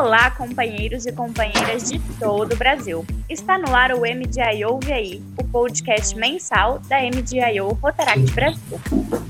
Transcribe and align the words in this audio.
Olá, 0.00 0.30
companheiros 0.30 1.04
e 1.04 1.12
companheiras 1.12 1.90
de 1.90 1.98
todo 2.18 2.54
o 2.54 2.56
Brasil. 2.56 3.04
Está 3.28 3.58
no 3.58 3.76
ar 3.76 3.92
o 3.92 4.00
MDIO 4.00 4.80
VI, 4.82 5.22
o 5.36 5.44
podcast 5.44 6.16
mensal 6.16 6.78
da 6.88 7.02
MDIO 7.02 7.74
Rotaract 7.74 8.32
Brasil. 8.32 8.80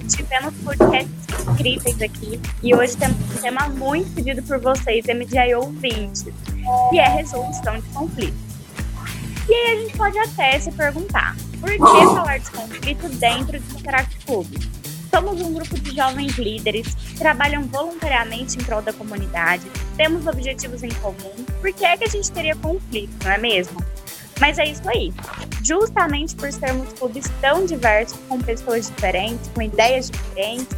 Tivemos 0.09 0.55
podcasts 0.63 1.11
incríveis 1.49 2.01
aqui 2.01 2.41
e 2.63 2.73
hoje 2.73 2.97
temos 2.97 3.19
um 3.19 3.41
tema 3.41 3.69
muito 3.69 4.15
pedido 4.15 4.45
por 4.45 4.61
vocês, 4.61 5.05
MDIO 5.07 5.73
20, 5.73 6.33
que 6.91 7.01
é 7.01 7.09
resolução 7.09 7.75
de 7.81 7.89
conflitos. 7.89 8.39
E 9.49 9.53
aí 9.53 9.77
a 9.77 9.81
gente 9.81 9.97
pode 9.97 10.19
até 10.21 10.57
se 10.61 10.71
perguntar, 10.71 11.35
por 11.59 11.69
que 11.69 11.79
falar 11.79 12.39
de 12.39 12.49
conflito 12.49 13.09
dentro 13.17 13.59
do 13.59 13.75
Rotaract 13.75 14.25
Club? 14.25 14.47
Somos 15.11 15.41
um 15.41 15.53
grupo 15.53 15.77
de 15.81 15.91
jovens 15.97 16.39
líderes 16.39 16.95
que 16.95 17.17
trabalham 17.17 17.65
voluntariamente 17.65 18.57
em 18.57 18.63
prol 18.63 18.81
da 18.81 18.93
comunidade, 18.93 19.65
temos 20.01 20.27
objetivos 20.27 20.83
em 20.83 20.89
comum, 20.89 21.45
por 21.61 21.71
que 21.75 21.85
é 21.85 21.95
que 21.95 22.05
a 22.05 22.09
gente 22.09 22.33
teria 22.33 22.57
conflito, 22.57 23.13
não 23.23 23.33
é 23.33 23.37
mesmo? 23.37 23.85
Mas 24.41 24.59
é 24.59 24.65
isso 24.65 24.89
aí. 24.89 25.13
Justamente 25.63 26.35
por 26.37 26.51
sermos 26.51 26.91
clubes 26.95 27.31
tão 27.39 27.67
diversos, 27.67 28.19
com 28.27 28.41
pessoas 28.41 28.87
diferentes, 28.87 29.51
com 29.55 29.61
ideias 29.61 30.11
diferentes, 30.11 30.75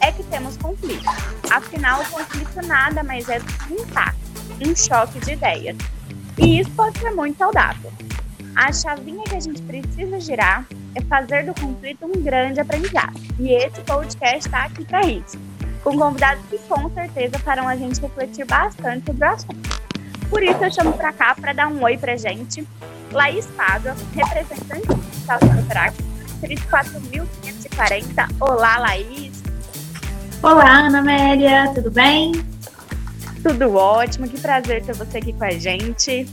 é 0.00 0.10
que 0.10 0.24
temos 0.24 0.56
conflito. 0.56 1.04
Afinal, 1.48 2.02
o 2.02 2.10
conflito 2.10 2.66
nada 2.66 3.04
mais 3.04 3.28
é 3.28 3.38
do 3.38 3.44
que 3.44 3.74
um 3.74 3.76
impacto, 3.76 4.18
um 4.66 4.74
choque 4.74 5.20
de 5.20 5.34
ideias. 5.34 5.76
E 6.36 6.58
isso 6.58 6.70
pode 6.72 6.98
ser 6.98 7.12
muito 7.12 7.38
saudável. 7.38 7.92
A 8.56 8.72
chavinha 8.72 9.22
que 9.22 9.36
a 9.36 9.40
gente 9.40 9.62
precisa 9.62 10.18
girar 10.18 10.66
é 10.96 11.00
fazer 11.02 11.46
do 11.46 11.54
conflito 11.60 12.06
um 12.06 12.20
grande 12.20 12.58
aprendizado. 12.58 13.20
E 13.38 13.52
esse 13.52 13.80
podcast 13.82 14.48
está 14.48 14.64
aqui 14.64 14.84
para 14.84 15.06
isso, 15.06 15.38
com 15.84 15.96
convidados 15.98 16.42
que 16.46 16.58
com 16.60 16.90
certeza 16.94 17.38
farão 17.40 17.68
a 17.68 17.76
gente 17.76 18.00
refletir 18.00 18.46
bastante 18.46 19.04
sobre 19.04 19.24
o 19.24 19.28
assunto. 19.28 19.84
Por 20.30 20.42
isso 20.42 20.64
eu 20.64 20.72
chamo 20.72 20.94
para 20.94 21.12
cá 21.12 21.34
para 21.34 21.52
dar 21.52 21.68
um 21.68 21.84
oi 21.84 21.98
para 21.98 22.16
gente, 22.16 22.66
Laís 23.12 23.46
Pádua, 23.48 23.94
representante 24.14 24.86
do 24.86 25.00
Estação 25.12 25.62
Track, 25.68 25.94
34540. 26.40 28.28
Olá, 28.40 28.78
Laís. 28.78 29.42
Olá, 30.42 30.86
Ana 30.86 31.00
Amélia, 31.00 31.70
tudo 31.74 31.90
bem? 31.90 32.32
Tudo 33.42 33.74
ótimo, 33.74 34.26
que 34.26 34.40
prazer 34.40 34.82
ter 34.82 34.94
você 34.94 35.18
aqui 35.18 35.34
com 35.34 35.44
a 35.44 35.50
gente. 35.50 36.26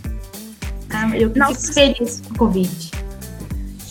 Ah, 0.89 1.09
eu 1.15 1.27
fico 1.27 1.39
Nosso... 1.39 1.73
feliz 1.73 2.21
com 2.21 2.33
o 2.33 2.37
convite. 2.37 2.91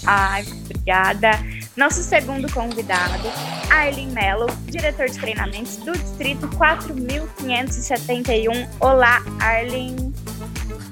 Ai, 0.07 0.43
obrigada. 0.65 1.33
Nosso 1.77 2.03
segundo 2.03 2.53
convidado, 2.53 3.29
Arlen 3.71 4.11
Mello, 4.11 4.49
diretor 4.67 5.09
de 5.09 5.17
treinamentos 5.19 5.77
do 5.77 5.93
Distrito 5.93 6.49
4571. 6.57 8.67
Olá, 8.81 9.23
Arlen. 9.39 10.13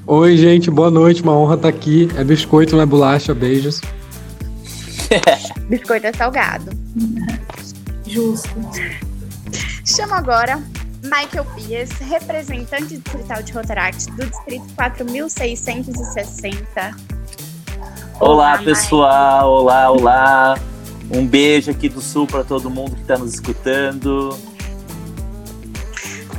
Oi, 0.06 0.36
gente, 0.36 0.70
boa 0.70 0.90
noite, 0.90 1.22
uma 1.22 1.32
honra 1.32 1.56
estar 1.56 1.68
aqui. 1.68 2.08
É 2.16 2.22
biscoito, 2.22 2.76
não 2.76 2.82
é 2.82 2.86
bolacha, 2.86 3.34
beijos. 3.34 3.80
biscoito 5.68 6.06
é 6.06 6.12
salgado. 6.12 6.70
Justo. 8.06 8.48
Chamo 9.84 10.14
agora 10.14 10.62
Michael 11.02 11.44
Pias, 11.56 11.90
representante 11.90 12.98
distrital 12.98 13.42
de 13.42 13.52
Rotaract 13.52 14.12
do 14.12 14.24
Distrito 14.26 14.64
4660. 14.76 17.17
Olá, 18.20 18.58
pessoal, 18.58 19.48
olá, 19.48 19.90
olá. 19.90 20.58
Um 21.08 21.24
beijo 21.24 21.70
aqui 21.70 21.88
do 21.88 22.00
Sul 22.00 22.26
para 22.26 22.42
todo 22.42 22.68
mundo 22.68 22.96
que 22.96 23.02
está 23.02 23.16
nos 23.16 23.34
escutando. 23.34 24.36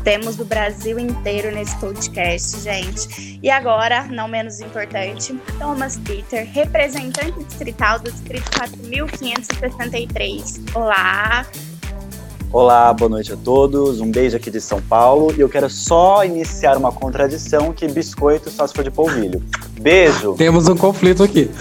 Temos 0.03 0.39
o 0.39 0.45
Brasil 0.45 0.99
inteiro 0.99 1.53
nesse 1.53 1.77
podcast, 1.77 2.59
gente. 2.59 3.39
E 3.41 3.49
agora, 3.49 4.03
não 4.03 4.27
menos 4.27 4.59
importante, 4.59 5.33
Thomas 5.57 5.97
Peter, 5.99 6.45
representante 6.45 7.43
distrital 7.45 7.99
do 7.99 8.11
Distrito 8.11 8.51
4563. 8.57 10.61
Olá. 10.75 11.45
Olá, 12.51 12.91
boa 12.91 13.09
noite 13.09 13.31
a 13.31 13.37
todos. 13.37 14.01
Um 14.01 14.09
beijo 14.09 14.35
aqui 14.35 14.49
de 14.49 14.59
São 14.59 14.81
Paulo. 14.81 15.31
E 15.37 15.39
eu 15.39 15.47
quero 15.47 15.69
só 15.69 16.25
iniciar 16.25 16.77
uma 16.77 16.91
contradição 16.91 17.71
que 17.71 17.87
biscoito 17.87 18.49
só 18.49 18.65
se 18.65 18.73
for 18.73 18.83
de 18.83 18.89
polvilho. 18.89 19.43
Beijo. 19.79 20.33
Temos 20.33 20.67
um 20.67 20.75
conflito 20.75 21.23
aqui. 21.23 21.51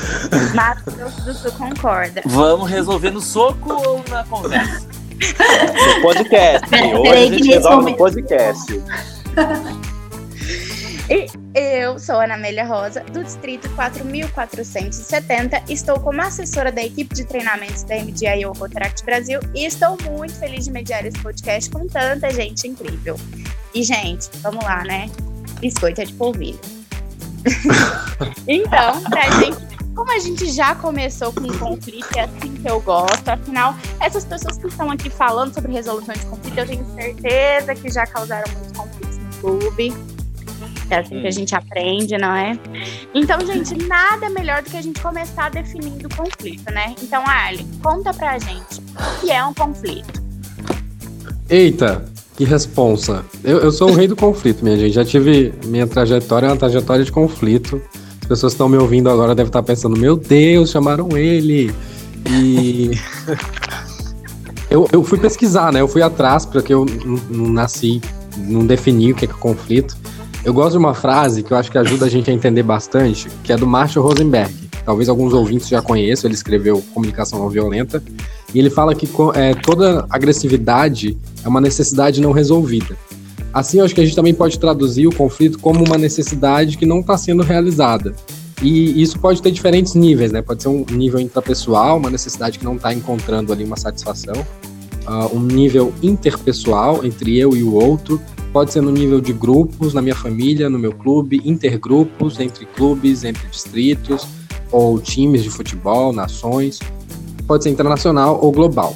Mato 0.55 0.91
do 0.91 1.35
Sul 1.35 1.53
concorda. 1.53 2.23
Vamos 2.25 2.71
resolver 2.71 3.11
no 3.11 3.21
soco 3.21 3.71
ou 3.71 4.03
na 4.09 4.25
conversa? 4.25 4.89
No 5.19 6.01
podcast. 6.01 6.67
Hoje 6.75 7.09
a 7.13 7.27
gente 7.27 7.49
resolve 7.49 7.91
no 7.91 7.97
podcast. 7.97 8.83
E 11.11 11.27
eu 11.55 11.99
sou 11.99 12.21
Ana 12.21 12.35
Amélia 12.35 12.67
Rosa, 12.67 13.01
do 13.01 13.25
Distrito 13.25 13.67
4470. 13.71 15.65
Estou 15.67 15.99
como 15.99 16.21
assessora 16.21 16.71
da 16.71 16.83
equipe 16.83 17.15
de 17.15 17.25
treinamentos 17.25 17.83
da 17.85 17.97
MDIO 17.97 18.53
Rotaract 18.53 19.03
Brasil 19.07 19.41
e 19.55 19.65
estou 19.65 19.97
muito 20.05 20.35
feliz 20.35 20.67
de 20.67 20.71
mediar 20.71 21.07
esse 21.07 21.19
podcast 21.21 21.71
com 21.71 21.87
tanta 21.87 22.31
gente 22.31 22.69
incrível. 22.69 23.17
E, 23.75 23.83
gente, 23.83 24.29
vamos 24.43 24.63
lá, 24.63 24.85
né? 24.85 25.11
Biscoito 25.61 26.03
é 26.03 26.05
de 26.05 26.13
polvilho. 26.13 26.61
então, 28.47 29.03
pra 29.05 29.31
gente 29.41 29.67
como 29.95 30.13
a 30.13 30.19
gente 30.21 30.47
já 30.53 30.77
começou 30.77 31.33
com 31.33 31.49
conflito, 31.59 32.07
é 32.17 32.21
assim 32.21 32.55
que 32.55 32.71
eu 32.71 32.81
gosto. 32.81 33.29
Afinal, 33.29 33.75
essas 33.99 34.25
pessoas 34.25 34.57
que 34.57 34.69
estão 34.69 34.93
aqui 34.93 35.11
falando 35.11 35.53
sobre 35.53 35.73
resolução 35.73 36.15
de 36.15 36.25
conflito, 36.27 36.59
eu 36.59 36.67
tenho 36.67 36.87
certeza 36.95 37.75
que 37.75 37.91
já 37.91 38.07
causaram 38.07 38.49
muitos 38.53 38.73
conflitos 38.73 39.19
no 39.19 39.31
clube. 39.41 40.18
É 40.91 40.99
assim 40.99 41.17
hum. 41.17 41.21
que 41.21 41.27
a 41.27 41.29
hum. 41.29 41.33
gente 41.33 41.55
aprende, 41.55 42.19
não 42.19 42.35
é? 42.35 42.59
Então, 43.15 43.41
gente, 43.45 43.77
nada 43.87 44.31
melhor 44.31 44.63
do 44.63 44.71
que 44.71 44.77
a 44.77 44.83
gente 44.83 45.01
começar 45.01 45.51
definindo 45.51 46.07
o 46.07 46.17
conflito, 46.17 46.71
né? 46.73 46.95
Então, 47.03 47.23
Arlen, 47.27 47.67
conta 47.83 48.13
pra 48.15 48.39
gente 48.39 48.81
o 48.81 49.21
que 49.21 49.31
é 49.31 49.45
um 49.45 49.53
conflito. 49.53 50.23
Eita, 51.49 52.05
que 52.37 52.45
responsa. 52.45 53.25
Eu, 53.43 53.59
eu 53.59 53.73
sou 53.73 53.91
o 53.91 53.95
rei 53.95 54.07
do 54.07 54.15
conflito, 54.15 54.63
minha 54.63 54.77
gente. 54.77 54.93
Já 54.93 55.05
tive 55.05 55.53
minha 55.65 55.87
trajetória, 55.87 56.47
é 56.47 56.51
uma 56.51 56.57
trajetória 56.57 57.05
de 57.05 57.11
conflito. 57.11 57.81
As 58.23 58.29
pessoas 58.29 58.53
que 58.53 58.55
estão 58.55 58.69
me 58.69 58.77
ouvindo 58.77 59.09
agora 59.11 59.35
devem 59.35 59.49
estar 59.49 59.63
pensando, 59.63 59.99
meu 59.99 60.17
Deus, 60.17 60.71
chamaram 60.71 61.17
ele. 61.17 61.75
E. 62.31 62.93
eu, 64.71 64.87
eu 64.93 65.03
fui 65.03 65.19
pesquisar, 65.19 65.73
né? 65.73 65.81
Eu 65.81 65.89
fui 65.89 66.03
atrás, 66.03 66.45
porque 66.45 66.73
eu 66.73 66.87
não 67.31 67.49
nasci, 67.49 68.01
não 68.37 68.67
defini 68.67 69.13
o 69.13 69.15
que 69.15 69.25
é, 69.25 69.29
que 69.29 69.35
é 69.35 69.39
conflito. 69.39 69.97
Eu 70.49 70.55
gosto 70.55 70.71
de 70.71 70.79
uma 70.79 70.95
frase 70.95 71.43
que 71.43 71.53
eu 71.53 71.59
acho 71.59 71.71
que 71.71 71.77
ajuda 71.77 72.07
a 72.07 72.09
gente 72.09 72.31
a 72.31 72.33
entender 72.33 72.63
bastante, 72.63 73.29
que 73.45 73.53
é 73.53 73.57
do 73.59 73.67
Marshall 73.67 74.03
Rosenberg. 74.03 74.51
Talvez 74.83 75.07
alguns 75.11 75.35
ouvintes 75.35 75.69
já 75.69 75.83
conheçam, 75.83 76.27
ele 76.27 76.35
escreveu 76.35 76.83
Comunicação 76.95 77.39
Não 77.39 77.51
Violenta. 77.51 78.03
E 78.55 78.59
ele 78.59 78.71
fala 78.71 78.95
que 78.95 79.07
é, 79.35 79.53
toda 79.53 80.07
agressividade 80.09 81.19
é 81.45 81.49
uma 81.49 81.61
necessidade 81.61 82.23
não 82.23 82.33
resolvida. 82.33 82.97
Assim, 83.53 83.81
eu 83.81 83.85
acho 83.85 83.95
que 83.95 84.01
a 84.01 84.05
gente 84.07 84.17
também 84.17 84.33
pode 84.33 84.59
traduzir 84.59 85.07
o 85.07 85.15
conflito 85.15 85.59
como 85.59 85.85
uma 85.85 85.99
necessidade 85.99 86.79
que 86.79 86.87
não 86.87 87.01
está 87.01 87.19
sendo 87.19 87.43
realizada. 87.43 88.15
E 88.63 89.03
isso 89.03 89.19
pode 89.19 89.43
ter 89.43 89.51
diferentes 89.51 89.93
níveis, 89.93 90.33
né? 90.33 90.41
Pode 90.41 90.63
ser 90.63 90.71
um 90.71 90.83
nível 90.91 91.21
intrapessoal, 91.21 91.99
uma 91.99 92.09
necessidade 92.09 92.59
que 92.59 92.65
não 92.65 92.77
está 92.77 92.91
encontrando 92.95 93.53
ali 93.53 93.65
uma 93.65 93.77
satisfação. 93.77 94.47
Uh, 95.07 95.37
um 95.37 95.41
nível 95.41 95.93
interpessoal, 96.03 97.05
entre 97.05 97.37
eu 97.37 97.55
e 97.55 97.63
o 97.63 97.75
outro. 97.75 98.19
Pode 98.53 98.73
ser 98.73 98.81
no 98.81 98.91
nível 98.91 99.21
de 99.21 99.33
grupos, 99.33 99.95
na 99.95 100.01
minha 100.01 100.15
família, 100.15 100.71
no 100.71 100.79
meu 100.79 100.93
clube, 100.93 101.41
intergrupos, 101.45 102.41
entre 102.41 102.67
clubes, 102.67 103.25
entre 103.25 103.47
distritos, 103.49 104.27
ou 104.71 104.99
times 104.99 105.43
de 105.43 105.51
futebol, 105.51 106.13
nações 106.13 106.79
pode 107.49 107.65
ser 107.65 107.71
internacional 107.71 108.39
ou 108.41 108.53
global. 108.53 108.95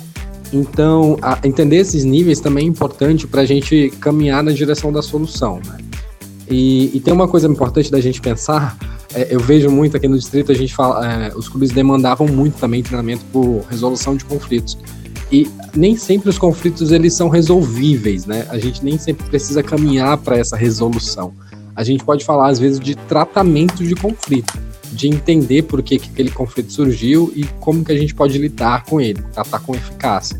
Então, 0.53 1.17
a, 1.23 1.39
entender 1.43 1.77
esses 1.77 2.05
níveis 2.05 2.39
também 2.39 2.67
é 2.67 2.69
importante 2.69 3.27
para 3.27 3.41
a 3.41 3.47
gente 3.47 3.91
caminhar 3.99 4.43
na 4.43 4.53
direção 4.53 4.93
da 4.93 5.01
solução. 5.01 5.59
Né? 5.67 5.79
E, 6.49 6.95
e, 6.95 7.01
tem 7.01 7.15
uma 7.15 7.27
coisa 7.27 7.49
importante 7.49 7.91
da 7.91 7.99
gente 7.99 8.21
pensar. 8.21 8.77
É, 9.15 9.29
eu 9.31 9.41
vejo 9.41 9.71
muito 9.71 9.97
aqui 9.97 10.07
no 10.07 10.19
distrito 10.19 10.53
a 10.53 10.55
gente 10.55 10.75
fala, 10.75 11.11
é, 11.11 11.33
os 11.35 11.49
clubes 11.49 11.71
demandavam 11.71 12.27
muito 12.27 12.59
também 12.59 12.83
treinamento 12.83 13.25
por 13.33 13.65
resolução 13.71 14.15
de 14.15 14.27
conflitos. 14.27 14.77
E 15.33 15.51
nem 15.75 15.97
sempre 15.97 16.29
os 16.29 16.37
conflitos 16.37 16.93
eles 16.93 17.15
são 17.15 17.31
resolvíveis, 17.31 18.27
né? 18.27 18.47
A 18.51 18.59
gente 18.59 18.85
nem 18.85 18.99
sempre 18.99 19.25
precisa 19.27 19.63
caminhar 19.63 20.19
para 20.19 20.37
essa 20.37 20.57
resolução. 20.57 21.33
A 21.75 21.83
gente 21.83 22.05
pode 22.05 22.23
falar 22.23 22.49
às 22.49 22.59
vezes 22.59 22.79
de 22.79 22.95
tratamento 22.95 23.83
de 23.83 23.95
conflito 23.95 24.53
de 24.93 25.09
entender 25.09 25.63
por 25.63 25.83
que, 25.83 25.99
que 25.99 26.11
aquele 26.11 26.31
conflito 26.31 26.71
surgiu 26.71 27.33
e 27.35 27.45
como 27.61 27.83
que 27.83 27.91
a 27.91 27.97
gente 27.97 28.15
pode 28.15 28.37
lidar 28.37 28.85
com 28.85 29.01
ele, 29.01 29.23
tratar 29.33 29.59
com 29.61 29.75
eficácia. 29.75 30.39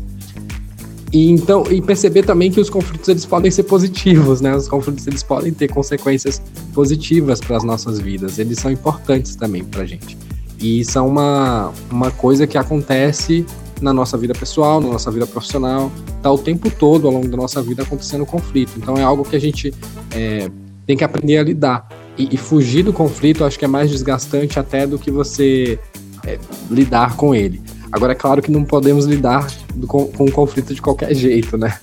E 1.11 1.31
então 1.31 1.63
e 1.71 1.81
perceber 1.81 2.23
também 2.23 2.51
que 2.51 2.59
os 2.59 2.69
conflitos 2.69 3.09
eles 3.09 3.25
podem 3.25 3.49
ser 3.49 3.63
positivos, 3.63 4.41
né? 4.41 4.55
Os 4.55 4.67
conflitos 4.67 5.07
eles 5.07 5.23
podem 5.23 5.51
ter 5.51 5.69
consequências 5.69 6.39
positivas 6.71 7.39
para 7.39 7.57
as 7.57 7.63
nossas 7.63 7.99
vidas. 7.99 8.37
Eles 8.37 8.59
são 8.59 8.71
importantes 8.71 9.35
também 9.35 9.63
para 9.63 9.85
gente. 9.85 10.15
E 10.59 10.85
são 10.85 11.07
uma, 11.07 11.73
uma 11.89 12.11
coisa 12.11 12.45
que 12.45 12.57
acontece 12.57 13.43
na 13.83 13.93
nossa 13.93 14.17
vida 14.17 14.33
pessoal, 14.33 14.81
na 14.81 14.87
nossa 14.87 15.11
vida 15.11 15.27
profissional, 15.27 15.91
tá 16.21 16.31
o 16.31 16.37
tempo 16.37 16.69
todo 16.71 17.07
ao 17.07 17.13
longo 17.13 17.27
da 17.27 17.37
nossa 17.37 17.61
vida 17.61 17.83
acontecendo 17.83 18.25
conflito. 18.25 18.71
Então 18.77 18.97
é 18.97 19.03
algo 19.03 19.23
que 19.23 19.35
a 19.35 19.39
gente 19.39 19.73
é, 20.11 20.49
tem 20.87 20.97
que 20.97 21.03
aprender 21.03 21.37
a 21.37 21.43
lidar. 21.43 21.87
E, 22.17 22.29
e 22.31 22.37
fugir 22.37 22.83
do 22.83 22.93
conflito 22.93 23.43
acho 23.43 23.57
que 23.57 23.65
é 23.65 23.67
mais 23.67 23.89
desgastante 23.89 24.59
até 24.59 24.85
do 24.85 24.99
que 24.99 25.09
você 25.09 25.79
é, 26.25 26.39
lidar 26.69 27.15
com 27.15 27.33
ele. 27.33 27.61
Agora, 27.91 28.13
é 28.13 28.15
claro 28.15 28.41
que 28.41 28.51
não 28.51 28.63
podemos 28.63 29.05
lidar 29.05 29.47
do, 29.75 29.85
com, 29.85 30.07
com 30.07 30.25
o 30.25 30.31
conflito 30.31 30.73
de 30.73 30.81
qualquer 30.81 31.13
jeito, 31.13 31.57
né? 31.57 31.77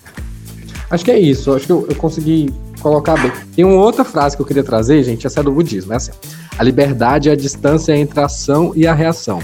Acho 0.91 1.05
que 1.05 1.11
é 1.11 1.19
isso. 1.19 1.53
Acho 1.53 1.67
que 1.67 1.73
eu, 1.73 1.87
eu, 1.89 1.95
consegui 1.95 2.53
colocar 2.81 3.15
bem. 3.15 3.31
Tem 3.55 3.65
uma 3.65 3.81
outra 3.81 4.05
frase 4.05 4.35
que 4.35 4.43
eu 4.43 4.47
queria 4.47 4.65
trazer, 4.65 5.05
gente. 5.05 5.25
Essa 5.25 5.39
é 5.39 5.43
do 5.43 5.53
budismo. 5.53 5.93
É 5.93 5.97
assim: 5.97 6.11
a 6.59 6.65
liberdade 6.65 7.29
é 7.29 7.33
a 7.33 7.37
distância 7.37 7.97
entre 7.97 8.19
a 8.19 8.25
ação 8.25 8.73
e 8.75 8.89
a 8.89 8.93
reação. 8.93 9.41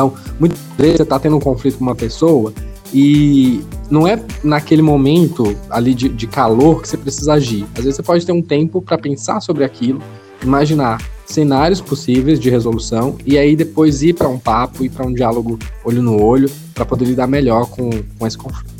Então, 0.00 0.14
muitas 0.38 0.58
vezes 0.78 0.96
você 0.96 1.02
está 1.02 1.18
tendo 1.18 1.36
um 1.36 1.40
conflito 1.40 1.76
com 1.76 1.84
uma 1.84 1.94
pessoa 1.94 2.54
e 2.92 3.62
não 3.90 4.08
é 4.08 4.18
naquele 4.42 4.80
momento 4.80 5.54
ali 5.68 5.92
de, 5.92 6.08
de 6.08 6.26
calor 6.26 6.80
que 6.80 6.88
você 6.88 6.96
precisa 6.96 7.34
agir. 7.34 7.66
Às 7.74 7.84
vezes 7.84 7.96
você 7.96 8.02
pode 8.02 8.24
ter 8.24 8.32
um 8.32 8.40
tempo 8.40 8.80
para 8.80 8.96
pensar 8.96 9.40
sobre 9.40 9.62
aquilo, 9.62 10.02
imaginar 10.42 11.02
cenários 11.26 11.82
possíveis 11.82 12.40
de 12.40 12.48
resolução 12.48 13.18
e 13.26 13.36
aí 13.36 13.54
depois 13.54 14.02
ir 14.02 14.14
para 14.14 14.26
um 14.26 14.38
papo, 14.38 14.82
ir 14.82 14.88
para 14.88 15.06
um 15.06 15.12
diálogo 15.12 15.58
olho 15.84 16.02
no 16.02 16.20
olho 16.20 16.50
para 16.74 16.86
poder 16.86 17.04
lidar 17.04 17.26
melhor 17.26 17.66
com, 17.66 17.90
com 18.18 18.26
esse 18.26 18.38
conflito. 18.38 18.70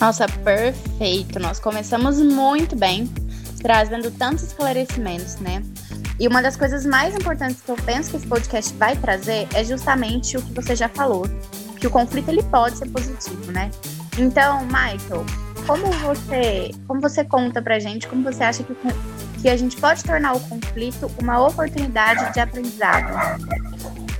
Nossa, 0.00 0.26
perfeito. 0.26 1.38
Nós 1.38 1.60
começamos 1.60 2.20
muito 2.20 2.74
bem, 2.74 3.08
trazendo 3.62 4.10
tantos 4.10 4.42
esclarecimentos, 4.44 5.36
né? 5.36 5.62
E 6.20 6.28
uma 6.28 6.42
das 6.42 6.54
coisas 6.54 6.84
mais 6.84 7.14
importantes 7.14 7.62
que 7.62 7.70
eu 7.70 7.76
penso 7.76 8.10
que 8.10 8.16
esse 8.18 8.26
podcast 8.26 8.74
vai 8.74 8.94
trazer 8.94 9.48
é 9.54 9.64
justamente 9.64 10.36
o 10.36 10.42
que 10.42 10.52
você 10.52 10.76
já 10.76 10.86
falou, 10.86 11.24
que 11.80 11.86
o 11.86 11.90
conflito 11.90 12.28
ele 12.28 12.42
pode 12.42 12.76
ser 12.76 12.90
positivo, 12.90 13.50
né? 13.50 13.70
Então, 14.18 14.62
Michael, 14.66 15.24
como 15.66 15.86
você, 15.86 16.72
como 16.86 17.00
você 17.00 17.24
conta 17.24 17.62
pra 17.62 17.78
gente, 17.78 18.06
como 18.06 18.22
você 18.22 18.44
acha 18.44 18.62
que, 18.62 18.76
que 19.40 19.48
a 19.48 19.56
gente 19.56 19.78
pode 19.78 20.04
tornar 20.04 20.34
o 20.34 20.40
conflito 20.40 21.10
uma 21.22 21.40
oportunidade 21.40 22.34
de 22.34 22.40
aprendizado? 22.40 23.14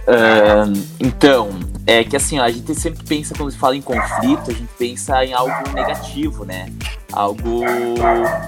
Uh, 0.08 0.72
então, 0.98 1.50
é 1.86 2.02
que 2.02 2.16
assim, 2.16 2.38
a 2.38 2.50
gente 2.50 2.74
sempre 2.74 3.04
pensa, 3.04 3.34
quando 3.36 3.52
fala 3.52 3.76
em 3.76 3.82
conflito, 3.82 4.50
a 4.50 4.54
gente 4.54 4.70
pensa 4.78 5.22
em 5.22 5.34
algo 5.34 5.70
negativo, 5.74 6.46
né? 6.46 6.72
Algo 7.12 7.62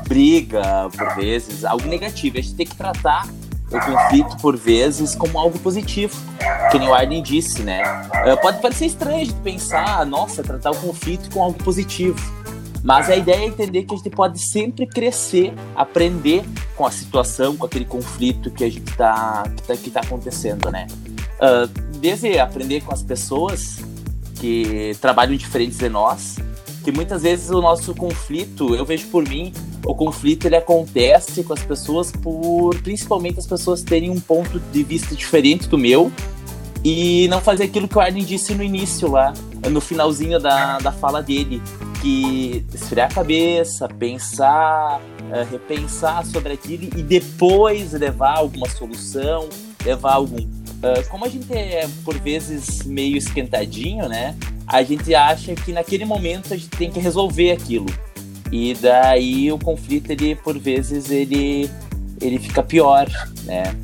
briga, 0.09 0.89
por 0.97 1.17
vezes, 1.17 1.67
algo 1.67 1.87
negativo. 1.87 2.39
A 2.39 2.41
gente 2.41 2.55
tem 2.55 2.67
que 2.67 2.77
tratar 2.77 3.29
o 3.75 3.81
conflito, 3.81 4.37
por 4.39 4.57
vezes, 4.57 5.15
como 5.15 5.39
algo 5.39 5.59
positivo. 5.59 6.17
Que 6.71 6.79
nem 6.79 6.89
o 6.89 6.95
Arden 6.95 7.23
disse, 7.23 7.63
né? 7.63 7.83
Uh, 8.27 8.41
pode 8.41 8.61
parecer 8.61 8.87
estranho 8.87 9.27
de 9.27 9.35
pensar, 9.35 10.05
nossa, 10.07 10.43
tratar 10.43 10.71
o 10.71 10.77
conflito 10.77 11.31
com 11.31 11.43
algo 11.43 11.63
positivo. 11.63 12.19
Mas 12.83 13.09
a 13.09 13.17
ideia 13.17 13.45
é 13.45 13.47
entender 13.47 13.85
que 13.85 13.95
a 13.95 13.97
gente 13.97 14.11
pode 14.11 14.45
sempre 14.45 14.87
crescer, 14.87 15.55
aprender 15.77 16.45
com 16.77 16.85
a 16.85 16.91
situação, 16.91 17.57
com 17.57 17.67
aquele 17.67 17.85
conflito 17.85 18.51
que 18.51 18.65
a 18.65 18.69
gente 18.69 18.91
está 18.91 19.45
que 19.57 19.63
tá, 19.63 19.77
que 19.77 19.91
tá 19.91 20.01
acontecendo, 20.01 20.71
né? 20.71 20.87
Uh, 21.35 21.67
desde 21.99 22.39
aprender 22.39 22.81
com 22.83 22.93
as 22.93 23.03
pessoas 23.03 23.79
que 24.35 24.97
trabalham 25.01 25.37
diferentes 25.37 25.79
de 25.79 25.89
nós, 25.89 26.37
que 26.83 26.91
muitas 26.91 27.23
vezes 27.23 27.51
o 27.51 27.61
nosso 27.61 27.95
conflito, 27.95 28.75
eu 28.75 28.85
vejo 28.85 29.07
por 29.07 29.27
mim, 29.29 29.53
o 29.85 29.95
conflito 29.95 30.47
ele 30.47 30.57
acontece 30.57 31.43
com 31.43 31.53
as 31.53 31.63
pessoas 31.63 32.13
por 32.13 32.75
principalmente 32.83 33.39
as 33.39 33.47
pessoas 33.47 33.83
terem 33.83 34.11
um 34.11 34.21
ponto 34.21 34.61
de 34.73 34.83
vista 34.83 35.15
diferente 35.15 35.69
do 35.69 35.77
meu 35.77 36.11
e 36.85 37.29
não 37.29 37.41
fazer 37.41 37.65
aquilo 37.65 37.87
que 37.87 37.97
o 37.97 38.01
Arlen 38.01 38.25
disse 38.25 38.55
no 38.55 38.63
início 38.63 39.11
lá, 39.11 39.33
no 39.71 39.81
finalzinho 39.81 40.41
da, 40.41 40.79
da 40.79 40.91
fala 40.91 41.23
dele, 41.23 41.63
que 42.01 42.65
esfriar 42.75 43.09
a 43.11 43.15
cabeça, 43.15 43.89
pensar, 43.89 45.01
uh, 45.01 45.51
repensar 45.51 46.27
sobre 46.27 46.53
aquilo 46.53 46.85
e 46.97 47.03
depois 47.03 47.93
levar 47.93 48.39
alguma 48.39 48.69
solução, 48.69 49.49
levar 49.85 50.15
algum. 50.15 50.39
Uh, 50.43 51.09
como 51.09 51.25
a 51.25 51.29
gente 51.29 51.53
é 51.53 51.89
por 52.05 52.19
vezes 52.19 52.83
meio 52.85 53.17
esquentadinho, 53.17 54.09
né? 54.09 54.37
A 54.67 54.83
gente 54.83 55.15
acha 55.15 55.55
que 55.55 55.73
naquele 55.73 56.05
momento 56.05 56.53
a 56.53 56.57
gente 56.57 56.71
tem 56.71 56.91
que 56.91 56.99
resolver 56.99 57.53
aquilo. 57.53 57.87
E 58.53 58.75
daí 58.75 59.51
o 59.51 59.59
conflito, 59.59 60.11
ele, 60.11 60.37
por 60.37 60.59
vezes, 60.59 61.11
ele, 61.11 61.71
ele 62.21 62.39
fica 62.39 62.63
pior, 62.63 63.09
né? 63.45 63.75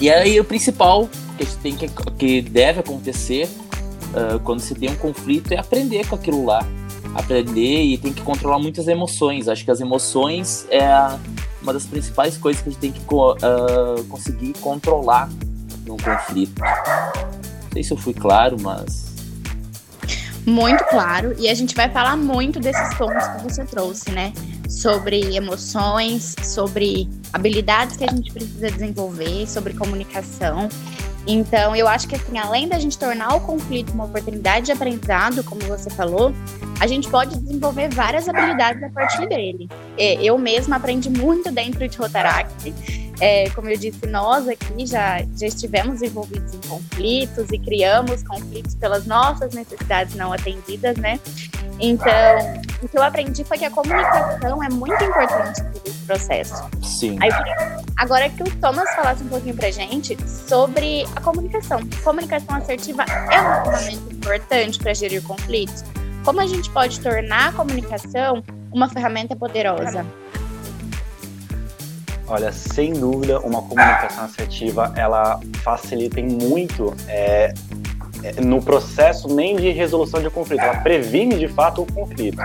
E 0.00 0.08
aí 0.08 0.38
o 0.38 0.44
principal 0.44 1.08
que 1.36 1.44
tem 1.56 1.74
que, 1.74 1.88
que 2.16 2.40
deve 2.40 2.78
acontecer 2.78 3.48
uh, 4.14 4.38
quando 4.40 4.60
se 4.60 4.74
tem 4.76 4.90
um 4.90 4.96
conflito 4.96 5.52
é 5.52 5.58
aprender 5.58 6.06
com 6.06 6.14
aquilo 6.14 6.44
lá. 6.44 6.64
Aprender 7.14 7.82
e 7.82 7.98
tem 7.98 8.12
que 8.12 8.22
controlar 8.22 8.60
muitas 8.60 8.86
emoções. 8.86 9.48
Acho 9.48 9.64
que 9.64 9.70
as 9.72 9.80
emoções 9.80 10.64
é 10.70 10.86
uma 11.60 11.72
das 11.72 11.84
principais 11.84 12.36
coisas 12.36 12.62
que 12.62 12.68
a 12.68 12.72
gente 12.72 12.80
tem 12.80 12.92
que 12.92 13.00
uh, 13.02 14.04
conseguir 14.08 14.52
controlar 14.60 15.28
num 15.84 15.96
conflito. 15.96 16.60
Não 16.60 17.72
sei 17.72 17.82
se 17.82 17.92
eu 17.92 17.96
fui 17.96 18.14
claro, 18.14 18.56
mas 18.60 19.07
muito 20.46 20.84
claro 20.84 21.34
e 21.38 21.48
a 21.48 21.54
gente 21.54 21.74
vai 21.74 21.90
falar 21.90 22.16
muito 22.16 22.58
desses 22.58 22.94
pontos 22.94 23.26
que 23.28 23.42
você 23.42 23.64
trouxe, 23.64 24.10
né? 24.10 24.32
Sobre 24.68 25.36
emoções, 25.36 26.34
sobre 26.42 27.08
habilidades 27.32 27.96
que 27.96 28.04
a 28.04 28.10
gente 28.10 28.32
precisa 28.32 28.70
desenvolver, 28.70 29.46
sobre 29.46 29.74
comunicação. 29.74 30.68
Então, 31.26 31.76
eu 31.76 31.86
acho 31.86 32.08
que 32.08 32.16
assim, 32.16 32.38
além 32.38 32.66
da 32.66 32.78
gente 32.78 32.96
tornar 32.96 33.34
o 33.34 33.40
conflito 33.40 33.92
uma 33.92 34.04
oportunidade 34.04 34.66
de 34.66 34.72
aprendizado, 34.72 35.44
como 35.44 35.60
você 35.62 35.90
falou, 35.90 36.32
a 36.80 36.86
gente 36.86 37.08
pode 37.10 37.36
desenvolver 37.38 37.90
várias 37.90 38.26
habilidades 38.28 38.82
a 38.82 38.88
partir 38.88 39.28
dele. 39.28 39.68
É, 39.98 40.14
eu 40.22 40.38
mesma 40.38 40.76
aprendi 40.76 41.10
muito 41.10 41.50
dentro 41.50 41.86
de 41.86 41.98
Rotaract. 41.98 42.72
É, 43.20 43.50
como 43.50 43.68
eu 43.68 43.76
disse, 43.76 44.06
nós 44.06 44.48
aqui 44.48 44.86
já, 44.86 45.18
já 45.36 45.46
estivemos 45.46 46.02
envolvidos 46.02 46.54
em 46.54 46.60
conflitos 46.68 47.50
e 47.50 47.58
criamos 47.58 48.22
conflitos 48.22 48.74
pelas 48.76 49.06
nossas 49.06 49.52
necessidades 49.54 50.14
não 50.14 50.32
atendidas, 50.32 50.96
né? 50.96 51.18
Então, 51.80 52.12
o 52.82 52.88
que 52.88 52.96
eu 52.96 53.02
aprendi 53.02 53.44
foi 53.44 53.58
que 53.58 53.64
a 53.64 53.70
comunicação 53.70 54.62
é 54.62 54.68
muito 54.68 55.02
importante 55.02 55.62
nesse 55.84 55.98
processo. 56.04 56.64
Sim. 56.82 57.18
Aí, 57.20 57.30
agora 57.96 58.28
que 58.28 58.42
o 58.42 58.50
Thomas 58.56 58.88
falasse 58.94 59.22
um 59.22 59.28
pouquinho 59.28 59.54
pra 59.54 59.70
gente 59.70 60.16
sobre 60.26 61.04
a 61.14 61.20
comunicação. 61.20 61.80
Comunicação 62.02 62.56
assertiva 62.56 63.04
é 63.30 63.40
uma 63.40 63.64
ferramenta 63.64 64.12
importante 64.12 64.78
para 64.78 64.94
gerir 64.94 65.22
conflitos. 65.22 65.84
Como 66.24 66.40
a 66.40 66.46
gente 66.46 66.68
pode 66.70 67.00
tornar 67.00 67.48
a 67.48 67.52
comunicação 67.52 68.42
uma 68.72 68.88
ferramenta 68.88 69.34
poderosa? 69.36 70.04
Olha, 72.28 72.52
sem 72.52 72.92
dúvida, 72.92 73.40
uma 73.40 73.62
comunicação 73.62 74.24
assertiva 74.24 74.92
ela 74.96 75.40
facilita 75.62 76.20
muito 76.20 76.94
é, 77.08 77.54
é, 78.22 78.40
no 78.40 78.60
processo 78.60 79.32
nem 79.32 79.56
de 79.56 79.70
resolução 79.70 80.20
de 80.20 80.28
conflito, 80.28 80.60
ela 80.60 80.80
previne 80.80 81.38
de 81.38 81.48
fato 81.48 81.82
o 81.82 81.86
conflito. 81.92 82.38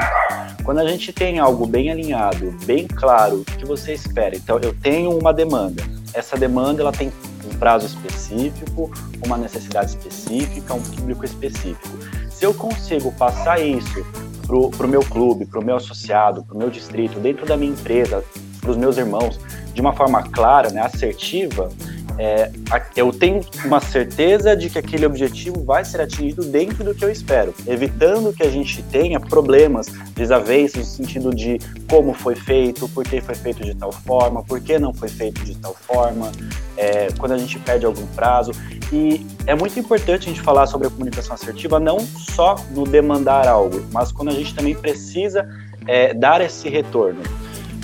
Quando 0.64 0.80
a 0.80 0.88
gente 0.88 1.12
tem 1.12 1.40
algo 1.40 1.66
bem 1.66 1.92
alinhado, 1.92 2.56
bem 2.66 2.88
claro, 2.88 3.42
o 3.42 3.46
que 3.46 3.66
você 3.66 3.94
espera. 3.94 4.36
Então, 4.36 4.60
eu 4.60 4.74
tenho 4.74 5.18
uma 5.18 5.34
demanda. 5.34 5.84
Essa 6.14 6.38
demanda 6.38 6.82
ela 6.82 6.92
tem 6.92 7.12
um 7.46 7.58
prazo 7.58 7.88
específico, 7.88 8.92
uma 9.26 9.38
necessidade 9.38 9.90
específica, 9.92 10.74
um 10.74 10.82
público 10.82 11.26
específico. 11.26 11.98
Se 12.30 12.46
eu 12.46 12.54
consigo 12.54 13.12
passar 13.12 13.60
isso 13.60 14.06
para 14.46 14.86
o 14.86 14.90
meu 14.90 15.02
clube, 15.02 15.46
para 15.46 15.60
o 15.60 15.66
meu 15.66 15.76
associado, 15.76 16.44
para 16.44 16.56
o 16.56 16.58
meu 16.58 16.70
distrito, 16.70 17.20
dentro 17.20 17.46
da 17.46 17.58
minha 17.58 17.72
empresa, 17.72 18.24
para 18.62 18.72
os 18.72 18.78
meus 18.78 18.98
irmãos, 18.98 19.40
de 19.74 19.82
uma 19.82 19.94
forma 19.94 20.24
clara, 20.24 20.70
né, 20.70 20.82
assertiva, 20.82 21.70
é, 22.18 22.52
eu 22.96 23.12
tenho 23.12 23.42
uma 23.66 23.80
certeza 23.80 24.56
de 24.56 24.70
que 24.70 24.78
aquele 24.78 25.06
objetivo 25.06 25.64
vai 25.64 25.84
ser 25.84 26.00
atingido 26.00 26.44
dentro 26.44 26.84
do 26.84 26.94
que 26.94 27.04
eu 27.04 27.12
espero, 27.12 27.54
evitando 27.66 28.32
que 28.32 28.44
a 28.44 28.50
gente 28.50 28.84
tenha 28.84 29.20
problemas, 29.20 29.88
desavenças 30.16 30.78
no 30.78 30.86
sentido 30.86 31.34
de 31.34 31.60
como 31.90 32.14
foi 32.14 32.36
feito, 32.36 32.88
por 32.90 33.04
que 33.04 33.20
foi 33.20 33.36
feito 33.36 33.64
de 33.64 33.74
tal 33.74 33.92
forma, 33.92 34.44
por 34.44 34.62
que 34.62 34.78
não 34.78 34.94
foi 34.94 35.10
feito 35.10 35.44
de 35.44 35.58
tal 35.58 35.74
forma, 35.74 36.32
é, 36.78 37.08
quando 37.18 37.32
a 37.32 37.38
gente 37.38 37.58
perde 37.60 37.86
algum 37.86 38.06
prazo. 38.08 38.52
E 38.92 39.26
é 39.48 39.56
muito 39.56 39.80
importante 39.80 40.30
a 40.30 40.32
gente 40.32 40.42
falar 40.42 40.68
sobre 40.68 40.88
a 40.88 40.92
comunicação 40.92 41.34
assertiva 41.34 41.80
não 41.80 42.00
só 42.00 42.56
no 42.72 42.84
demandar 42.84 43.48
algo, 43.48 43.84
mas 43.92 44.12
quando 44.12 44.30
a 44.30 44.34
gente 44.34 44.54
também 44.54 44.76
precisa 44.76 45.50
é, 45.88 46.14
dar 46.14 46.42
esse 46.42 46.70
retorno. 46.70 47.22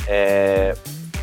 É, 0.08 0.76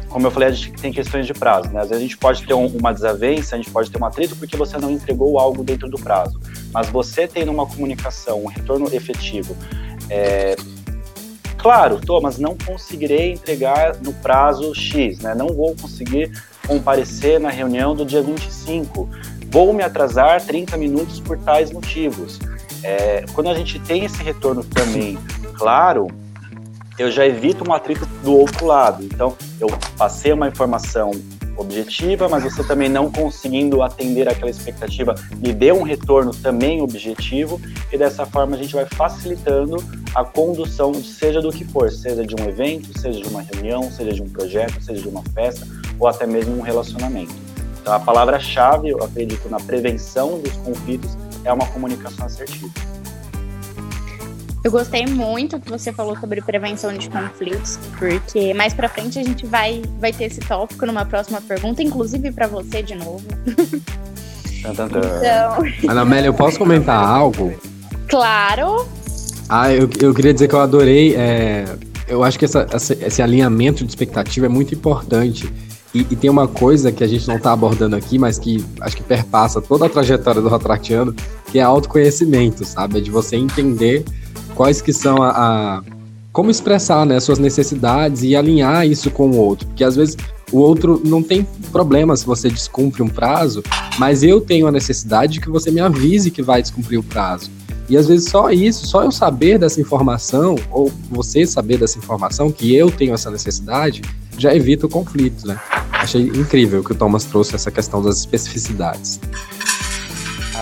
como 0.08 0.26
eu 0.26 0.30
falei, 0.30 0.48
a 0.48 0.52
gente 0.52 0.72
tem 0.72 0.92
questões 0.92 1.26
de 1.26 1.34
prazo, 1.34 1.70
né? 1.70 1.80
Às 1.80 1.88
vezes 1.88 2.02
a 2.02 2.06
gente 2.06 2.16
pode 2.16 2.46
ter 2.46 2.54
um, 2.54 2.66
uma 2.66 2.92
desavença, 2.92 3.54
a 3.54 3.58
gente 3.58 3.70
pode 3.70 3.90
ter 3.90 4.00
um 4.00 4.04
atrito 4.04 4.36
porque 4.36 4.56
você 4.56 4.78
não 4.78 4.90
entregou 4.90 5.38
algo 5.38 5.64
dentro 5.64 5.88
do 5.88 5.98
prazo. 5.98 6.40
Mas 6.72 6.88
você 6.88 7.26
tendo 7.26 7.50
uma 7.50 7.66
comunicação, 7.66 8.44
um 8.44 8.46
retorno 8.46 8.88
efetivo, 8.94 9.56
é, 10.08 10.56
claro, 11.58 12.00
Thomas, 12.00 12.38
não 12.38 12.56
conseguirei 12.56 13.32
entregar 13.32 13.96
no 14.02 14.12
prazo 14.14 14.74
X, 14.74 15.18
né? 15.18 15.34
Não 15.34 15.48
vou 15.48 15.74
conseguir 15.74 16.30
comparecer 16.66 17.40
na 17.40 17.50
reunião 17.50 17.94
do 17.94 18.04
dia 18.04 18.22
25. 18.22 19.08
Vou 19.50 19.72
me 19.72 19.82
atrasar 19.82 20.42
30 20.44 20.76
minutos 20.76 21.20
por 21.20 21.38
tais 21.38 21.70
motivos. 21.70 22.38
É, 22.82 23.24
quando 23.34 23.48
a 23.48 23.54
gente 23.54 23.78
tem 23.80 24.04
esse 24.04 24.22
retorno 24.22 24.62
também 24.62 25.18
claro, 25.56 26.08
eu 26.98 27.10
já 27.10 27.26
evito 27.26 27.68
um 27.68 27.72
atrito 27.72 28.06
do 28.22 28.32
outro 28.32 28.66
lado. 28.66 29.04
Então, 29.04 29.36
eu 29.60 29.68
passei 29.96 30.32
uma 30.32 30.48
informação 30.48 31.10
objetiva, 31.56 32.28
mas 32.28 32.44
você 32.44 32.62
também 32.62 32.88
não 32.88 33.10
conseguindo 33.10 33.82
atender 33.82 34.28
aquela 34.28 34.50
expectativa, 34.50 35.14
me 35.38 35.52
deu 35.52 35.78
um 35.78 35.82
retorno 35.82 36.34
também 36.34 36.82
objetivo, 36.82 37.60
e 37.90 37.96
dessa 37.96 38.26
forma 38.26 38.56
a 38.56 38.58
gente 38.58 38.74
vai 38.74 38.84
facilitando 38.84 39.82
a 40.14 40.24
condução, 40.24 40.92
seja 40.94 41.40
do 41.40 41.50
que 41.50 41.64
for, 41.64 41.90
seja 41.90 42.26
de 42.26 42.34
um 42.34 42.46
evento, 42.48 42.98
seja 42.98 43.20
de 43.20 43.28
uma 43.28 43.42
reunião, 43.42 43.90
seja 43.90 44.12
de 44.12 44.22
um 44.22 44.28
projeto, 44.28 44.82
seja 44.82 45.00
de 45.00 45.08
uma 45.08 45.22
festa, 45.34 45.66
ou 45.98 46.06
até 46.06 46.26
mesmo 46.26 46.56
um 46.56 46.60
relacionamento. 46.60 47.34
Então, 47.80 47.94
a 47.94 48.00
palavra-chave, 48.00 48.88
eu 48.88 49.02
acredito, 49.02 49.48
na 49.48 49.58
prevenção 49.58 50.38
dos 50.40 50.52
conflitos 50.56 51.16
é 51.44 51.52
uma 51.52 51.66
comunicação 51.68 52.26
assertiva. 52.26 52.68
Eu 54.66 54.72
gostei 54.72 55.06
muito 55.06 55.60
que 55.60 55.70
você 55.70 55.92
falou 55.92 56.18
sobre 56.18 56.42
prevenção 56.42 56.92
de 56.92 57.08
conflitos, 57.08 57.78
porque 58.00 58.52
mais 58.52 58.74
para 58.74 58.88
frente 58.88 59.16
a 59.16 59.22
gente 59.22 59.46
vai, 59.46 59.80
vai 60.00 60.12
ter 60.12 60.24
esse 60.24 60.40
tópico 60.40 60.84
numa 60.84 61.04
próxima 61.04 61.40
pergunta, 61.40 61.84
inclusive 61.84 62.32
para 62.32 62.48
você 62.48 62.82
de 62.82 62.96
novo. 62.96 63.22
Então... 64.58 64.88
Anamélia, 65.88 66.26
eu 66.26 66.34
posso 66.34 66.58
comentar 66.58 66.98
algo? 66.98 67.54
Claro. 68.08 68.84
Ah, 69.48 69.72
eu, 69.72 69.88
eu 70.00 70.12
queria 70.12 70.34
dizer 70.34 70.48
que 70.48 70.54
eu 70.56 70.60
adorei. 70.60 71.14
É, 71.14 71.64
eu 72.08 72.24
acho 72.24 72.36
que 72.36 72.44
essa, 72.44 72.66
essa, 72.72 72.92
esse 72.94 73.22
alinhamento 73.22 73.84
de 73.84 73.90
expectativa 73.92 74.46
é 74.46 74.48
muito 74.48 74.74
importante. 74.74 75.48
E, 75.94 76.00
e, 76.00 76.16
tem 76.16 76.28
uma 76.28 76.48
coisa 76.48 76.90
que 76.90 77.04
a 77.04 77.06
gente 77.06 77.28
não 77.28 77.36
está 77.36 77.52
abordando 77.52 77.94
aqui, 77.94 78.18
mas 78.18 78.36
que 78.36 78.66
acho 78.80 78.96
que 78.96 79.04
perpassa 79.04 79.62
toda 79.62 79.86
a 79.86 79.88
trajetória 79.88 80.42
do 80.42 80.48
Rotractiano, 80.48 81.14
que 81.52 81.60
é 81.60 81.62
autoconhecimento, 81.62 82.64
sabe? 82.64 82.98
É 82.98 83.00
de 83.00 83.12
você 83.12 83.36
entender 83.36 84.04
quais 84.56 84.80
que 84.80 84.92
são 84.92 85.22
a, 85.22 85.30
a 85.30 85.82
como 86.32 86.50
expressar 86.50 87.06
né, 87.06 87.20
suas 87.20 87.38
necessidades 87.38 88.22
e 88.22 88.34
alinhar 88.34 88.86
isso 88.86 89.10
com 89.10 89.30
o 89.30 89.36
outro. 89.36 89.66
Porque 89.68 89.84
às 89.84 89.96
vezes 89.96 90.16
o 90.52 90.58
outro 90.58 91.00
não 91.04 91.22
tem 91.22 91.46
problema 91.72 92.16
se 92.16 92.26
você 92.26 92.48
descumpre 92.48 93.02
um 93.02 93.08
prazo, 93.08 93.62
mas 93.98 94.22
eu 94.22 94.40
tenho 94.40 94.66
a 94.66 94.72
necessidade 94.72 95.34
de 95.34 95.40
que 95.40 95.48
você 95.48 95.70
me 95.70 95.80
avise 95.80 96.30
que 96.30 96.42
vai 96.42 96.60
descumprir 96.60 96.98
o 96.98 97.02
prazo. 97.02 97.50
E 97.88 97.96
às 97.96 98.06
vezes 98.06 98.28
só 98.28 98.50
isso, 98.50 98.86
só 98.86 99.04
eu 99.04 99.12
saber 99.12 99.58
dessa 99.58 99.80
informação, 99.80 100.56
ou 100.70 100.92
você 101.08 101.46
saber 101.46 101.78
dessa 101.78 101.98
informação, 101.98 102.50
que 102.50 102.74
eu 102.74 102.90
tenho 102.90 103.14
essa 103.14 103.30
necessidade, 103.30 104.02
já 104.36 104.54
evita 104.54 104.86
o 104.86 104.88
conflito, 104.88 105.46
né? 105.46 105.58
Achei 105.92 106.22
incrível 106.22 106.82
que 106.82 106.92
o 106.92 106.94
Thomas 106.94 107.24
trouxe 107.24 107.54
essa 107.54 107.70
questão 107.70 108.02
das 108.02 108.18
especificidades. 108.18 109.20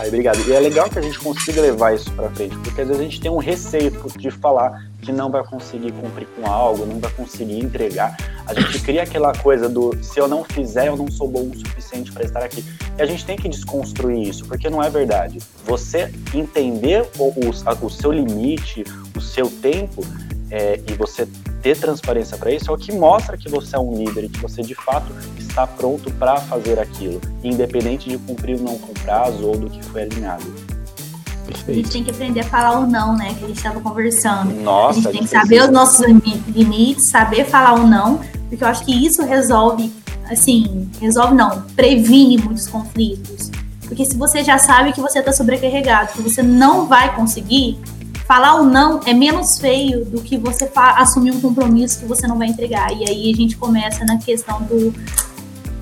Ah, 0.04 0.08
obrigado. 0.08 0.38
E 0.46 0.52
é 0.52 0.60
legal 0.60 0.90
que 0.90 0.98
a 0.98 1.02
gente 1.02 1.18
consiga 1.18 1.62
levar 1.62 1.94
isso 1.94 2.10
para 2.12 2.28
frente, 2.30 2.56
porque 2.58 2.80
às 2.80 2.88
vezes 2.88 3.00
a 3.00 3.04
gente 3.04 3.20
tem 3.20 3.30
um 3.30 3.38
receio 3.38 3.90
de 4.18 4.30
falar 4.30 4.86
que 5.00 5.10
não 5.10 5.30
vai 5.30 5.42
conseguir 5.42 5.92
cumprir 5.92 6.26
com 6.36 6.46
algo, 6.46 6.84
não 6.84 6.98
vai 6.98 7.10
conseguir 7.12 7.58
entregar. 7.58 8.16
A 8.46 8.52
gente 8.52 8.80
cria 8.80 9.02
aquela 9.02 9.32
coisa 9.32 9.68
do 9.68 9.96
se 10.02 10.18
eu 10.18 10.28
não 10.28 10.44
fizer, 10.44 10.88
eu 10.88 10.96
não 10.96 11.10
sou 11.10 11.28
bom 11.28 11.48
o 11.48 11.56
suficiente 11.56 12.12
para 12.12 12.24
estar 12.24 12.42
aqui. 12.42 12.64
E 12.98 13.02
a 13.02 13.06
gente 13.06 13.24
tem 13.24 13.36
que 13.36 13.48
desconstruir 13.48 14.28
isso, 14.28 14.44
porque 14.44 14.68
não 14.68 14.82
é 14.82 14.90
verdade. 14.90 15.38
Você 15.64 16.12
entender 16.34 17.06
o, 17.18 17.28
o, 17.28 17.86
o 17.86 17.90
seu 17.90 18.12
limite, 18.12 18.84
o 19.16 19.20
seu 19.22 19.48
tempo, 19.48 20.04
é, 20.50 20.80
e 20.86 20.92
você 20.94 21.26
ter 21.64 21.78
transparência 21.78 22.36
para 22.36 22.50
isso 22.50 22.70
é 22.70 22.74
o 22.74 22.76
que 22.76 22.92
mostra 22.92 23.38
que 23.38 23.48
você 23.48 23.74
é 23.74 23.78
um 23.78 23.96
líder 23.96 24.24
e 24.24 24.28
que 24.28 24.38
você 24.38 24.60
de 24.60 24.74
fato 24.74 25.10
está 25.38 25.66
pronto 25.66 26.12
para 26.12 26.36
fazer 26.36 26.78
aquilo, 26.78 27.18
independente 27.42 28.10
de 28.10 28.18
cumprir 28.18 28.56
ou 28.56 28.62
não 28.62 28.78
com 28.78 28.92
prazo 28.92 29.46
ou 29.46 29.56
do 29.56 29.70
que 29.70 29.82
foi 29.86 30.02
alinhado. 30.02 30.44
Perfeito. 31.46 31.70
A 31.70 31.74
gente 31.74 31.90
tem 31.90 32.04
que 32.04 32.10
aprender 32.10 32.40
a 32.40 32.44
falar 32.44 32.80
o 32.80 32.86
não, 32.86 33.16
né? 33.16 33.34
Que 33.38 33.44
a 33.44 33.48
gente 33.48 33.56
estava 33.56 33.80
conversando. 33.80 34.52
Nossa, 34.60 34.98
a 34.98 35.02
gente 35.02 35.12
tem 35.12 35.22
que 35.22 35.28
saber 35.28 35.62
os 35.62 35.70
nossos 35.70 36.04
limites, 36.48 37.06
saber 37.06 37.46
falar 37.46 37.74
o 37.80 37.86
não, 37.86 38.20
porque 38.50 38.62
eu 38.62 38.68
acho 38.68 38.84
que 38.84 38.92
isso 38.92 39.22
resolve, 39.24 39.90
assim, 40.30 40.90
resolve 41.00 41.34
não, 41.34 41.62
previne 41.74 42.36
muitos 42.36 42.68
conflitos. 42.68 43.50
Porque 43.86 44.04
se 44.04 44.18
você 44.18 44.44
já 44.44 44.58
sabe 44.58 44.92
que 44.92 45.00
você 45.00 45.20
está 45.20 45.32
sobrecarregado, 45.32 46.12
que 46.12 46.20
você 46.20 46.42
não 46.42 46.86
vai 46.86 47.14
conseguir, 47.14 47.78
falar 48.26 48.60
o 48.60 48.64
não 48.64 49.00
é 49.06 49.12
menos 49.12 49.58
feio 49.58 50.04
do 50.04 50.20
que 50.20 50.36
você 50.36 50.70
assumir 50.74 51.30
um 51.30 51.40
compromisso 51.40 52.00
que 52.00 52.06
você 52.06 52.26
não 52.26 52.38
vai 52.38 52.48
entregar. 52.48 52.90
E 52.92 53.08
aí 53.08 53.32
a 53.32 53.36
gente 53.36 53.56
começa 53.56 54.04
na 54.04 54.18
questão 54.18 54.62
do, 54.62 54.92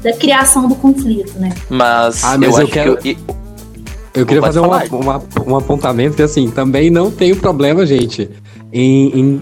da 0.03 0.13
criação 0.13 0.69
do 0.69 0.75
conflito, 0.75 1.39
né? 1.39 1.53
Mas, 1.71 2.25
ah, 2.25 2.37
mas 2.37 2.57
eu, 2.57 2.63
eu 2.63 2.69
quero. 2.69 2.97
Que 2.97 3.11
eu... 3.13 3.37
eu 4.15 4.27
queria 4.27 4.43
fazer 4.43 4.61
uma, 4.61 4.85
uma, 4.85 5.23
um 5.47 5.57
apontamento 5.57 6.17
que, 6.17 6.23
assim, 6.23 6.51
também 6.51 6.91
não 6.91 7.11
tenho 7.11 7.37
problema, 7.37 7.87
gente, 7.87 8.29
em, 8.73 9.21
em, 9.21 9.41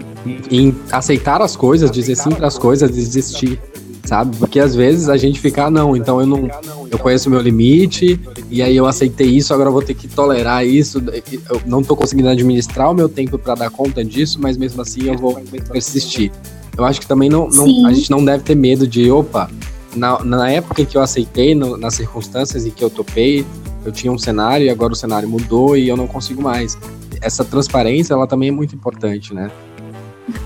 em 0.51 0.75
aceitar 0.91 1.41
as 1.41 1.55
coisas, 1.55 1.89
dizer 1.89 2.15
sim 2.15 2.29
para 2.29 2.47
as 2.47 2.57
coisas, 2.57 2.91
desistir 2.91 3.59
sabe? 4.03 4.35
Porque 4.37 4.59
às 4.59 4.75
vezes 4.75 5.09
a 5.09 5.17
gente 5.17 5.39
fica, 5.39 5.65
ah, 5.65 5.71
não, 5.71 5.95
então 5.95 6.19
eu 6.19 6.25
não, 6.25 6.49
eu 6.89 6.97
conheço 6.97 7.29
o 7.29 7.31
meu 7.31 7.41
limite 7.41 8.19
e 8.49 8.61
aí 8.61 8.75
eu 8.75 8.85
aceitei 8.85 9.27
isso, 9.27 9.53
agora 9.53 9.69
eu 9.69 9.73
vou 9.73 9.81
ter 9.81 9.93
que 9.93 10.07
tolerar 10.07 10.65
isso. 10.65 11.01
Eu 11.49 11.61
não 11.65 11.83
tô 11.83 11.95
conseguindo 11.95 12.29
administrar 12.29 12.91
o 12.91 12.93
meu 12.93 13.07
tempo 13.07 13.37
para 13.37 13.55
dar 13.55 13.69
conta 13.69 14.03
disso, 14.03 14.39
mas 14.41 14.57
mesmo 14.57 14.81
assim 14.81 15.07
eu 15.07 15.17
vou 15.17 15.35
persistir. 15.71 16.31
Eu 16.77 16.85
acho 16.85 17.01
que 17.01 17.07
também 17.07 17.29
não, 17.29 17.49
não 17.49 17.87
a 17.87 17.93
gente 17.93 18.09
não 18.09 18.23
deve 18.23 18.43
ter 18.43 18.55
medo 18.55 18.87
de, 18.87 19.11
opa, 19.11 19.49
na, 19.95 20.23
na 20.23 20.49
época 20.49 20.81
em 20.81 20.85
que 20.85 20.97
eu 20.97 21.01
aceitei, 21.01 21.53
no, 21.53 21.77
nas 21.77 21.95
circunstâncias 21.95 22.65
em 22.65 22.71
que 22.71 22.83
eu 22.83 22.89
topei, 22.89 23.45
eu 23.83 23.91
tinha 23.91 24.11
um 24.11 24.17
cenário 24.17 24.65
e 24.65 24.69
agora 24.69 24.93
o 24.93 24.95
cenário 24.95 25.27
mudou 25.27 25.75
e 25.75 25.87
eu 25.87 25.97
não 25.97 26.07
consigo 26.07 26.41
mais. 26.41 26.77
Essa 27.19 27.43
transparência, 27.43 28.13
ela 28.13 28.25
também 28.25 28.49
é 28.49 28.51
muito 28.51 28.75
importante, 28.75 29.33
né? 29.33 29.51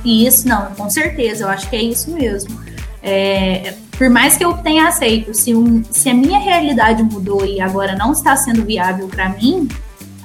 Isso, 0.04 0.48
não, 0.48 0.66
com 0.72 0.90
certeza, 0.90 1.44
eu 1.44 1.50
acho 1.50 1.70
que 1.70 1.76
é 1.76 1.82
isso 1.82 2.12
mesmo. 2.12 2.60
É, 3.08 3.76
por 3.92 4.10
mais 4.10 4.36
que 4.36 4.44
eu 4.44 4.58
tenha 4.58 4.88
aceito, 4.88 5.32
se, 5.32 5.54
um, 5.54 5.84
se 5.92 6.10
a 6.10 6.14
minha 6.14 6.40
realidade 6.40 7.04
mudou 7.04 7.46
e 7.46 7.62
agora 7.62 7.96
não 7.96 8.14
está 8.14 8.36
sendo 8.36 8.66
viável 8.66 9.08
para 9.08 9.30
mim, 9.30 9.70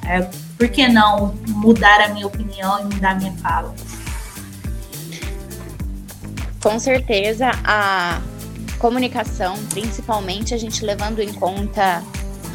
é, 0.06 0.22
por 0.56 0.66
que 0.66 0.88
não 0.88 1.34
mudar 1.48 2.00
a 2.00 2.08
minha 2.08 2.26
opinião 2.26 2.80
e 2.80 2.84
mudar 2.84 3.10
a 3.10 3.14
minha 3.16 3.32
fala? 3.34 3.74
Com 6.62 6.78
certeza, 6.78 7.50
a 7.64 8.22
comunicação, 8.78 9.56
principalmente 9.68 10.54
a 10.54 10.56
gente 10.56 10.82
levando 10.82 11.20
em 11.20 11.32
conta 11.34 12.02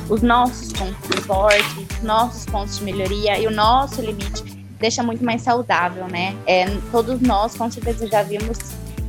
os 0.09 0.23
nossos 0.23 0.73
pontos 0.73 1.23
fortes, 1.23 2.01
nossos 2.01 2.45
pontos 2.45 2.79
de 2.79 2.83
melhoria 2.83 3.39
e 3.39 3.45
o 3.45 3.51
nosso 3.51 4.01
limite, 4.01 4.43
deixa 4.79 5.03
muito 5.03 5.23
mais 5.23 5.43
saudável, 5.43 6.07
né? 6.07 6.35
É, 6.47 6.65
todos 6.91 7.21
nós, 7.21 7.55
com 7.55 7.69
certeza, 7.69 8.07
já 8.07 8.23
vimos 8.23 8.57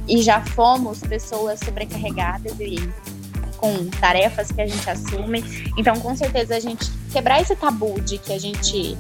e 0.09 0.23
já 0.23 0.41
fomos 0.41 1.01
pessoas 1.01 1.61
sobrecarregadas 1.61 2.55
e 2.61 2.77
com 3.57 3.87
tarefas 4.01 4.53
que 4.53 4.61
a 4.61 4.67
gente 4.67 4.89
assume. 4.89 5.43
Então, 5.77 5.99
com 6.01 6.15
certeza, 6.15 6.57
a 6.57 6.61
gente 6.61 6.91
quebrar 7.11 7.41
esse 7.41 7.57
tabu 7.57 8.01
de 8.01 8.19
que 8.19 8.33
a 8.33 8.39
gente 8.39 8.97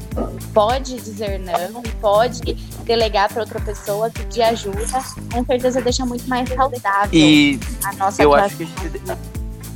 pode 0.54 0.96
dizer 0.96 1.38
não 1.38 1.82
e 1.84 1.88
pode 2.00 2.54
delegar 2.84 3.28
para 3.28 3.42
outra 3.42 3.60
pessoa, 3.60 4.10
pedir 4.10 4.42
ajuda, 4.42 4.86
com 5.32 5.44
certeza 5.44 5.80
deixa 5.80 6.06
muito 6.06 6.26
mais 6.28 6.48
saudável 6.48 7.10
e 7.12 7.60
a 7.84 7.92
nossa 7.94 8.22
eu 8.22 8.32
acho 8.34 8.56
que 8.56 8.62
a 8.62 8.66
gente, 8.66 9.02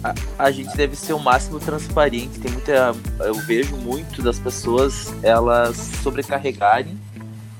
a, 0.02 0.14
a 0.38 0.50
gente 0.50 0.74
deve 0.76 0.96
ser 0.96 1.12
o 1.12 1.18
máximo 1.18 1.60
transparente. 1.60 2.38
Tem 2.38 2.50
muita, 2.50 2.94
eu 3.20 3.34
vejo 3.34 3.76
muito 3.76 4.22
das 4.22 4.38
pessoas 4.38 5.12
elas 5.22 5.76
sobrecarregarem, 6.02 6.98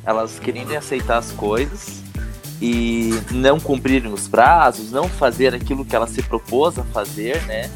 elas 0.05 0.39
querendo 0.39 0.75
aceitar 0.75 1.19
as 1.19 1.31
coisas 1.33 2.00
e 2.61 3.11
não 3.31 3.59
cumprirem 3.59 4.12
os 4.12 4.29
prazos, 4.29 4.93
não 4.93 5.09
fazer 5.09 5.55
aquilo 5.55 5.85
que 5.85 5.97
ela 5.97 6.07
se 6.07 6.23
propôs 6.23 6.79
a 6.79 6.85
fazer, 6.85 7.43
né? 7.47 7.71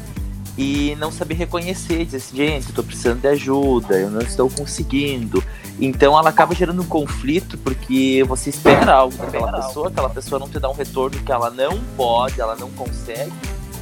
E 0.57 0.95
não 0.99 1.11
saber 1.11 1.33
reconhecer, 1.33 2.05
dizer 2.05 2.17
assim, 2.17 2.37
gente, 2.37 2.69
eu 2.69 2.75
tô 2.75 2.83
precisando 2.83 3.19
de 3.19 3.27
ajuda, 3.27 3.97
eu 3.97 4.09
não 4.09 4.21
estou 4.21 4.49
conseguindo. 4.49 5.43
Então 5.79 6.17
ela 6.17 6.29
acaba 6.29 6.55
gerando 6.55 6.81
um 6.81 6.85
conflito 6.85 7.57
porque 7.57 8.23
você 8.27 8.49
espera 8.51 8.93
algo 8.93 9.17
daquela 9.17 9.51
pessoa, 9.51 9.89
aquela 9.89 10.09
pessoa 10.09 10.39
não 10.39 10.47
te 10.47 10.59
dá 10.59 10.69
um 10.69 10.73
retorno 10.73 11.17
que 11.21 11.31
ela 11.31 11.49
não 11.49 11.79
pode, 11.97 12.39
ela 12.39 12.55
não 12.55 12.69
consegue 12.71 13.33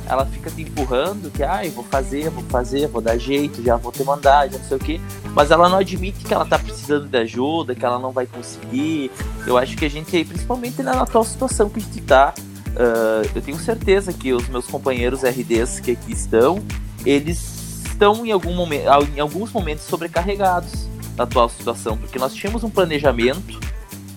ela 0.08 0.26
fica 0.26 0.50
te 0.50 0.62
empurrando 0.62 1.32
que, 1.32 1.44
ai, 1.44 1.70
vou 1.70 1.84
fazer, 1.84 2.30
vou 2.30 2.44
fazer, 2.46 2.88
vou 2.88 3.02
dar 3.02 3.18
jeito, 3.18 3.64
já 3.64 3.76
vou 3.76 3.92
te 3.92 4.04
mandar, 4.04 4.50
já 4.50 4.58
não 4.58 4.66
sei 4.66 4.78
o 4.78 4.80
quê. 4.80 5.02
Mas 5.34 5.52
ela 5.52 5.70
não 5.70 5.78
admite 5.78 6.24
que 6.24 6.34
ela 6.34 6.46
tá 6.46 6.60
precisando 6.60 7.08
de 7.08 7.18
ajuda, 7.18 7.74
que 7.74 7.86
ela 7.86 8.00
não 8.00 8.12
vai 8.12 8.26
conseguir. 8.26 9.12
Eu 9.48 9.58
acho 9.58 9.76
que 9.78 9.86
a 9.86 9.90
gente, 9.90 10.24
principalmente 10.26 10.82
na 10.84 11.02
atual 11.02 11.24
situação 11.24 11.70
que 11.70 11.80
a 11.80 11.84
gente 11.84 12.02
tá, 12.02 12.34
uh, 12.38 13.30
eu 13.34 13.42
tenho 13.42 13.58
certeza 13.58 14.12
que 14.12 14.34
os 14.34 14.48
meus 14.50 14.68
companheiros 14.68 15.24
RDs 15.24 15.80
que 15.80 15.92
aqui 15.92 16.12
estão, 16.12 16.62
eles 17.06 17.84
estão 17.86 18.26
em, 18.26 18.32
algum 18.32 18.54
momento, 18.54 18.86
em 19.16 19.20
alguns 19.20 19.52
momentos 19.52 19.86
sobrecarregados 19.86 20.88
na 21.16 21.24
atual 21.24 21.48
situação, 21.48 21.98
porque 21.98 22.18
nós 22.18 22.34
tínhamos 22.34 22.64
um 22.64 22.70
planejamento 22.70 23.60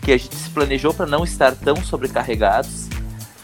que 0.02 0.12
a 0.12 0.16
gente 0.16 0.34
se 0.34 0.48
planejou 0.50 0.94
para 0.94 1.06
não 1.06 1.24
estar 1.24 1.54
tão 1.54 1.76
sobrecarregados 1.76 2.88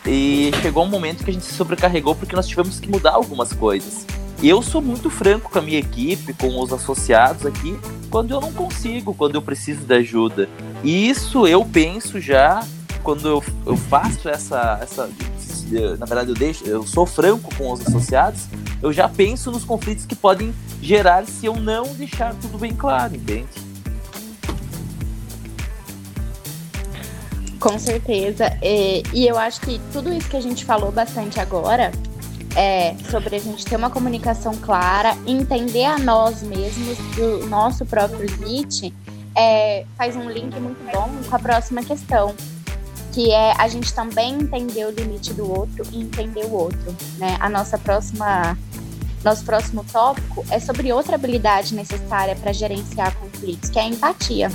e 0.07 0.51
chegou 0.61 0.85
um 0.85 0.89
momento 0.89 1.25
que 1.25 1.31
a 1.31 1.33
gente 1.33 1.45
se 1.45 1.55
sobrecarregou 1.55 2.15
porque 2.15 2.35
nós 2.35 2.47
tivemos 2.47 2.81
que 2.81 2.89
mudar 2.89 3.13
algumas 3.13 3.53
coisas. 3.53 4.07
E 4.43 4.49
eu 4.49 4.61
sou 4.61 4.83
muito 4.83 5.09
franco 5.09 5.51
com 5.51 5.59
a 5.59 5.63
minha 5.63 5.79
equipe, 5.79 6.35
com 6.35 6.61
os 6.61 6.73
associados 6.73 7.47
aqui, 7.47 7.79
quando 8.11 8.33
eu 8.33 8.41
não 8.41 8.53
consigo, 8.53 9.15
quando 9.15 9.37
eu 9.37 9.43
preciso 9.43 9.85
de 9.85 9.95
ajuda. 9.95 10.49
E 10.83 11.09
isso 11.09 11.47
eu 11.47 11.65
penso 11.65 12.21
já 12.21 12.67
quando 13.05 13.29
eu, 13.29 13.45
eu 13.65 13.77
faço 13.77 14.29
essa, 14.29 14.79
essa. 14.83 15.09
Na 15.99 16.07
verdade, 16.07 16.31
eu 16.31 16.35
deixo, 16.35 16.65
eu 16.65 16.85
sou 16.85 17.07
franco 17.07 17.55
com 17.57 17.73
os 17.73 17.81
associados, 17.87 18.47
eu 18.83 18.93
já 18.93 19.09
penso 19.09 19.51
nos 19.51 19.65
conflitos 19.65 20.05
que 20.05 20.15
podem 20.15 20.53
gerar 20.83 21.25
se 21.25 21.47
eu 21.47 21.57
não 21.57 21.95
deixar 21.95 22.35
tudo 22.35 22.59
bem 22.59 22.75
claro, 22.75 23.15
entende? 23.15 23.49
Com 27.63 27.79
certeza. 27.79 28.59
E, 28.61 29.05
e 29.13 29.27
eu 29.27 29.39
acho 29.39 29.61
que 29.61 29.81
tudo 29.93 30.13
isso 30.13 30.29
que 30.29 30.37
a 30.37 30.41
gente 30.41 30.65
falou 30.65 30.91
bastante 30.91 31.39
agora 31.39 31.93
é 32.57 32.97
sobre 33.09 33.37
a 33.37 33.39
gente 33.39 33.65
ter 33.65 33.77
uma 33.77 33.89
comunicação 33.89 34.53
clara, 34.57 35.17
entender 35.27 35.85
a 35.85 35.97
nós 35.97 36.43
mesmos 36.43 36.99
do 37.15 37.47
nosso 37.47 37.87
próprio 37.87 38.27
limite, 38.27 38.93
é, 39.37 39.87
faz 39.97 40.17
um 40.17 40.29
link 40.29 40.59
muito 40.59 40.85
bom 40.93 41.09
com 41.29 41.37
a 41.37 41.39
próxima 41.39 41.83
questão, 41.85 42.35
que 43.13 43.31
é 43.31 43.55
a 43.57 43.69
gente 43.69 43.95
também 43.95 44.35
entender 44.35 44.85
o 44.85 44.91
limite 44.91 45.33
do 45.33 45.49
outro 45.49 45.87
e 45.93 46.03
entender 46.03 46.45
o 46.45 46.53
outro, 46.53 46.97
né? 47.17 47.37
A 47.39 47.49
nossa 47.49 47.79
próxima 47.79 48.59
nosso 49.25 49.45
próximo 49.45 49.85
tópico 49.85 50.45
é 50.51 50.59
sobre 50.59 50.93
outra 50.93 51.15
habilidade 51.15 51.77
necessária 51.77 52.35
para 52.35 52.53
gerenciar 52.53 53.15
conflitos, 53.15 53.71
que 53.71 53.79
é 53.79 53.83
a 53.83 53.87
empatia. 53.87 54.51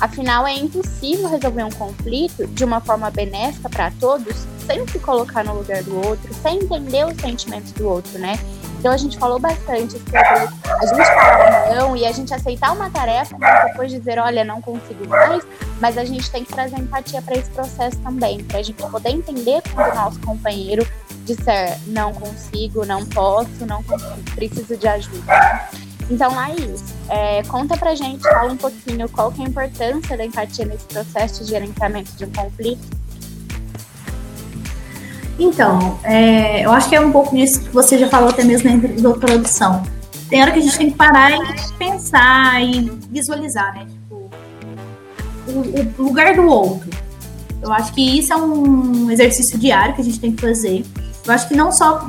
Afinal, 0.00 0.46
é 0.46 0.54
impossível 0.54 1.28
resolver 1.28 1.64
um 1.64 1.70
conflito 1.70 2.46
de 2.46 2.64
uma 2.64 2.80
forma 2.80 3.10
benéfica 3.10 3.68
para 3.68 3.90
todos 4.00 4.46
sem 4.66 4.86
se 4.88 4.98
colocar 4.98 5.44
no 5.44 5.54
lugar 5.54 5.82
do 5.82 5.96
outro, 6.06 6.32
sem 6.34 6.58
entender 6.58 7.06
os 7.06 7.16
sentimentos 7.20 7.72
do 7.72 7.88
outro, 7.88 8.18
né? 8.18 8.38
Então 8.78 8.90
a 8.90 8.96
gente 8.96 9.16
falou 9.16 9.38
bastante 9.38 9.92
sobre 9.92 10.18
a 10.18 10.86
gente 10.86 11.06
falar 11.06 11.74
não 11.76 11.96
e 11.96 12.04
a 12.04 12.10
gente 12.10 12.34
aceitar 12.34 12.72
uma 12.72 12.90
tarefa, 12.90 13.36
mas 13.38 13.66
depois 13.66 13.92
dizer, 13.92 14.18
olha, 14.18 14.44
não 14.44 14.60
consigo 14.60 15.06
mais, 15.06 15.44
mas 15.80 15.96
a 15.96 16.04
gente 16.04 16.28
tem 16.28 16.44
que 16.44 16.52
trazer 16.52 16.80
empatia 16.80 17.22
para 17.22 17.36
esse 17.36 17.48
processo 17.50 17.96
também, 17.98 18.42
para 18.42 18.58
a 18.58 18.62
gente 18.62 18.82
poder 18.82 19.10
entender 19.10 19.62
quando 19.72 19.92
o 19.92 19.94
nosso 19.94 20.20
companheiro 20.20 20.84
disser 21.24 21.78
não 21.86 22.12
consigo, 22.12 22.84
não 22.84 23.06
posso, 23.06 23.64
não 23.64 23.84
consigo, 23.84 24.20
preciso 24.34 24.76
de 24.76 24.88
ajuda. 24.88 25.32
Então, 26.12 26.34
Laís, 26.34 26.84
é, 27.08 27.42
conta 27.44 27.74
pra 27.76 27.94
gente, 27.94 28.22
fala 28.22 28.52
um 28.52 28.56
pouquinho 28.56 29.08
qual 29.08 29.32
que 29.32 29.40
é 29.40 29.46
a 29.46 29.48
importância 29.48 30.16
da 30.16 30.24
empatia 30.24 30.66
nesse 30.66 30.84
processo 30.84 31.42
de 31.42 31.50
gerenciamento 31.50 32.12
de 32.12 32.26
um 32.26 32.32
conflito 32.32 33.02
então, 35.38 35.98
é, 36.04 36.64
eu 36.64 36.70
acho 36.70 36.88
que 36.88 36.94
é 36.94 37.00
um 37.00 37.10
pouco 37.10 37.34
disso 37.34 37.60
que 37.62 37.70
você 37.70 37.98
já 37.98 38.08
falou 38.08 38.28
até 38.28 38.44
mesmo 38.44 38.68
na 38.70 38.76
introdução. 38.76 39.82
Tem 40.28 40.40
hora 40.40 40.52
que 40.52 40.58
a 40.58 40.62
gente 40.62 40.78
tem 40.78 40.90
que 40.90 40.96
parar 40.96 41.32
e 41.32 41.72
pensar 41.78 42.62
e 42.62 42.90
visualizar, 43.10 43.74
né? 43.74 43.86
Tipo, 43.86 44.30
o, 45.48 46.02
o 46.02 46.04
lugar 46.04 46.36
do 46.36 46.46
outro. 46.46 46.88
Eu 47.60 47.72
acho 47.72 47.92
que 47.92 48.18
isso 48.18 48.32
é 48.32 48.36
um 48.36 49.10
exercício 49.10 49.58
diário 49.58 49.94
que 49.94 50.00
a 50.00 50.04
gente 50.04 50.20
tem 50.20 50.32
que 50.32 50.40
fazer. 50.40 50.84
Eu 51.24 51.32
acho 51.32 51.48
que 51.48 51.56
não 51.56 51.72
só 51.72 52.06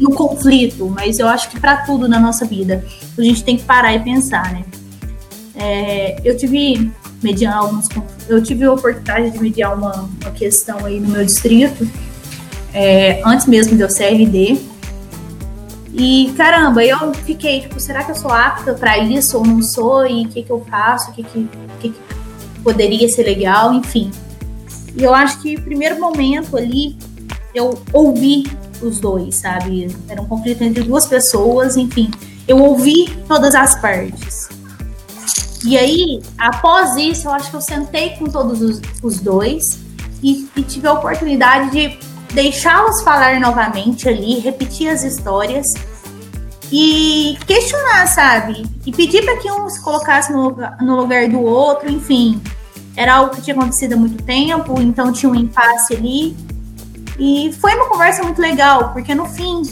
no, 0.00 0.10
conflito, 0.10 0.88
mas 0.88 1.18
eu 1.18 1.28
acho 1.28 1.50
que 1.50 1.60
para 1.60 1.78
tudo 1.78 2.08
na 2.08 2.18
nossa 2.18 2.44
vida. 2.44 2.84
A 3.16 3.22
gente 3.22 3.44
tem 3.44 3.56
que 3.56 3.64
parar 3.64 3.94
e 3.94 4.00
pensar, 4.00 4.52
né? 4.52 4.64
É, 5.54 6.20
eu 6.24 6.36
tive 6.36 6.92
mediar 7.22 7.56
alguns 7.56 7.88
eu 8.28 8.42
tive 8.42 8.64
a 8.64 8.72
oportunidade 8.72 9.30
de 9.30 9.38
mediar 9.38 9.74
uma, 9.74 10.08
uma 10.22 10.30
questão 10.32 10.84
aí 10.84 11.00
no 11.00 11.08
meu 11.08 11.24
distrito 11.24 11.88
é, 12.76 13.22
antes 13.24 13.46
mesmo 13.46 13.74
de 13.74 13.82
eu 13.82 13.88
ser 13.88 14.12
RD. 14.12 14.60
E 15.94 16.30
caramba, 16.36 16.84
eu 16.84 17.14
fiquei 17.14 17.62
tipo, 17.62 17.80
será 17.80 18.04
que 18.04 18.10
eu 18.10 18.14
sou 18.14 18.30
apta 18.30 18.74
para 18.74 18.98
isso 18.98 19.38
ou 19.38 19.46
não 19.46 19.62
sou? 19.62 20.06
E 20.06 20.26
o 20.26 20.28
que, 20.28 20.42
que 20.42 20.50
eu 20.50 20.62
faço? 20.68 21.10
O 21.10 21.14
que, 21.14 21.22
que, 21.22 21.48
que, 21.80 21.88
que 21.88 22.00
poderia 22.62 23.08
ser 23.08 23.22
legal? 23.22 23.72
Enfim. 23.72 24.10
E 24.94 25.02
eu 25.02 25.14
acho 25.14 25.40
que 25.40 25.58
primeiro 25.58 25.98
momento 25.98 26.54
ali 26.54 26.98
eu 27.54 27.78
ouvi 27.94 28.44
os 28.82 28.98
dois, 28.98 29.36
sabe? 29.36 29.94
Era 30.08 30.20
um 30.20 30.26
conflito 30.26 30.62
entre 30.62 30.82
duas 30.82 31.06
pessoas, 31.06 31.76
enfim. 31.76 32.10
Eu 32.46 32.58
ouvi 32.58 33.08
todas 33.26 33.54
as 33.54 33.80
partes. 33.80 34.48
E 35.64 35.76
aí, 35.76 36.22
após 36.38 36.96
isso, 36.96 37.26
eu 37.26 37.32
acho 37.32 37.50
que 37.50 37.56
eu 37.56 37.60
sentei 37.60 38.10
com 38.10 38.26
todos 38.26 38.60
os, 38.60 38.80
os 39.02 39.20
dois 39.20 39.80
e, 40.22 40.48
e 40.56 40.62
tive 40.62 40.86
a 40.86 40.92
oportunidade 40.92 41.70
de 41.70 41.98
deixá-los 42.32 43.02
falar 43.02 43.40
novamente 43.40 44.08
ali, 44.08 44.38
repetir 44.38 44.88
as 44.88 45.02
histórias 45.02 45.74
e 46.70 47.38
questionar, 47.46 48.06
sabe? 48.06 48.64
E 48.84 48.92
pedir 48.92 49.24
para 49.24 49.36
que 49.38 49.50
um 49.50 49.68
se 49.68 49.80
colocasse 49.82 50.32
no 50.32 50.56
no 50.80 50.96
lugar 50.96 51.28
do 51.28 51.40
outro, 51.40 51.90
enfim. 51.90 52.40
Era 52.96 53.16
algo 53.16 53.34
que 53.34 53.42
tinha 53.42 53.54
acontecido 53.54 53.92
há 53.92 53.96
muito 53.96 54.22
tempo, 54.22 54.80
então 54.80 55.12
tinha 55.12 55.30
um 55.30 55.34
impasse 55.34 55.94
ali. 55.94 56.36
E 57.18 57.52
foi 57.60 57.74
uma 57.74 57.88
conversa 57.88 58.22
muito 58.22 58.40
legal, 58.40 58.92
porque 58.92 59.14
no 59.14 59.26
fim 59.26 59.62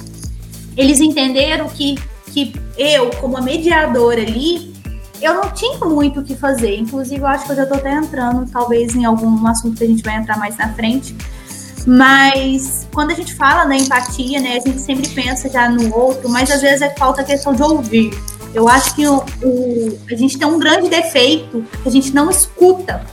eles 0.77 1.01
entenderam 1.01 1.69
que, 1.69 1.97
que 2.33 2.53
eu, 2.77 3.11
como 3.21 3.37
a 3.37 3.41
mediadora 3.41 4.21
ali, 4.21 4.75
eu 5.21 5.35
não 5.35 5.51
tinha 5.51 5.79
muito 5.79 6.21
o 6.21 6.25
que 6.25 6.35
fazer. 6.35 6.77
Inclusive, 6.77 7.21
eu 7.21 7.27
acho 7.27 7.47
que 7.47 7.53
eu 7.53 7.57
já 7.57 7.67
tô 7.67 7.75
até 7.75 7.93
entrando, 7.93 8.51
talvez, 8.51 8.95
em 8.95 9.05
algum 9.05 9.47
assunto 9.47 9.79
que 9.79 9.85
a 9.85 9.87
gente 9.87 10.03
vai 10.03 10.17
entrar 10.17 10.39
mais 10.39 10.57
na 10.57 10.73
frente. 10.75 11.17
Mas 11.87 12.89
quando 12.93 13.11
a 13.11 13.15
gente 13.15 13.35
fala 13.35 13.65
da 13.65 13.77
empatia, 13.77 14.41
né, 14.41 14.57
a 14.57 14.61
gente 14.61 14.81
sempre 14.81 15.09
pensa 15.09 15.49
já 15.49 15.69
no 15.69 15.95
outro, 15.95 16.29
mas 16.29 16.51
às 16.51 16.63
vezes 16.63 16.83
é 16.83 16.91
falta 16.91 17.21
a 17.21 17.25
questão 17.25 17.55
de 17.55 17.63
ouvir. 17.63 18.11
Eu 18.55 18.69
acho 18.69 18.95
que 18.95 19.07
o, 19.07 19.19
o, 19.43 19.99
a 20.11 20.15
gente 20.15 20.39
tem 20.39 20.47
um 20.47 20.59
grande 20.59 20.89
defeito 20.89 21.65
que 21.83 21.89
a 21.89 21.93
gente 21.93 22.15
não 22.15 22.31
escuta. 22.31 23.05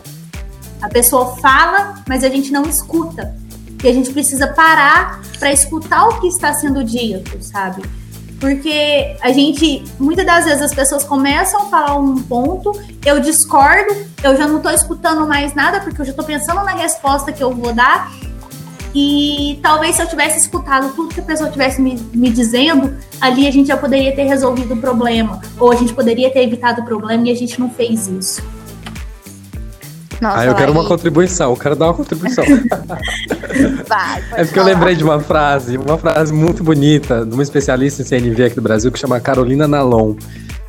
A 0.82 0.88
pessoa 0.88 1.36
fala, 1.38 1.96
mas 2.08 2.24
a 2.24 2.30
gente 2.30 2.52
não 2.52 2.64
escuta. 2.64 3.36
E 3.84 3.88
a 3.88 3.94
gente 3.94 4.12
precisa 4.12 4.48
parar 4.48 5.22
para 5.40 5.52
escutar 5.52 6.08
o 6.08 6.20
que 6.20 6.28
está 6.28 6.54
sendo 6.54 6.84
dito, 6.84 7.42
sabe? 7.42 7.82
Porque 8.40 9.16
a 9.22 9.32
gente, 9.32 9.84
muitas 10.00 10.26
das 10.26 10.46
vezes 10.46 10.62
as 10.62 10.74
pessoas 10.74 11.04
começam 11.04 11.64
a 11.64 11.66
falar 11.66 11.96
um 11.96 12.22
ponto, 12.24 12.72
eu 13.06 13.20
discordo, 13.20 13.96
eu 14.24 14.36
já 14.36 14.48
não 14.48 14.58
estou 14.58 14.72
escutando 14.72 15.28
mais 15.28 15.54
nada, 15.54 15.80
porque 15.80 16.02
eu 16.02 16.06
já 16.06 16.12
estou 16.12 16.26
pensando 16.26 16.64
na 16.64 16.72
resposta 16.72 17.32
que 17.32 17.44
eu 17.44 17.54
vou 17.54 17.72
dar, 17.72 18.12
e 18.94 19.60
talvez 19.62 19.96
se 19.96 20.02
eu 20.02 20.08
tivesse 20.08 20.40
escutado 20.40 20.94
tudo 20.94 21.14
que 21.14 21.20
a 21.20 21.24
pessoa 21.24 21.50
tivesse 21.50 21.82
me, 21.82 21.98
me 22.14 22.30
dizendo, 22.30 22.98
ali 23.22 23.48
a 23.48 23.52
gente 23.52 23.68
já 23.68 23.78
poderia 23.78 24.14
ter 24.14 24.24
resolvido 24.24 24.74
o 24.74 24.78
problema. 24.78 25.40
Ou 25.58 25.72
a 25.72 25.76
gente 25.76 25.94
poderia 25.94 26.30
ter 26.30 26.44
evitado 26.44 26.82
o 26.82 26.86
problema 26.86 27.28
e 27.28 27.32
a 27.32 27.36
gente 27.36 27.60
não 27.60 27.70
fez 27.70 28.08
isso. 28.08 28.44
Nossa, 30.22 30.40
ah, 30.40 30.46
eu 30.46 30.56
quero 30.56 30.72
uma 30.72 30.86
contribuição, 30.86 31.50
eu 31.50 31.58
quero 31.58 31.76
dar 31.76 31.88
uma 31.88 31.94
contribuição. 31.96 32.44
Vai, 33.90 34.24
é 34.34 34.46
porque 34.46 34.60
falar. 34.60 34.70
eu 34.70 34.76
lembrei 34.76 34.96
de 34.96 35.04
uma 35.04 35.20
frase, 35.20 35.78
uma 35.78 35.98
frase 35.98 36.32
muito 36.32 36.64
bonita 36.64 37.26
de 37.26 37.34
uma 37.34 37.42
especialista 37.42 38.04
em 38.04 38.06
CNV 38.06 38.46
aqui 38.46 38.56
do 38.56 38.62
Brasil 38.62 38.92
que 38.92 39.00
chama 39.00 39.20
Carolina 39.20 39.68
Nalon. 39.68 40.16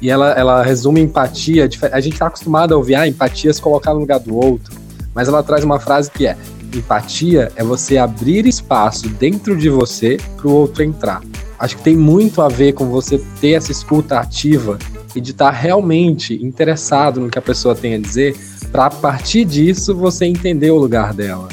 E 0.00 0.10
ela, 0.10 0.32
ela 0.32 0.62
resume 0.62 1.02
empatia. 1.02 1.68
A 1.92 2.00
gente 2.00 2.14
está 2.14 2.28
acostumado 2.28 2.72
a 2.72 2.78
ouvir 2.78 2.94
ah, 2.94 3.06
empatia 3.06 3.52
se 3.52 3.60
colocar 3.60 3.92
no 3.92 4.00
lugar 4.00 4.18
do 4.20 4.34
outro. 4.34 4.74
Mas 5.14 5.28
ela 5.28 5.42
traz 5.42 5.62
uma 5.62 5.78
frase 5.78 6.10
que 6.10 6.26
é: 6.26 6.34
Empatia 6.74 7.52
é 7.54 7.62
você 7.62 7.98
abrir 7.98 8.46
espaço 8.46 9.08
dentro 9.10 9.54
de 9.54 9.68
você 9.68 10.16
para 10.36 10.48
o 10.48 10.52
outro 10.52 10.82
entrar. 10.82 11.20
Acho 11.58 11.76
que 11.76 11.82
tem 11.82 11.96
muito 11.96 12.40
a 12.40 12.48
ver 12.48 12.72
com 12.72 12.86
você 12.86 13.22
ter 13.40 13.52
essa 13.52 13.70
escuta 13.70 14.18
ativa 14.18 14.78
e 15.14 15.20
de 15.20 15.32
estar 15.32 15.52
tá 15.52 15.56
realmente 15.56 16.34
interessado 16.42 17.20
no 17.20 17.28
que 17.28 17.38
a 17.38 17.42
pessoa 17.42 17.74
tem 17.74 17.94
a 17.94 17.98
dizer, 17.98 18.34
para 18.72 18.86
a 18.86 18.90
partir 18.90 19.44
disso 19.44 19.94
você 19.94 20.24
entender 20.24 20.70
o 20.70 20.78
lugar 20.78 21.12
dela. 21.12 21.46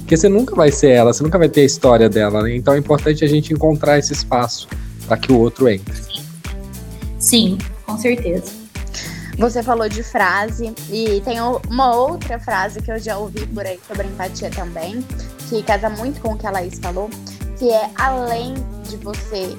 Porque 0.00 0.16
você 0.16 0.28
nunca 0.28 0.54
vai 0.54 0.70
ser 0.70 0.90
ela, 0.90 1.12
você 1.12 1.22
nunca 1.22 1.38
vai 1.38 1.48
ter 1.48 1.62
a 1.62 1.64
história 1.64 2.10
dela, 2.10 2.42
né? 2.42 2.56
Então 2.56 2.74
é 2.74 2.78
importante 2.78 3.24
a 3.24 3.28
gente 3.28 3.54
encontrar 3.54 3.98
esse 3.98 4.12
espaço 4.12 4.68
para 5.06 5.16
que 5.16 5.32
o 5.32 5.38
outro 5.38 5.68
entre. 5.68 5.94
Sim, 7.18 7.56
com 7.86 7.96
certeza. 7.96 8.52
Você 9.38 9.62
falou 9.62 9.88
de 9.88 10.02
frase 10.02 10.74
e 10.90 11.20
tem 11.24 11.38
uma 11.40 11.94
outra 11.94 12.38
frase 12.38 12.82
que 12.82 12.90
eu 12.90 12.98
já 12.98 13.16
ouvi 13.16 13.46
por 13.46 13.64
aí 13.64 13.80
sobre 13.86 14.06
empatia 14.06 14.50
também, 14.50 15.04
que 15.48 15.62
casa 15.62 15.88
muito 15.88 16.20
com 16.20 16.34
o 16.34 16.38
que 16.38 16.46
a 16.46 16.50
Laís 16.50 16.78
falou, 16.78 17.08
que 17.58 17.70
é 17.70 17.90
além 17.96 18.54
de 18.88 18.96
você 18.96 19.56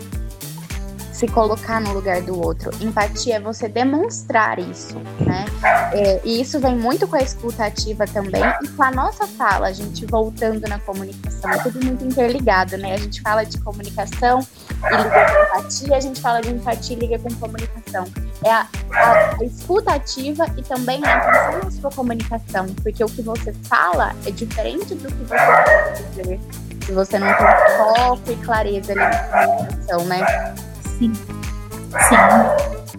se 1.15 1.27
colocar 1.29 1.79
no 1.79 1.93
lugar 1.93 2.21
do 2.21 2.37
outro. 2.37 2.69
Empatia 2.81 3.37
é 3.37 3.39
você 3.39 3.69
demonstrar 3.69 4.59
isso, 4.59 4.97
né? 5.21 5.45
É, 5.93 6.19
e 6.25 6.41
isso 6.41 6.59
vem 6.59 6.75
muito 6.75 7.07
com 7.07 7.15
a 7.15 7.21
escuta 7.21 7.65
ativa 7.65 8.05
também 8.05 8.43
e 8.61 8.67
com 8.67 8.83
a 8.83 8.91
nossa 8.91 9.25
fala, 9.25 9.67
a 9.67 9.71
gente 9.71 10.05
voltando 10.05 10.67
na 10.67 10.77
comunicação, 10.77 11.51
é 11.51 11.57
tudo 11.59 11.83
muito 11.85 12.03
interligado, 12.03 12.77
né? 12.77 12.93
A 12.93 12.97
gente 12.97 13.21
fala 13.21 13.45
de 13.45 13.57
comunicação 13.61 14.45
e 14.69 14.97
liga 14.97 15.25
com 15.25 15.57
empatia, 15.57 15.95
a 15.95 15.99
gente 16.01 16.19
fala 16.19 16.41
de 16.41 16.49
empatia 16.49 16.97
e 16.97 16.99
liga 16.99 17.19
com 17.19 17.33
comunicação. 17.35 18.05
É 18.43 18.51
a, 18.51 18.67
a, 18.91 19.35
a 19.39 19.43
escuta 19.45 19.93
ativa 19.93 20.45
e 20.57 20.63
também 20.63 21.01
a 21.05 21.15
atenção 21.15 21.63
na 21.63 21.71
sua 21.71 21.91
comunicação, 21.91 22.65
porque 22.83 23.01
o 23.01 23.07
que 23.07 23.21
você 23.21 23.53
fala 23.63 24.13
é 24.25 24.31
diferente 24.31 24.93
do 24.95 25.07
que 25.07 25.23
você 25.23 25.35
pode 25.35 26.03
dizer 26.09 26.39
se 26.85 26.91
você 26.91 27.17
não 27.17 27.27
tem 27.33 27.47
foco 27.77 28.31
e 28.31 28.35
clareza 28.45 28.91
ali 28.91 29.01
na 29.01 29.47
comunicação, 29.47 30.05
né? 30.05 30.55
Sim. 30.97 31.13
Sim. 31.13 32.97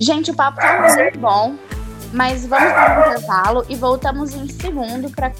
Gente, 0.00 0.30
o 0.30 0.34
papo 0.34 0.58
tá 0.58 0.80
muito 0.80 1.18
bom. 1.18 1.54
Mas 2.12 2.46
vamos 2.46 2.70
dar 2.72 2.98
um 2.98 3.10
intervalo 3.10 3.64
e 3.70 3.74
voltamos 3.74 4.34
em 4.34 4.46
segundo 4.46 5.08
para 5.10 5.32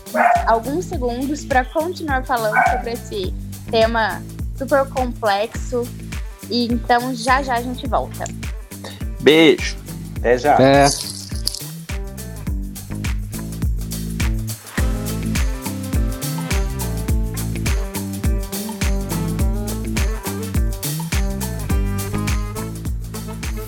alguns 0.47 0.87
segundos 0.87 1.45
para 1.45 1.67
continuar 1.67 2.25
falando 2.25 2.57
sobre 2.71 2.93
esse 2.93 3.35
tema 3.71 4.23
super 4.57 4.87
complexo. 4.87 5.87
E 6.49 6.73
então 6.73 7.15
já 7.15 7.43
já 7.43 7.57
a 7.57 7.61
gente 7.61 7.87
volta. 7.87 8.25
Beijo. 9.21 9.77
Até 10.19 10.39
já. 10.39 10.57
É. 10.59 10.87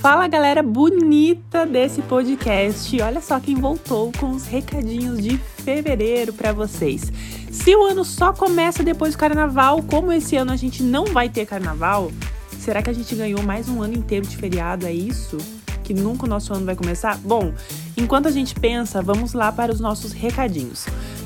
Fala 0.04 0.28
galera 0.28 0.62
bonita 0.62 1.64
desse 1.64 2.02
podcast. 2.02 3.00
Olha 3.00 3.22
só 3.22 3.40
quem 3.40 3.54
voltou 3.54 4.12
com 4.20 4.32
os 4.32 4.46
recadinhos 4.46 5.18
de 5.18 5.38
fevereiro 5.38 6.30
para 6.30 6.52
vocês. 6.52 7.10
Se 7.50 7.74
o 7.74 7.86
ano 7.86 8.04
só 8.04 8.30
começa 8.30 8.82
depois 8.82 9.14
do 9.14 9.18
carnaval, 9.18 9.82
como 9.82 10.12
esse 10.12 10.36
ano 10.36 10.52
a 10.52 10.56
gente 10.56 10.82
não 10.82 11.06
vai 11.06 11.30
ter 11.30 11.46
carnaval, 11.46 12.12
será 12.58 12.82
que 12.82 12.90
a 12.90 12.92
gente 12.92 13.14
ganhou 13.14 13.42
mais 13.42 13.66
um 13.66 13.80
ano 13.80 13.94
inteiro 13.94 14.26
de 14.26 14.36
feriado? 14.36 14.86
É 14.86 14.92
isso? 14.92 15.38
Que 15.82 15.94
nunca 15.94 16.26
o 16.26 16.28
nosso 16.28 16.52
ano 16.52 16.66
vai 16.66 16.76
começar? 16.76 17.16
Bom, 17.16 17.54
enquanto 17.96 18.28
a 18.28 18.30
gente 18.30 18.54
pensa, 18.54 19.00
vamos 19.00 19.32
lá 19.32 19.50
para 19.52 19.72
os 19.72 19.80
nossos 19.80 20.12
recadinhos. 20.12 20.84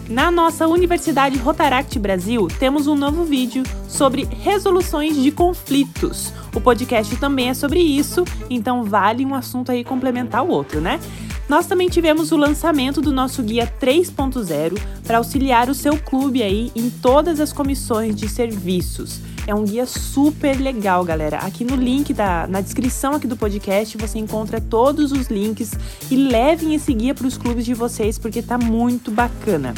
Na 0.09 0.31
nossa 0.31 0.67
Universidade 0.67 1.37
Rotaract 1.37 1.99
Brasil, 1.99 2.49
temos 2.59 2.87
um 2.87 2.95
novo 2.95 3.25
vídeo 3.25 3.63
sobre 3.87 4.27
resoluções 4.41 5.15
de 5.15 5.31
conflitos. 5.31 6.33
O 6.55 6.63
podcast 6.63 7.15
também 7.17 7.51
é 7.51 7.55
sobre 7.55 7.81
isso, 7.81 8.25
então 8.49 8.85
vale 8.85 9.27
um 9.27 9.35
assunto 9.35 9.71
aí 9.71 9.85
complementar 9.85 10.43
o 10.43 10.49
outro, 10.49 10.81
né? 10.81 10.99
Nós 11.47 11.67
também 11.67 11.91
tivemos 11.91 12.33
o 12.33 12.39
lançamento 12.39 13.03
do 13.03 13.13
nosso 13.13 13.43
guia 13.43 13.71
3.0 13.79 14.81
para 15.07 15.19
auxiliar 15.19 15.69
o 15.69 15.75
seu 15.75 15.99
clube 15.99 16.43
aí 16.43 16.73
em 16.75 16.89
todas 16.89 17.39
as 17.39 17.53
comissões 17.53 18.17
de 18.17 18.31
serviços. 18.31 19.21
É 19.47 19.55
um 19.55 19.65
guia 19.65 19.85
super 19.85 20.59
legal, 20.59 21.05
galera. 21.05 21.39
Aqui 21.39 21.65
no 21.65 21.77
link 21.77 22.15
da 22.15 22.47
na 22.47 22.63
descrição 22.63 23.15
aqui 23.15 23.27
do 23.27 23.37
podcast 23.37 23.97
você 23.97 24.19
encontra 24.19 24.59
todos 24.59 25.13
os 25.13 25.29
links 25.29 25.73
e 26.11 26.17
levem 26.17 26.75
esse 26.75 26.95
guia 26.95 27.15
para 27.15 27.27
os 27.27 27.37
clubes 27.37 27.65
de 27.65 27.75
vocês 27.75 28.19
porque 28.19 28.41
tá 28.43 28.57
muito 28.57 29.11
bacana. 29.11 29.75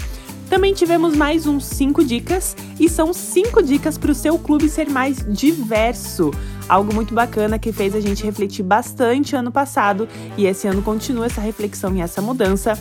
Também 0.50 0.74
tivemos 0.74 1.14
mais 1.14 1.46
uns 1.46 1.64
5 1.64 2.04
dicas 2.04 2.56
e 2.78 2.88
são 2.88 3.14
5 3.14 3.62
dicas 3.62 3.96
para 3.96 4.10
o 4.10 4.14
seu 4.14 4.36
clube 4.36 4.68
ser 4.68 4.90
mais 4.90 5.24
diverso. 5.28 6.32
Algo 6.68 6.92
muito 6.92 7.14
bacana 7.14 7.56
que 7.56 7.72
fez 7.72 7.94
a 7.94 8.00
gente 8.00 8.24
refletir 8.24 8.64
bastante 8.64 9.36
ano 9.36 9.52
passado 9.52 10.08
e 10.36 10.46
esse 10.46 10.66
ano 10.66 10.82
continua 10.82 11.26
essa 11.26 11.40
reflexão 11.40 11.96
e 11.96 12.00
essa 12.00 12.20
mudança. 12.20 12.76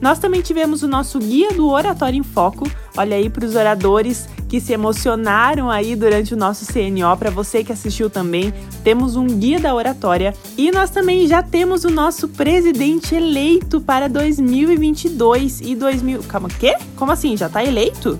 Nós 0.00 0.18
também 0.18 0.42
tivemos 0.42 0.82
o 0.82 0.88
nosso 0.88 1.18
guia 1.18 1.52
do 1.52 1.68
Oratório 1.68 2.18
em 2.18 2.22
Foco. 2.22 2.68
Olha 2.96 3.16
aí 3.16 3.30
para 3.30 3.44
os 3.44 3.54
oradores 3.54 4.28
que 4.48 4.60
se 4.60 4.72
emocionaram 4.72 5.70
aí 5.70 5.96
durante 5.96 6.34
o 6.34 6.36
nosso 6.36 6.66
CNO. 6.66 7.16
Para 7.18 7.30
você 7.30 7.64
que 7.64 7.72
assistiu 7.72 8.10
também, 8.10 8.52
temos 8.82 9.16
um 9.16 9.26
guia 9.26 9.58
da 9.58 9.74
oratória 9.74 10.34
e 10.56 10.70
nós 10.70 10.90
também 10.90 11.26
já 11.26 11.42
temos 11.42 11.84
o 11.84 11.90
nosso 11.90 12.28
presidente 12.28 13.14
eleito 13.14 13.80
para 13.80 14.08
2022 14.08 15.60
e 15.60 15.74
2000. 15.74 16.22
Calma, 16.24 16.48
quê? 16.48 16.76
Como 16.96 17.10
assim? 17.10 17.36
Já 17.36 17.48
tá 17.48 17.64
eleito? 17.64 18.18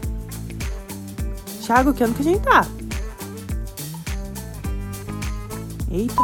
Thiago, 1.63 1.95
que 1.95 2.03
ano 2.03 2.15
que 2.15 2.23
a 2.23 2.25
gente 2.25 2.41
tá? 2.41 2.67
Eita. 5.91 6.23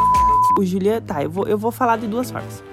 O 0.59 0.65
Julia. 0.65 1.01
Tá, 1.01 1.23
eu 1.23 1.29
vou, 1.29 1.47
eu 1.47 1.57
vou 1.57 1.71
falar 1.71 1.97
de 1.97 2.07
duas 2.07 2.29
formas. 2.29 2.70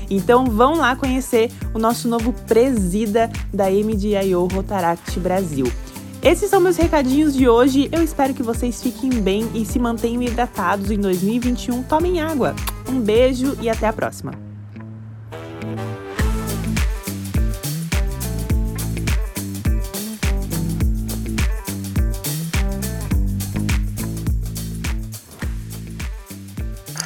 Então 0.09 0.45
vão 0.45 0.77
lá 0.77 0.95
conhecer 0.95 1.51
o 1.75 1.79
nosso 1.79 2.07
novo 2.07 2.33
presida 2.47 3.29
da 3.53 3.69
MDIO 3.69 4.47
Rotaract 4.47 5.19
Brasil. 5.19 5.67
Esses 6.23 6.49
são 6.49 6.61
meus 6.61 6.77
recadinhos 6.77 7.35
de 7.35 7.49
hoje. 7.49 7.89
Eu 7.91 8.01
espero 8.01 8.33
que 8.33 8.45
vocês 8.45 8.81
fiquem 8.81 9.11
bem 9.11 9.51
e 9.55 9.67
se 9.67 9.81
mantenham 9.81 10.23
hidratados 10.23 10.93
em 10.93 11.01
2021. 11.01 11.83
Tomem 11.83 12.21
água. 12.21 12.55
Um 12.89 13.01
beijo 13.01 13.59
e 13.61 13.69
até 13.69 13.89
a 13.89 13.93
próxima. 13.93 14.42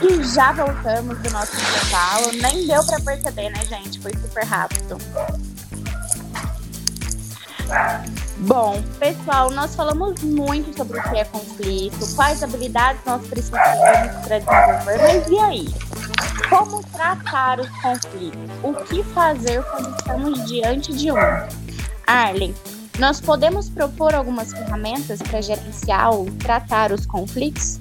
E 0.09 0.23
já 0.23 0.53
voltamos 0.53 1.19
do 1.19 1.31
nosso 1.31 1.57
intervalo. 1.57 2.33
Nem 2.40 2.66
deu 2.66 2.85
para 2.85 3.01
perceber, 3.01 3.51
né, 3.51 3.64
gente? 3.64 3.99
Foi 4.01 4.12
super 4.12 4.45
rápido. 4.45 4.97
Bom, 8.38 8.81
pessoal, 9.01 9.51
nós 9.51 9.75
falamos 9.75 10.23
muito 10.23 10.77
sobre 10.77 11.01
o 11.01 11.03
que 11.03 11.19
é 11.19 11.25
conflito, 11.25 12.14
quais 12.14 12.42
habilidades 12.42 13.01
nós 13.05 13.27
precisamos 13.27 13.69
para 14.25 14.38
desenvolver, 14.38 14.99
mas 15.03 15.29
e 15.29 15.38
aí? 15.38 15.75
Como 16.49 16.81
tratar 16.85 17.59
os 17.59 17.69
conflitos? 17.81 18.38
O 18.62 18.73
que 18.85 19.03
fazer 19.03 19.64
quando 19.64 19.97
estamos 19.97 20.45
diante 20.47 20.92
de 20.92 21.11
um? 21.11 21.16
Arlen, 22.07 22.55
nós 23.01 23.21
podemos 23.21 23.69
propor 23.69 24.14
algumas 24.14 24.53
ferramentas 24.53 25.21
para 25.21 25.40
gerenciar 25.40 26.11
ou 26.11 26.27
tratar 26.38 26.92
os 26.92 27.05
conflitos? 27.05 27.81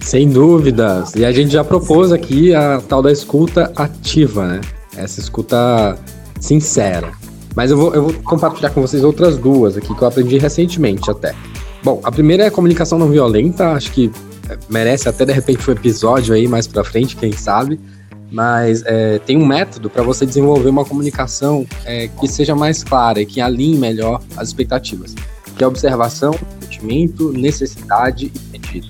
Sem 0.00 0.28
dúvidas. 0.28 1.14
E 1.14 1.24
a 1.24 1.32
gente 1.32 1.50
já 1.50 1.64
propôs 1.64 2.12
aqui 2.12 2.54
a 2.54 2.80
tal 2.80 3.02
da 3.02 3.10
escuta 3.10 3.72
ativa, 3.74 4.46
né? 4.46 4.60
Essa 4.96 5.20
escuta 5.20 5.98
sincera. 6.40 7.10
Mas 7.54 7.70
eu 7.70 7.76
vou, 7.76 7.94
eu 7.94 8.02
vou 8.02 8.12
compartilhar 8.22 8.70
com 8.70 8.80
vocês 8.80 9.02
outras 9.02 9.38
duas 9.38 9.76
aqui 9.76 9.94
que 9.94 10.02
eu 10.02 10.08
aprendi 10.08 10.38
recentemente 10.38 11.10
até. 11.10 11.34
Bom, 11.82 12.00
a 12.04 12.12
primeira 12.12 12.44
é 12.44 12.46
a 12.48 12.50
comunicação 12.50 12.98
não 12.98 13.08
violenta, 13.08 13.72
acho 13.72 13.92
que 13.92 14.10
merece 14.68 15.08
até 15.08 15.24
de 15.24 15.32
repente 15.32 15.68
um 15.68 15.72
episódio 15.72 16.34
aí 16.34 16.46
mais 16.46 16.66
pra 16.66 16.84
frente, 16.84 17.16
quem 17.16 17.32
sabe. 17.32 17.80
Mas 18.30 18.82
é, 18.84 19.18
tem 19.20 19.36
um 19.36 19.46
método 19.46 19.88
para 19.88 20.02
você 20.02 20.26
desenvolver 20.26 20.68
uma 20.68 20.84
comunicação 20.84 21.64
é, 21.84 22.08
que 22.08 22.26
seja 22.28 22.54
mais 22.54 22.82
clara 22.82 23.20
e 23.20 23.26
que 23.26 23.40
alinhe 23.40 23.78
melhor 23.78 24.20
as 24.36 24.48
expectativas, 24.48 25.14
que 25.56 25.62
é 25.62 25.66
observação, 25.66 26.34
sentimento, 26.60 27.32
necessidade 27.32 28.32
e 28.34 28.58
pedido. 28.58 28.88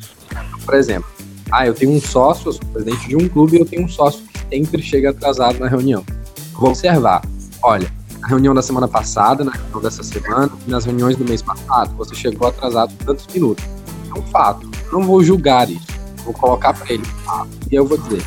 Por 0.67 0.75
exemplo, 0.75 1.09
ah, 1.51 1.65
eu 1.65 1.73
tenho 1.73 1.93
um 1.93 2.01
sócio, 2.01 2.49
eu 2.49 2.53
sou 2.53 2.67
presidente 2.73 3.09
de 3.09 3.17
um 3.17 3.29
clube 3.29 3.57
e 3.57 3.61
eu 3.61 3.65
tenho 3.65 3.85
um 3.85 3.89
sócio 3.89 4.21
que 4.25 4.57
sempre 4.57 4.83
chega 4.83 5.11
atrasado 5.11 5.61
na 5.61 5.69
reunião. 5.69 6.05
Vou 6.53 6.71
observar, 6.71 7.23
olha, 7.63 7.91
na 8.21 8.27
reunião 8.27 8.53
da 8.53 8.63
semana 8.63 8.89
passada, 8.89 9.45
na 9.45 9.53
reunião 9.53 9.81
dessa 9.81 10.03
semana 10.03 10.51
e 10.67 10.71
nas 10.71 10.85
reuniões 10.85 11.17
do 11.17 11.25
mês 11.25 11.41
passado, 11.41 11.95
você 11.97 12.15
chegou 12.17 12.49
atrasado 12.49 12.93
tantos 13.05 13.27
minutos. 13.33 13.65
É 14.11 14.19
um 14.19 14.23
fato. 14.25 14.69
Eu 14.87 14.99
não 14.99 15.07
vou 15.07 15.23
julgar 15.23 15.71
isso. 15.71 15.87
Vou 16.25 16.35
colocar 16.35 16.75
para 16.75 16.93
ele 16.93 17.05
um 17.05 17.25
fato. 17.25 17.49
E 17.71 17.75
eu 17.77 17.87
vou 17.87 17.97
dizer, 17.97 18.23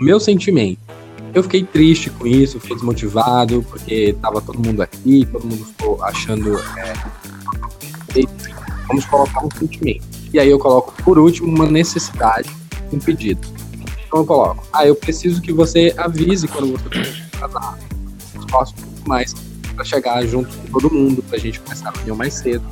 o 0.00 0.02
meu 0.02 0.18
sentimento. 0.18 0.80
Eu 1.34 1.42
fiquei 1.42 1.62
triste 1.64 2.08
com 2.08 2.26
isso, 2.26 2.58
fiquei 2.58 2.76
desmotivado, 2.76 3.62
porque 3.68 4.16
tava 4.22 4.40
todo 4.40 4.58
mundo 4.58 4.80
aqui, 4.80 5.28
todo 5.30 5.46
mundo 5.46 5.66
ficou 5.66 6.02
achando. 6.02 6.58
É, 6.78 6.94
vamos 8.88 9.04
colocar 9.04 9.44
um 9.44 9.50
sentimento. 9.58 10.15
E 10.32 10.38
aí 10.38 10.50
eu 10.50 10.58
coloco, 10.58 10.92
por 11.02 11.18
último, 11.18 11.48
uma 11.48 11.66
necessidade, 11.66 12.50
um 12.92 12.98
pedido. 12.98 13.46
Então 14.06 14.20
eu 14.20 14.26
coloco, 14.26 14.66
ah, 14.72 14.86
eu 14.86 14.94
preciso 14.94 15.40
que 15.40 15.52
você 15.52 15.94
avise 15.96 16.46
quando 16.48 16.72
você 16.72 16.88
um 18.38 18.46
pouco 18.46 19.08
mais 19.08 19.34
para 19.74 19.84
chegar 19.84 20.24
junto 20.26 20.56
com 20.56 20.80
todo 20.80 20.92
mundo, 20.92 21.22
para 21.22 21.36
a 21.36 21.40
gente 21.40 21.60
começar 21.60 21.90
a 21.90 21.92
reunião 21.92 22.16
mais 22.16 22.34
cedo. 22.34 22.64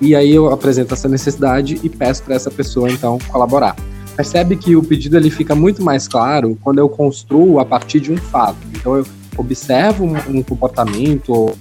E 0.00 0.14
aí 0.14 0.34
eu 0.34 0.50
apresento 0.50 0.94
essa 0.94 1.08
necessidade 1.08 1.78
e 1.82 1.88
peço 1.88 2.22
para 2.22 2.34
essa 2.34 2.50
pessoa 2.50 2.90
então 2.90 3.18
colaborar. 3.28 3.76
Percebe 4.16 4.56
que 4.56 4.74
o 4.74 4.82
pedido 4.82 5.16
ele 5.16 5.30
fica 5.30 5.54
muito 5.54 5.82
mais 5.82 6.08
claro 6.08 6.56
quando 6.62 6.78
eu 6.78 6.88
construo 6.88 7.60
a 7.60 7.64
partir 7.64 8.00
de 8.00 8.10
um 8.10 8.16
fato. 8.16 8.58
Então 8.74 8.96
eu 8.96 9.06
observo 9.36 10.04
um, 10.04 10.38
um 10.38 10.42
comportamento 10.42 11.54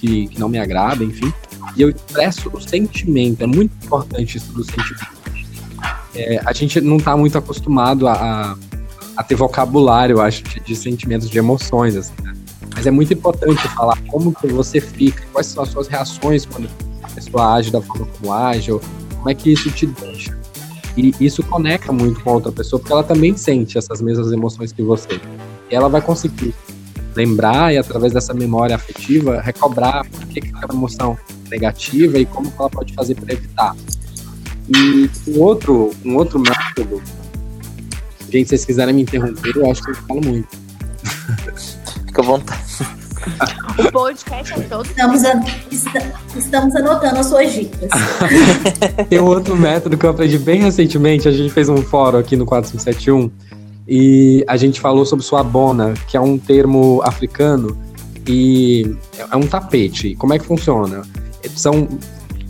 que, 0.00 0.26
que 0.26 0.38
não 0.40 0.48
me 0.48 0.58
agrada, 0.58 1.04
enfim, 1.04 1.32
e 1.74 1.82
eu 1.82 1.90
expresso 1.90 2.50
o 2.52 2.60
sentimento. 2.60 3.42
É 3.42 3.46
muito 3.46 3.72
importante 3.84 4.36
isso 4.36 4.52
do 4.52 4.64
sentimento. 4.64 5.16
É, 6.14 6.40
a 6.44 6.52
gente 6.52 6.80
não 6.80 6.96
está 6.96 7.16
muito 7.16 7.36
acostumado 7.36 8.08
a, 8.08 8.56
a, 9.16 9.22
ter 9.22 9.34
vocabulário, 9.34 10.16
eu 10.16 10.22
acho, 10.22 10.42
de, 10.44 10.60
de 10.60 10.76
sentimentos, 10.76 11.28
de 11.28 11.38
emoções, 11.38 11.94
assim, 11.96 12.14
né? 12.22 12.32
Mas 12.74 12.86
é 12.86 12.90
muito 12.90 13.12
importante 13.12 13.66
falar 13.68 13.98
como 14.08 14.34
que 14.34 14.46
você 14.46 14.80
fica, 14.80 15.22
quais 15.32 15.46
são 15.46 15.62
as 15.62 15.70
suas 15.70 15.88
reações 15.88 16.44
quando 16.44 16.68
a 17.02 17.08
pessoa 17.08 17.54
age 17.54 17.70
da 17.70 17.80
forma 17.80 18.06
como 18.18 18.32
age, 18.32 18.72
ou 18.72 18.80
como 19.16 19.30
é 19.30 19.34
que 19.34 19.52
isso 19.52 19.70
te 19.70 19.86
deixa. 19.86 20.38
E 20.96 21.14
isso 21.20 21.42
conecta 21.42 21.92
muito 21.92 22.20
com 22.20 22.30
a 22.30 22.32
outra 22.34 22.52
pessoa, 22.52 22.80
porque 22.80 22.92
ela 22.92 23.04
também 23.04 23.36
sente 23.36 23.76
essas 23.76 24.00
mesmas 24.00 24.32
emoções 24.32 24.72
que 24.72 24.82
você. 24.82 25.20
E 25.70 25.74
ela 25.74 25.88
vai 25.88 26.00
conseguir 26.00 26.54
lembrar 27.14 27.72
e 27.72 27.78
através 27.78 28.12
dessa 28.12 28.34
memória 28.34 28.76
afetiva 28.76 29.40
recobrar 29.40 30.06
por 30.08 30.26
que, 30.26 30.40
que 30.40 30.48
aquela 30.54 30.74
emoção 30.74 31.16
negativa 31.50 32.18
e 32.18 32.26
como 32.26 32.52
ela 32.58 32.70
pode 32.70 32.92
fazer 32.94 33.14
para 33.14 33.32
evitar. 33.34 33.74
E 34.68 35.10
um 35.30 35.40
outro, 35.40 35.92
um 36.04 36.16
outro 36.16 36.40
método, 36.40 37.02
gente, 38.30 38.44
se 38.44 38.48
vocês 38.48 38.64
quiserem 38.64 38.94
me 38.94 39.02
interromper, 39.02 39.56
eu 39.56 39.70
acho 39.70 39.82
que 39.82 39.90
eu 39.90 39.94
falo 39.94 40.20
muito. 40.24 40.48
Fica 42.06 42.22
à 42.22 42.24
vontade. 42.24 42.62
O 43.78 43.92
podcast 43.92 44.52
é 44.54 44.60
todo. 44.60 44.86
Estamos, 44.86 45.24
an- 45.24 45.42
estamos 46.36 46.76
anotando 46.76 47.18
as 47.18 47.26
suas 47.26 47.52
dicas. 47.52 47.90
Tem 49.10 49.20
um 49.20 49.24
outro 49.24 49.56
método 49.56 49.96
que 49.98 50.06
eu 50.06 50.10
aprendi 50.10 50.38
bem 50.38 50.62
recentemente. 50.62 51.28
A 51.28 51.32
gente 51.32 51.52
fez 51.52 51.68
um 51.68 51.78
fórum 51.78 52.18
aqui 52.18 52.36
no 52.36 52.46
4571 52.46 53.30
e 53.88 54.44
a 54.48 54.56
gente 54.56 54.80
falou 54.80 55.04
sobre 55.04 55.24
suabona, 55.24 55.94
que 56.08 56.16
é 56.16 56.20
um 56.20 56.38
termo 56.38 57.00
africano 57.04 57.76
e 58.28 58.96
é 59.30 59.36
um 59.36 59.46
tapete. 59.46 60.14
Como 60.16 60.32
é 60.32 60.38
que 60.38 60.46
funciona? 60.46 61.02
São 61.54 61.88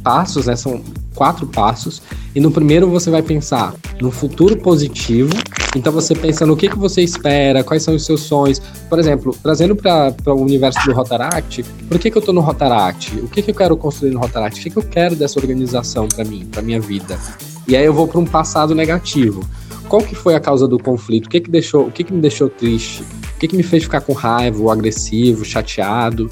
passos, 0.02 0.46
né? 0.46 0.54
São 0.56 0.80
quatro 1.14 1.46
passos. 1.46 2.00
E 2.34 2.40
no 2.40 2.50
primeiro 2.50 2.88
você 2.88 3.10
vai 3.10 3.22
pensar 3.22 3.74
no 4.00 4.10
futuro 4.10 4.56
positivo. 4.56 5.32
Então 5.74 5.92
você 5.92 6.14
pensa 6.14 6.46
no 6.46 6.56
que, 6.56 6.68
que 6.68 6.78
você 6.78 7.02
espera, 7.02 7.64
quais 7.64 7.82
são 7.82 7.94
os 7.94 8.04
seus 8.04 8.20
sonhos. 8.20 8.60
Por 8.88 8.98
exemplo, 8.98 9.36
trazendo 9.42 9.74
para 9.74 10.14
o 10.28 10.40
universo 10.40 10.78
do 10.84 10.92
Rotaract, 10.92 11.64
por 11.88 11.98
que, 11.98 12.10
que 12.10 12.16
eu 12.16 12.20
estou 12.20 12.34
no 12.34 12.40
Rotaract? 12.40 13.16
O 13.18 13.28
que, 13.28 13.42
que 13.42 13.50
eu 13.50 13.54
quero 13.54 13.76
construir 13.76 14.12
no 14.12 14.20
Rotaract? 14.20 14.60
O 14.60 14.62
que, 14.62 14.70
que 14.70 14.76
eu 14.76 14.82
quero 14.82 15.16
dessa 15.16 15.38
organização 15.38 16.08
para 16.08 16.24
mim, 16.24 16.46
para 16.46 16.62
minha 16.62 16.80
vida? 16.80 17.18
E 17.66 17.76
aí 17.76 17.84
eu 17.84 17.92
vou 17.92 18.06
para 18.06 18.20
um 18.20 18.24
passado 18.24 18.74
negativo. 18.74 19.44
Qual 19.88 20.02
que 20.02 20.14
foi 20.14 20.34
a 20.34 20.40
causa 20.40 20.66
do 20.66 20.78
conflito? 20.78 21.26
O 21.26 21.28
que, 21.28 21.40
que, 21.40 21.50
deixou, 21.50 21.86
o 21.86 21.92
que, 21.92 22.04
que 22.04 22.12
me 22.12 22.20
deixou 22.20 22.48
triste? 22.48 23.02
O 23.02 23.38
que, 23.38 23.48
que 23.48 23.56
me 23.56 23.62
fez 23.62 23.82
ficar 23.82 24.00
com 24.00 24.12
raiva, 24.12 24.60
ou 24.60 24.70
agressivo, 24.70 25.44
chateado? 25.44 26.30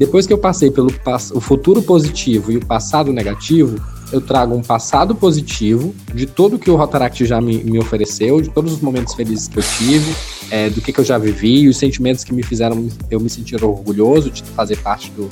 Depois 0.00 0.26
que 0.26 0.32
eu 0.32 0.38
passei 0.38 0.70
pelo 0.70 0.90
o 1.34 1.40
futuro 1.42 1.82
positivo 1.82 2.50
e 2.50 2.56
o 2.56 2.64
passado 2.64 3.12
negativo, 3.12 3.78
eu 4.10 4.18
trago 4.18 4.54
um 4.54 4.62
passado 4.62 5.14
positivo 5.14 5.94
de 6.14 6.24
tudo 6.24 6.58
que 6.58 6.70
o 6.70 6.74
Rotaract 6.74 7.26
já 7.26 7.38
me, 7.38 7.62
me 7.62 7.78
ofereceu, 7.78 8.40
de 8.40 8.48
todos 8.48 8.72
os 8.72 8.80
momentos 8.80 9.12
felizes 9.12 9.46
que 9.46 9.58
eu 9.58 9.62
tive, 9.62 10.10
é, 10.50 10.70
do 10.70 10.80
que, 10.80 10.90
que 10.90 11.00
eu 11.00 11.04
já 11.04 11.18
vivi, 11.18 11.68
os 11.68 11.76
sentimentos 11.76 12.24
que 12.24 12.32
me 12.32 12.42
fizeram 12.42 12.88
eu 13.10 13.20
me 13.20 13.28
sentir 13.28 13.62
orgulhoso 13.62 14.30
de 14.30 14.42
fazer 14.42 14.78
parte 14.78 15.10
do, 15.10 15.28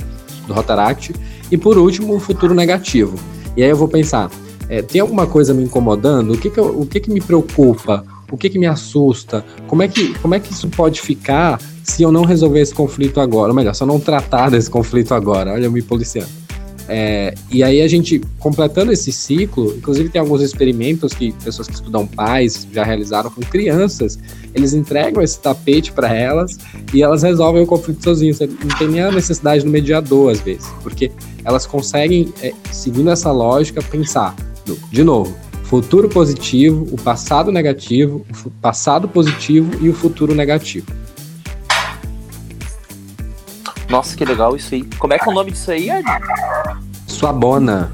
do 0.46 0.52
Rotaract. 0.52 1.14
E 1.50 1.56
por 1.56 1.78
último, 1.78 2.14
o 2.14 2.20
futuro 2.20 2.52
negativo. 2.52 3.18
E 3.56 3.62
aí 3.62 3.70
eu 3.70 3.76
vou 3.76 3.88
pensar, 3.88 4.30
é, 4.68 4.82
tem 4.82 5.00
alguma 5.00 5.26
coisa 5.26 5.54
me 5.54 5.64
incomodando? 5.64 6.34
O 6.34 6.38
que, 6.38 6.50
que, 6.50 6.60
eu- 6.60 6.78
o 6.78 6.84
que, 6.84 7.00
que 7.00 7.10
me 7.10 7.22
preocupa? 7.22 8.04
O 8.30 8.36
que, 8.36 8.50
que 8.50 8.58
me 8.58 8.66
assusta? 8.66 9.44
Como 9.66 9.82
é 9.82 9.88
que, 9.88 10.18
como 10.18 10.34
é 10.34 10.40
que 10.40 10.52
isso 10.52 10.68
pode 10.68 11.00
ficar 11.00 11.60
se 11.82 12.02
eu 12.02 12.12
não 12.12 12.24
resolver 12.24 12.60
esse 12.60 12.74
conflito 12.74 13.20
agora? 13.20 13.50
Ou 13.50 13.54
melhor, 13.54 13.74
se 13.74 13.82
eu 13.82 13.86
não 13.86 13.98
tratar 13.98 14.50
desse 14.50 14.68
conflito 14.68 15.14
agora? 15.14 15.52
Olha, 15.52 15.64
eu 15.64 15.72
me 15.72 15.80
policiando. 15.80 16.28
É, 16.90 17.34
e 17.50 17.62
aí 17.62 17.82
a 17.82 17.88
gente, 17.88 18.18
completando 18.38 18.90
esse 18.90 19.12
ciclo, 19.12 19.74
inclusive 19.76 20.08
tem 20.08 20.20
alguns 20.20 20.40
experimentos 20.40 21.12
que 21.12 21.32
pessoas 21.32 21.68
que 21.68 21.74
estudam 21.74 22.06
pais 22.06 22.66
já 22.72 22.82
realizaram 22.82 23.30
com 23.30 23.42
crianças, 23.42 24.18
eles 24.54 24.72
entregam 24.72 25.22
esse 25.22 25.38
tapete 25.38 25.92
para 25.92 26.14
elas 26.14 26.58
e 26.94 27.02
elas 27.02 27.22
resolvem 27.22 27.62
o 27.62 27.66
conflito 27.66 28.02
sozinhas. 28.02 28.40
Não 28.40 28.78
tem 28.78 28.88
nem 28.88 29.02
a 29.02 29.12
necessidade 29.12 29.64
do 29.64 29.70
mediador, 29.70 30.32
às 30.32 30.40
vezes, 30.40 30.66
porque 30.82 31.12
elas 31.44 31.66
conseguem, 31.66 32.32
é, 32.42 32.54
seguindo 32.72 33.10
essa 33.10 33.30
lógica, 33.30 33.82
pensar, 33.82 34.34
de 34.90 35.04
novo, 35.04 35.36
futuro 35.68 36.08
positivo, 36.08 36.86
o 36.90 36.96
passado 36.96 37.52
negativo, 37.52 38.24
o 38.44 38.50
passado 38.50 39.08
positivo 39.08 39.70
e 39.84 39.88
o 39.88 39.94
futuro 39.94 40.34
negativo. 40.34 40.86
Nossa, 43.88 44.16
que 44.16 44.24
legal 44.24 44.54
isso 44.56 44.74
aí. 44.74 44.84
Como 44.98 45.12
é 45.14 45.18
que 45.18 45.28
é 45.28 45.32
o 45.32 45.34
nome 45.34 45.50
disso 45.50 45.70
aí, 45.70 45.90
Ed? 45.90 46.04
Sua 47.06 47.32
bona. 47.32 47.92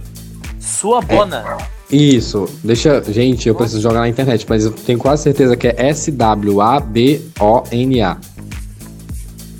Sua 0.60 1.00
Bona. 1.02 1.44
Isso, 1.90 2.48
deixa. 2.64 3.02
Gente, 3.12 3.48
eu 3.48 3.54
preciso 3.54 3.80
jogar 3.82 4.00
na 4.00 4.08
internet, 4.08 4.46
mas 4.48 4.64
eu 4.64 4.72
tenho 4.72 4.98
quase 4.98 5.22
certeza 5.24 5.54
que 5.56 5.68
é 5.68 5.88
S-W-A-B-O-N-A. 5.90 8.16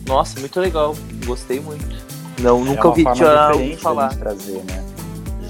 Nossa, 0.07 0.40
muito 0.40 0.59
legal. 0.61 0.96
Gostei 1.27 1.61
muito. 1.61 1.85
Não, 2.40 2.62
É 2.62 2.64
nunca 2.64 2.81
uma 2.81 2.87
ouvi, 2.88 3.05
diferente 3.05 3.72
da 3.74 3.79
falar. 3.79 4.09
trazer, 4.16 4.62
né? 4.66 4.83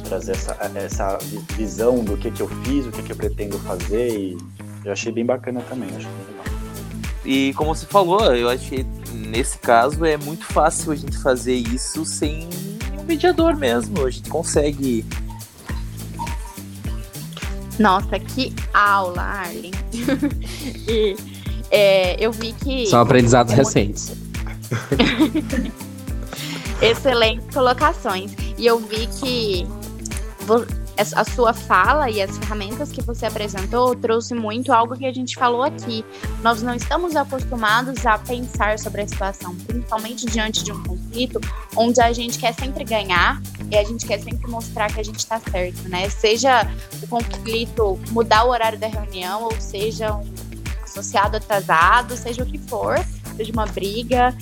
Trazer 0.05 0.33
essa, 0.33 0.57
essa 0.75 1.19
vi- 1.23 1.41
visão 1.57 2.05
do 2.05 2.17
que, 2.17 2.31
que 2.31 2.41
eu 2.43 2.49
fiz, 2.65 2.87
o 2.87 2.91
que, 2.93 3.03
que 3.03 3.13
eu 3.13 3.17
pretendo 3.17 3.59
fazer 3.61 4.11
e 4.19 4.39
eu 4.85 4.93
achei 4.93 5.11
bem 5.11 5.25
bacana 5.25 5.61
também, 5.69 5.89
acho 5.97 6.07
bem 6.07 6.27
legal. 6.29 6.45
E 7.25 7.55
como 7.55 7.75
você 7.75 7.87
falou, 7.87 8.35
eu 8.35 8.49
achei 8.51 8.85
nesse 9.13 9.59
caso 9.59 10.05
é 10.05 10.17
muito 10.19 10.45
fácil 10.45 10.93
a 10.93 10.97
gente 10.97 11.17
fazer 11.19 11.55
isso 11.55 12.05
sem 12.05 12.47
um 13.01 13.05
mediador 13.05 13.57
mesmo. 13.57 14.05
A 14.05 14.11
gente 14.11 14.29
consegue. 14.29 15.05
Nossa, 17.79 18.19
que 18.21 18.55
aula, 18.75 19.23
Arlen. 19.23 19.71
e 20.87 21.17
é, 21.71 22.23
eu 22.25 22.31
vi 22.31 22.53
que. 22.53 22.87
São 22.87 23.01
aprendizados 23.01 23.53
É 23.53 23.57
muito- 23.57 23.67
recentes. 23.69 24.13
Excelentes 26.83 27.47
colocações. 27.55 28.33
E 28.59 28.67
eu 28.67 28.79
vi 28.79 29.07
que 29.07 29.67
a 31.15 31.25
sua 31.25 31.53
fala 31.53 32.09
e 32.09 32.23
as 32.23 32.39
ferramentas 32.39 32.93
que 32.93 33.03
você 33.03 33.27
apresentou 33.27 33.95
trouxe 33.95 34.35
muito 34.35 34.73
algo 34.73 34.97
que 34.97 35.07
a 35.07 35.13
gente 35.13 35.35
falou 35.35 35.63
aqui. 35.63 36.05
Nós 36.43 36.63
não 36.63 36.75
estamos 36.75 37.17
acostumados 37.17 38.07
a 38.07 38.19
pensar 38.19 38.79
sobre 38.79 39.03
a 39.03 39.09
situação, 39.09 39.55
principalmente 39.67 40.27
diante 40.27 40.63
de 40.63 40.73
um 40.73 40.83
conflito 40.83 41.41
onde 41.77 42.01
a 42.01 42.13
gente 42.13 42.39
quer 42.39 42.55
sempre 42.55 42.85
ganhar 42.85 43.41
e 43.71 43.77
a 43.77 43.85
gente 43.85 44.07
quer 44.07 44.21
sempre 44.21 44.49
mostrar 44.49 44.93
que 44.93 45.01
a 45.01 45.05
gente 45.05 45.19
está 45.19 45.41
certo, 45.41 45.89
né? 45.89 46.09
Seja 46.09 46.67
o 47.03 47.07
conflito 47.09 47.99
mudar 48.11 48.45
o 48.45 48.51
horário 48.51 48.79
da 48.79 48.87
reunião, 48.87 49.45
ou 49.45 49.61
seja 49.61 50.15
um 50.15 50.33
associado 50.85 51.37
atrasado, 51.37 52.17
seja 52.17 52.43
o 52.43 52.47
que 52.47 52.59
for, 52.59 52.97
seja 53.37 53.53
uma 53.53 53.67
briga, 53.67 54.37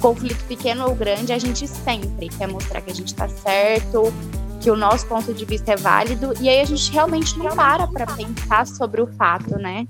conflito 0.00 0.44
pequeno 0.44 0.86
ou 0.86 0.94
grande, 0.94 1.32
a 1.32 1.38
gente 1.38 1.66
sempre 1.66 2.28
quer 2.28 2.46
mostrar 2.46 2.82
que 2.82 2.90
a 2.90 2.94
gente 2.94 3.14
tá 3.14 3.28
certo, 3.28 4.12
que 4.60 4.70
o 4.70 4.76
nosso 4.76 5.06
ponto 5.06 5.32
de 5.32 5.44
vista 5.44 5.72
é 5.72 5.76
válido, 5.76 6.32
e 6.40 6.48
aí 6.48 6.60
a 6.60 6.64
gente 6.64 6.90
realmente 6.90 7.38
não 7.38 7.54
para 7.54 7.86
pra 7.86 8.06
pensar 8.06 8.66
sobre 8.66 9.00
o 9.00 9.06
fato, 9.06 9.56
né? 9.58 9.86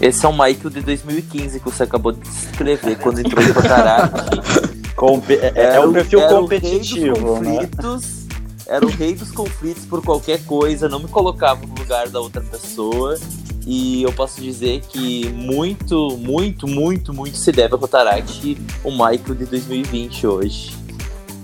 Esse 0.00 0.24
é 0.24 0.28
o 0.28 0.32
Michael 0.32 0.70
de 0.70 0.80
2015 0.80 1.58
que 1.58 1.64
você 1.64 1.82
acabou 1.82 2.12
de 2.12 2.20
descrever 2.20 2.96
quando 2.98 3.18
entrou 3.20 3.42
em. 3.42 3.48
Compe- 4.94 5.34
é, 5.34 5.52
é 5.76 5.80
um 5.80 5.90
o- 5.90 5.92
perfil 5.92 6.20
era 6.20 6.34
o 6.40 6.46
rei 6.46 6.60
competitivo, 6.60 7.14
dos 7.14 7.40
né? 7.40 7.56
conflitos, 7.66 8.26
Era 8.66 8.84
o 8.86 8.88
rei 8.90 9.14
dos 9.14 9.30
conflitos 9.30 9.84
por 9.86 10.02
qualquer 10.02 10.44
coisa, 10.44 10.88
não 10.88 10.98
me 11.00 11.08
colocava 11.08 11.64
no 11.66 11.74
lugar 11.74 12.08
da 12.08 12.20
outra 12.20 12.40
pessoa. 12.42 13.16
E 13.66 14.02
eu 14.02 14.12
posso 14.12 14.40
dizer 14.40 14.80
que 14.88 15.28
muito, 15.30 16.16
muito, 16.16 16.66
muito, 16.66 17.12
muito 17.12 17.36
se 17.36 17.52
deve 17.52 17.74
ao 17.74 17.80
Rotaract 17.80 18.56
o 18.82 18.90
Michael 18.90 19.34
de 19.36 19.44
2020 19.46 20.26
hoje. 20.26 20.77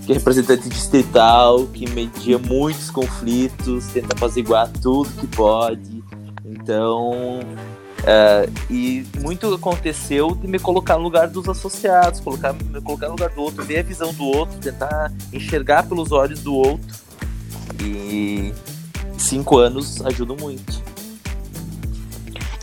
Que 0.06 0.12
é 0.12 0.14
representante 0.16 0.68
distrital, 0.68 1.66
que 1.66 1.88
media 1.90 2.38
muitos 2.38 2.90
conflitos, 2.90 3.86
tenta 3.86 4.14
apaziguar 4.14 4.68
tudo 4.68 5.10
que 5.12 5.26
pode. 5.28 6.04
Então, 6.44 7.40
é, 8.06 8.48
e 8.68 9.06
muito 9.20 9.52
aconteceu 9.54 10.34
de 10.34 10.46
me 10.46 10.58
colocar 10.58 10.98
no 10.98 11.04
lugar 11.04 11.28
dos 11.28 11.48
associados, 11.48 12.20
colocar, 12.20 12.52
me 12.52 12.80
colocar 12.82 13.06
no 13.06 13.12
lugar 13.12 13.30
do 13.30 13.40
outro, 13.40 13.64
ver 13.64 13.78
a 13.78 13.82
visão 13.82 14.12
do 14.12 14.24
outro, 14.24 14.58
tentar 14.58 15.10
enxergar 15.32 15.84
pelos 15.84 16.12
olhos 16.12 16.40
do 16.40 16.54
outro. 16.54 17.04
E 17.82 18.52
cinco 19.16 19.56
anos 19.58 20.04
ajudam 20.04 20.36
muito. 20.38 20.82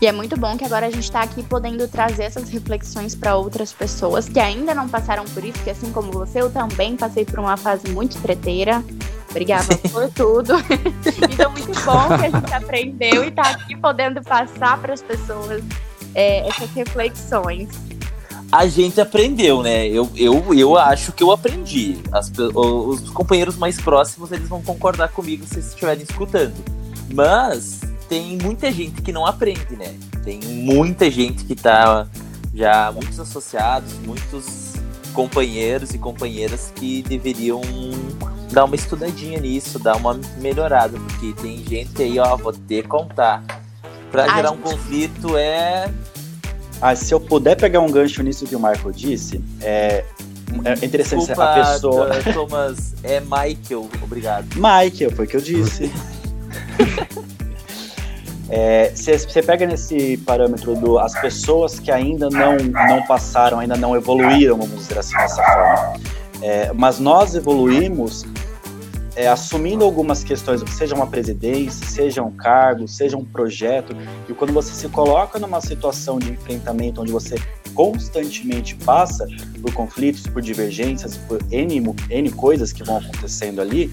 E 0.01 0.07
é 0.07 0.11
muito 0.11 0.35
bom 0.35 0.57
que 0.57 0.65
agora 0.65 0.87
a 0.87 0.89
gente 0.89 1.03
está 1.03 1.21
aqui 1.21 1.43
podendo 1.43 1.87
trazer 1.87 2.23
essas 2.23 2.49
reflexões 2.49 3.13
para 3.13 3.35
outras 3.35 3.71
pessoas 3.71 4.27
que 4.27 4.39
ainda 4.39 4.73
não 4.73 4.89
passaram 4.89 5.23
por 5.25 5.45
isso, 5.45 5.63
que 5.63 5.69
assim 5.69 5.91
como 5.91 6.11
você, 6.11 6.41
eu 6.41 6.49
também 6.49 6.97
passei 6.97 7.23
por 7.23 7.37
uma 7.37 7.55
fase 7.55 7.87
muito 7.91 8.19
treteira. 8.19 8.83
Brigava 9.31 9.77
por 9.91 10.09
tudo. 10.09 10.53
então, 11.31 11.51
muito 11.51 11.79
bom 11.85 12.07
que 12.07 12.25
a 12.25 12.29
gente 12.41 12.51
aprendeu 12.51 13.23
e 13.25 13.27
está 13.27 13.43
aqui 13.43 13.77
podendo 13.77 14.23
passar 14.23 14.81
para 14.81 14.91
as 14.91 15.03
pessoas 15.03 15.63
é, 16.15 16.47
essas 16.47 16.71
reflexões. 16.71 17.69
A 18.51 18.65
gente 18.65 18.99
aprendeu, 18.99 19.61
né? 19.61 19.87
Eu, 19.87 20.09
eu, 20.15 20.51
eu 20.55 20.77
acho 20.79 21.11
que 21.11 21.21
eu 21.21 21.31
aprendi. 21.31 21.99
As 22.11 22.31
os 22.55 23.11
companheiros 23.11 23.55
mais 23.55 23.79
próximos 23.79 24.31
eles 24.31 24.49
vão 24.49 24.63
concordar 24.63 25.09
comigo 25.09 25.45
se 25.45 25.59
estiverem 25.59 26.03
escutando. 26.03 26.55
Mas 27.13 27.90
tem 28.11 28.37
muita 28.43 28.69
gente 28.69 29.01
que 29.01 29.13
não 29.13 29.25
aprende, 29.25 29.73
né? 29.77 29.95
Tem 30.25 30.37
muita 30.43 31.09
gente 31.09 31.45
que 31.45 31.55
tá 31.55 32.05
já 32.53 32.91
muitos 32.91 33.17
associados, 33.21 33.93
muitos 34.05 34.73
companheiros 35.13 35.91
e 35.93 35.97
companheiras 35.97 36.73
que 36.75 37.01
deveriam 37.03 37.61
dar 38.51 38.65
uma 38.65 38.75
estudadinha 38.75 39.39
nisso, 39.39 39.79
dar 39.79 39.95
uma 39.95 40.19
melhorada, 40.39 40.99
porque 40.99 41.31
tem 41.41 41.63
gente 41.65 42.01
aí, 42.03 42.19
ó, 42.19 42.35
vou 42.35 42.51
ter 42.51 42.81
que 42.81 42.89
contar. 42.89 43.45
Pra 44.11 44.25
A 44.25 44.35
gerar 44.35 44.51
um 44.51 44.55
gente- 44.55 44.63
conflito 44.63 45.37
é 45.37 45.89
Ah, 46.81 46.93
se 46.93 47.13
eu 47.13 47.19
puder 47.19 47.55
pegar 47.55 47.79
um 47.79 47.89
gancho 47.89 48.21
nisso 48.23 48.45
que 48.45 48.57
o 48.57 48.59
Michael 48.59 48.91
disse, 48.91 49.41
é, 49.61 50.03
é 50.65 50.85
interessante 50.85 51.19
Desculpa, 51.27 51.43
a 51.45 51.55
pessoa. 51.73 52.09
Thomas, 52.33 52.93
é 53.03 53.21
Michael, 53.21 53.87
obrigado. 54.03 54.47
Michael, 54.55 55.11
foi 55.15 55.23
o 55.23 55.27
que 55.29 55.37
eu 55.37 55.41
disse. 55.41 55.89
Você 58.93 59.39
é, 59.39 59.41
pega 59.41 59.65
nesse 59.65 60.17
parâmetro 60.17 60.75
do 60.75 60.99
as 60.99 61.19
pessoas 61.21 61.79
que 61.79 61.89
ainda 61.89 62.29
não, 62.29 62.57
não 62.57 63.01
passaram, 63.03 63.59
ainda 63.59 63.77
não 63.77 63.95
evoluíram, 63.95 64.57
vamos 64.57 64.75
dizer 64.75 64.99
assim, 64.99 65.15
dessa 65.15 65.41
forma. 65.41 65.93
É, 66.41 66.73
mas 66.73 66.99
nós 66.99 67.35
evoluímos 67.35 68.25
é, 69.15 69.27
assumindo 69.27 69.83
algumas 69.83 70.23
questões, 70.23 70.61
seja 70.71 70.95
uma 70.95 71.07
presidência, 71.07 71.85
seja 71.87 72.23
um 72.23 72.31
cargo, 72.31 72.87
seja 72.87 73.17
um 73.17 73.25
projeto, 73.25 73.95
e 74.27 74.33
quando 74.33 74.53
você 74.53 74.73
se 74.73 74.87
coloca 74.89 75.37
numa 75.39 75.61
situação 75.61 76.19
de 76.19 76.31
enfrentamento 76.31 77.01
onde 77.01 77.11
você 77.11 77.35
constantemente 77.73 78.75
passa 78.75 79.25
por 79.61 79.73
conflitos, 79.73 80.27
por 80.27 80.41
divergências, 80.41 81.15
por 81.15 81.39
N, 81.51 81.95
N 82.09 82.31
coisas 82.31 82.73
que 82.73 82.83
vão 82.83 82.97
acontecendo 82.97 83.61
ali, 83.61 83.91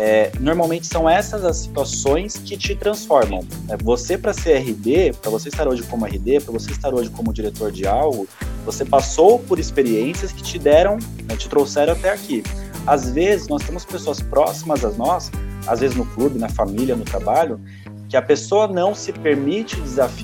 é, 0.00 0.30
normalmente 0.38 0.86
são 0.86 1.10
essas 1.10 1.44
as 1.44 1.56
situações 1.56 2.38
que 2.38 2.56
te 2.56 2.76
transformam. 2.76 3.44
É, 3.68 3.76
você, 3.76 4.16
para 4.16 4.32
ser 4.32 4.56
RD, 4.58 5.14
para 5.20 5.28
você 5.28 5.48
estar 5.48 5.66
hoje 5.66 5.82
como 5.82 6.06
RD, 6.06 6.40
para 6.40 6.52
você 6.52 6.70
estar 6.70 6.94
hoje 6.94 7.10
como 7.10 7.32
diretor 7.32 7.72
de 7.72 7.84
algo, 7.84 8.28
você 8.64 8.84
passou 8.84 9.40
por 9.40 9.58
experiências 9.58 10.30
que 10.30 10.40
te 10.40 10.56
deram, 10.56 10.98
né, 11.24 11.34
te 11.36 11.48
trouxeram 11.48 11.94
até 11.94 12.10
aqui. 12.10 12.44
Às 12.86 13.10
vezes, 13.10 13.48
nós 13.48 13.64
temos 13.64 13.84
pessoas 13.84 14.22
próximas 14.22 14.84
a 14.84 14.90
nós, 14.90 15.32
às 15.66 15.80
vezes 15.80 15.96
no 15.96 16.06
clube, 16.06 16.38
na 16.38 16.48
família, 16.48 16.94
no 16.94 17.04
trabalho, 17.04 17.60
que 18.08 18.16
a 18.16 18.22
pessoa 18.22 18.68
não 18.68 18.94
se 18.94 19.12
permite 19.12 19.76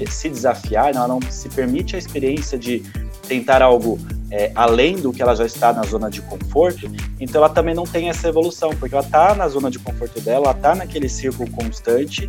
se 0.09 0.29
desafiar, 0.29 0.95
ela 0.95 1.09
não 1.09 1.19
se 1.29 1.49
permite 1.49 1.97
a 1.97 1.99
experiência 1.99 2.57
de 2.57 2.81
tentar 3.27 3.61
algo 3.61 3.99
é, 4.35 4.51
além 4.57 4.97
do 4.97 5.13
que 5.13 5.23
ela 5.23 5.37
já 5.37 5.47
está 5.47 5.73
na 5.73 5.85
zona 5.85 6.11
de 6.11 6.21
conforto, 6.23 6.91
então 7.21 7.41
ela 7.41 7.49
também 7.49 7.73
não 7.73 7.85
tem 7.85 8.09
essa 8.09 8.27
evolução, 8.27 8.71
porque 8.75 8.93
ela 8.93 9.05
está 9.05 9.33
na 9.33 9.47
zona 9.47 9.71
de 9.71 9.79
conforto 9.79 10.21
dela, 10.21 10.47
ela 10.47 10.57
está 10.57 10.75
naquele 10.75 11.09
círculo 11.09 11.49
constante 11.53 12.29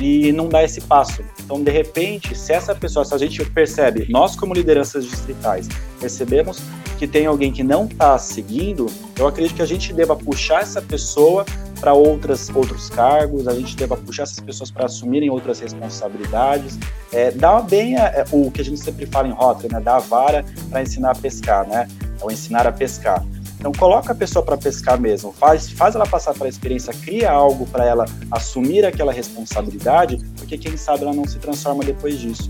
e 0.00 0.32
não 0.32 0.48
dá 0.48 0.64
esse 0.64 0.80
passo. 0.80 1.22
Então, 1.44 1.62
de 1.62 1.70
repente, 1.70 2.34
se 2.34 2.54
essa 2.54 2.74
pessoa, 2.74 3.04
se 3.04 3.14
a 3.14 3.18
gente 3.18 3.44
percebe, 3.44 4.06
nós 4.08 4.34
como 4.34 4.54
lideranças 4.54 5.04
distritais, 5.04 5.68
percebemos 6.00 6.58
que 6.98 7.06
tem 7.06 7.26
alguém 7.26 7.52
que 7.52 7.62
não 7.62 7.84
está 7.84 8.16
seguindo, 8.16 8.86
eu 9.18 9.26
acredito 9.26 9.54
que 9.54 9.62
a 9.62 9.66
gente 9.66 9.92
deva 9.92 10.16
puxar 10.16 10.62
essa 10.62 10.80
pessoa 10.80 11.44
para 11.82 11.92
outras 11.92 12.48
outros 12.54 12.88
cargos, 12.88 13.48
a 13.48 13.54
gente 13.56 13.76
deva 13.76 13.96
puxar 13.96 14.22
essas 14.22 14.38
pessoas 14.38 14.70
para 14.70 14.86
assumirem 14.86 15.28
outras 15.28 15.58
responsabilidades, 15.58 16.78
é, 17.12 17.32
dar 17.32 17.60
bem 17.62 17.98
a, 17.98 18.04
é, 18.04 18.24
o 18.30 18.52
que 18.52 18.60
a 18.60 18.64
gente 18.64 18.78
sempre 18.78 19.04
fala 19.04 19.26
em 19.26 19.32
rota, 19.32 19.66
né, 19.68 19.80
dar 19.80 19.96
a 19.96 19.98
vara 19.98 20.44
para 20.70 20.80
ensinar 20.80 21.10
a 21.10 21.14
pescar, 21.16 21.66
né, 21.66 21.88
ou 22.20 22.30
ensinar 22.30 22.68
a 22.68 22.72
pescar. 22.72 23.26
Então 23.58 23.72
coloca 23.72 24.12
a 24.12 24.14
pessoa 24.14 24.44
para 24.44 24.56
pescar 24.56 25.00
mesmo, 25.00 25.32
faz, 25.32 25.70
faz 25.70 25.96
ela 25.96 26.06
passar 26.06 26.34
pela 26.34 26.48
experiência, 26.48 26.94
cria 27.02 27.32
algo 27.32 27.66
para 27.66 27.84
ela 27.84 28.04
assumir 28.30 28.86
aquela 28.86 29.12
responsabilidade, 29.12 30.18
porque 30.38 30.56
quem 30.56 30.76
sabe 30.76 31.02
ela 31.02 31.12
não 31.12 31.26
se 31.26 31.40
transforma 31.40 31.82
depois 31.82 32.16
disso. 32.20 32.48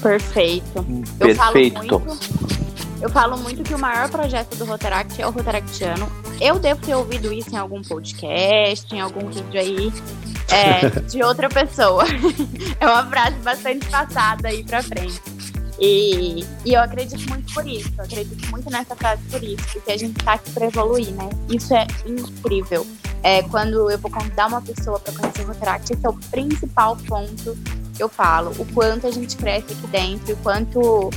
Perfeito. 0.00 0.86
Eu 1.18 1.26
Perfeito. 1.26 1.74
Falo 1.74 2.00
muito, 2.00 2.67
eu 3.00 3.08
falo 3.08 3.36
muito 3.38 3.62
que 3.62 3.74
o 3.74 3.78
maior 3.78 4.08
projeto 4.08 4.56
do 4.56 4.64
Rotaract 4.64 5.20
é 5.20 5.26
o 5.26 5.30
Rotaractiano. 5.30 6.10
Eu 6.40 6.58
devo 6.58 6.80
ter 6.80 6.94
ouvido 6.94 7.32
isso 7.32 7.50
em 7.50 7.56
algum 7.56 7.82
podcast, 7.82 8.94
em 8.94 9.00
algum 9.00 9.28
vídeo 9.28 9.60
aí 9.60 9.92
é, 10.50 10.88
de 11.08 11.22
outra 11.22 11.48
pessoa. 11.48 12.04
é 12.80 12.86
uma 12.86 13.06
frase 13.06 13.36
bastante 13.36 13.86
passada 13.86 14.48
aí 14.48 14.64
pra 14.64 14.82
frente. 14.82 15.20
E, 15.80 16.44
e 16.64 16.74
eu 16.74 16.80
acredito 16.80 17.28
muito 17.28 17.54
por 17.54 17.64
isso, 17.66 17.88
eu 17.96 18.04
acredito 18.04 18.50
muito 18.50 18.68
nessa 18.68 18.96
frase 18.96 19.22
por 19.30 19.42
isso, 19.44 19.62
porque 19.72 19.92
a 19.92 19.96
gente 19.96 20.24
tá 20.24 20.32
aqui 20.32 20.50
para 20.50 20.66
evoluir, 20.66 21.12
né? 21.12 21.30
Isso 21.48 21.72
é 21.72 21.86
incrível. 22.04 22.84
É, 23.22 23.42
quando 23.44 23.88
eu 23.88 23.98
vou 23.98 24.10
convidar 24.10 24.48
uma 24.48 24.60
pessoa 24.60 24.98
para 24.98 25.12
conhecer 25.12 25.42
o 25.42 25.46
Rotaract, 25.46 25.92
esse 25.92 26.04
é 26.04 26.08
o 26.08 26.14
principal 26.14 26.96
ponto 26.96 27.56
que 27.96 28.02
eu 28.02 28.08
falo. 28.08 28.52
O 28.58 28.64
quanto 28.72 29.06
a 29.06 29.10
gente 29.10 29.36
cresce 29.36 29.72
aqui 29.72 29.86
dentro, 29.88 30.34
o 30.34 30.36
quanto 30.38 31.10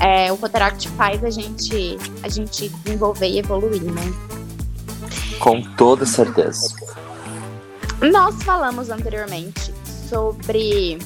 é, 0.00 0.30
o 0.30 0.36
Rotaract 0.36 0.88
faz 0.90 1.24
a 1.24 1.30
gente, 1.30 1.98
a 2.22 2.28
gente 2.28 2.68
desenvolver 2.68 3.28
e 3.28 3.38
evoluir, 3.38 3.82
né? 3.82 4.02
Com 5.38 5.62
toda 5.76 6.04
certeza. 6.04 6.74
Nós 8.00 8.42
falamos 8.42 8.90
anteriormente 8.90 9.72
sobre 10.08 10.98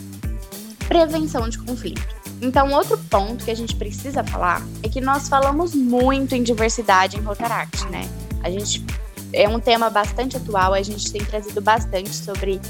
prevenção 0.89 1.49
de 1.49 1.59
conflito. 1.59 2.21
Então, 2.43 2.73
outro 2.73 2.99
ponto 2.99 3.45
que 3.45 3.51
a 3.51 3.57
gente 3.57 3.77
precisa 3.77 4.25
falar 4.25 4.63
é 4.83 4.89
que 4.89 5.01
nós 5.01 5.29
falamos 5.29 5.75
muito 5.75 6.35
em 6.35 6.43
diversidade 6.43 7.17
em 7.17 7.21
Rotaract, 7.21 7.85
né? 7.91 8.09
A 8.43 8.51
gente 8.51 8.85
é 9.33 9.49
um 9.49 9.61
tema 9.61 9.91
bastante 9.91 10.37
atual, 10.37 10.73
a 10.73 10.83
gente 10.83 11.13
tem 11.13 11.25
trazido 11.25 11.61
bastante 11.61 12.15
sobre 12.15 12.61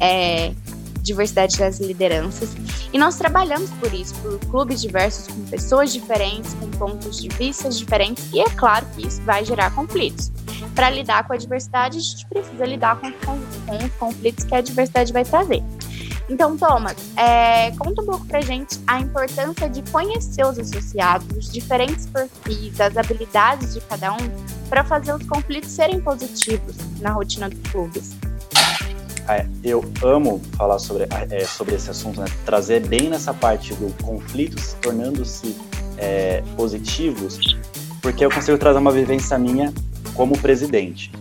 é, 0.00 0.52
diversidade 1.08 1.58
das 1.58 1.80
lideranças. 1.80 2.50
E 2.92 2.98
nós 2.98 3.16
trabalhamos 3.16 3.70
por 3.70 3.92
isso, 3.92 4.14
por 4.16 4.38
clubes 4.50 4.80
diversos, 4.80 5.26
com 5.26 5.44
pessoas 5.46 5.92
diferentes, 5.92 6.54
com 6.54 6.70
pontos 6.70 7.20
de 7.20 7.28
vista 7.28 7.68
diferentes, 7.68 8.28
e 8.32 8.40
é 8.40 8.48
claro 8.50 8.86
que 8.94 9.06
isso 9.06 9.20
vai 9.22 9.44
gerar 9.44 9.74
conflitos. 9.74 10.30
Para 10.74 10.90
lidar 10.90 11.26
com 11.26 11.32
a 11.32 11.36
diversidade, 11.36 11.98
a 11.98 12.00
gente 12.00 12.26
precisa 12.26 12.64
lidar 12.64 13.00
com, 13.00 13.10
com, 13.12 13.38
com 13.66 13.84
os 13.84 13.92
conflitos 13.94 14.44
que 14.44 14.54
a 14.54 14.60
diversidade 14.60 15.12
vai 15.12 15.24
trazer. 15.24 15.62
Então, 16.28 16.58
Thomas, 16.58 16.96
é, 17.16 17.70
conta 17.72 18.02
um 18.02 18.06
pouco 18.06 18.26
pra 18.26 18.40
gente 18.42 18.78
a 18.86 19.00
importância 19.00 19.68
de 19.68 19.82
conhecer 19.90 20.44
os 20.44 20.58
associados, 20.58 21.26
os 21.36 21.50
diferentes 21.50 22.06
perfis, 22.06 22.78
as 22.80 22.96
habilidades 22.96 23.72
de 23.72 23.80
cada 23.80 24.12
um, 24.12 24.30
para 24.68 24.84
fazer 24.84 25.14
os 25.14 25.26
conflitos 25.26 25.70
serem 25.70 26.00
positivos 26.00 26.76
na 27.00 27.12
rotina 27.12 27.48
dos 27.48 27.70
clubes. 27.70 28.27
Eu 29.62 29.84
amo 30.02 30.40
falar 30.56 30.78
sobre, 30.78 31.06
é, 31.30 31.44
sobre 31.44 31.74
esse 31.74 31.90
assunto, 31.90 32.20
né? 32.20 32.26
trazer 32.46 32.86
bem 32.86 33.10
nessa 33.10 33.34
parte 33.34 33.74
do 33.74 33.92
conflito 34.02 34.58
se 34.60 34.74
tornando-se 34.76 35.54
é, 35.98 36.42
positivos, 36.56 37.56
porque 38.00 38.24
eu 38.24 38.30
consigo 38.30 38.56
trazer 38.56 38.78
uma 38.78 38.92
vivência 38.92 39.38
minha 39.38 39.72
como 40.14 40.38
presidente. 40.38 41.12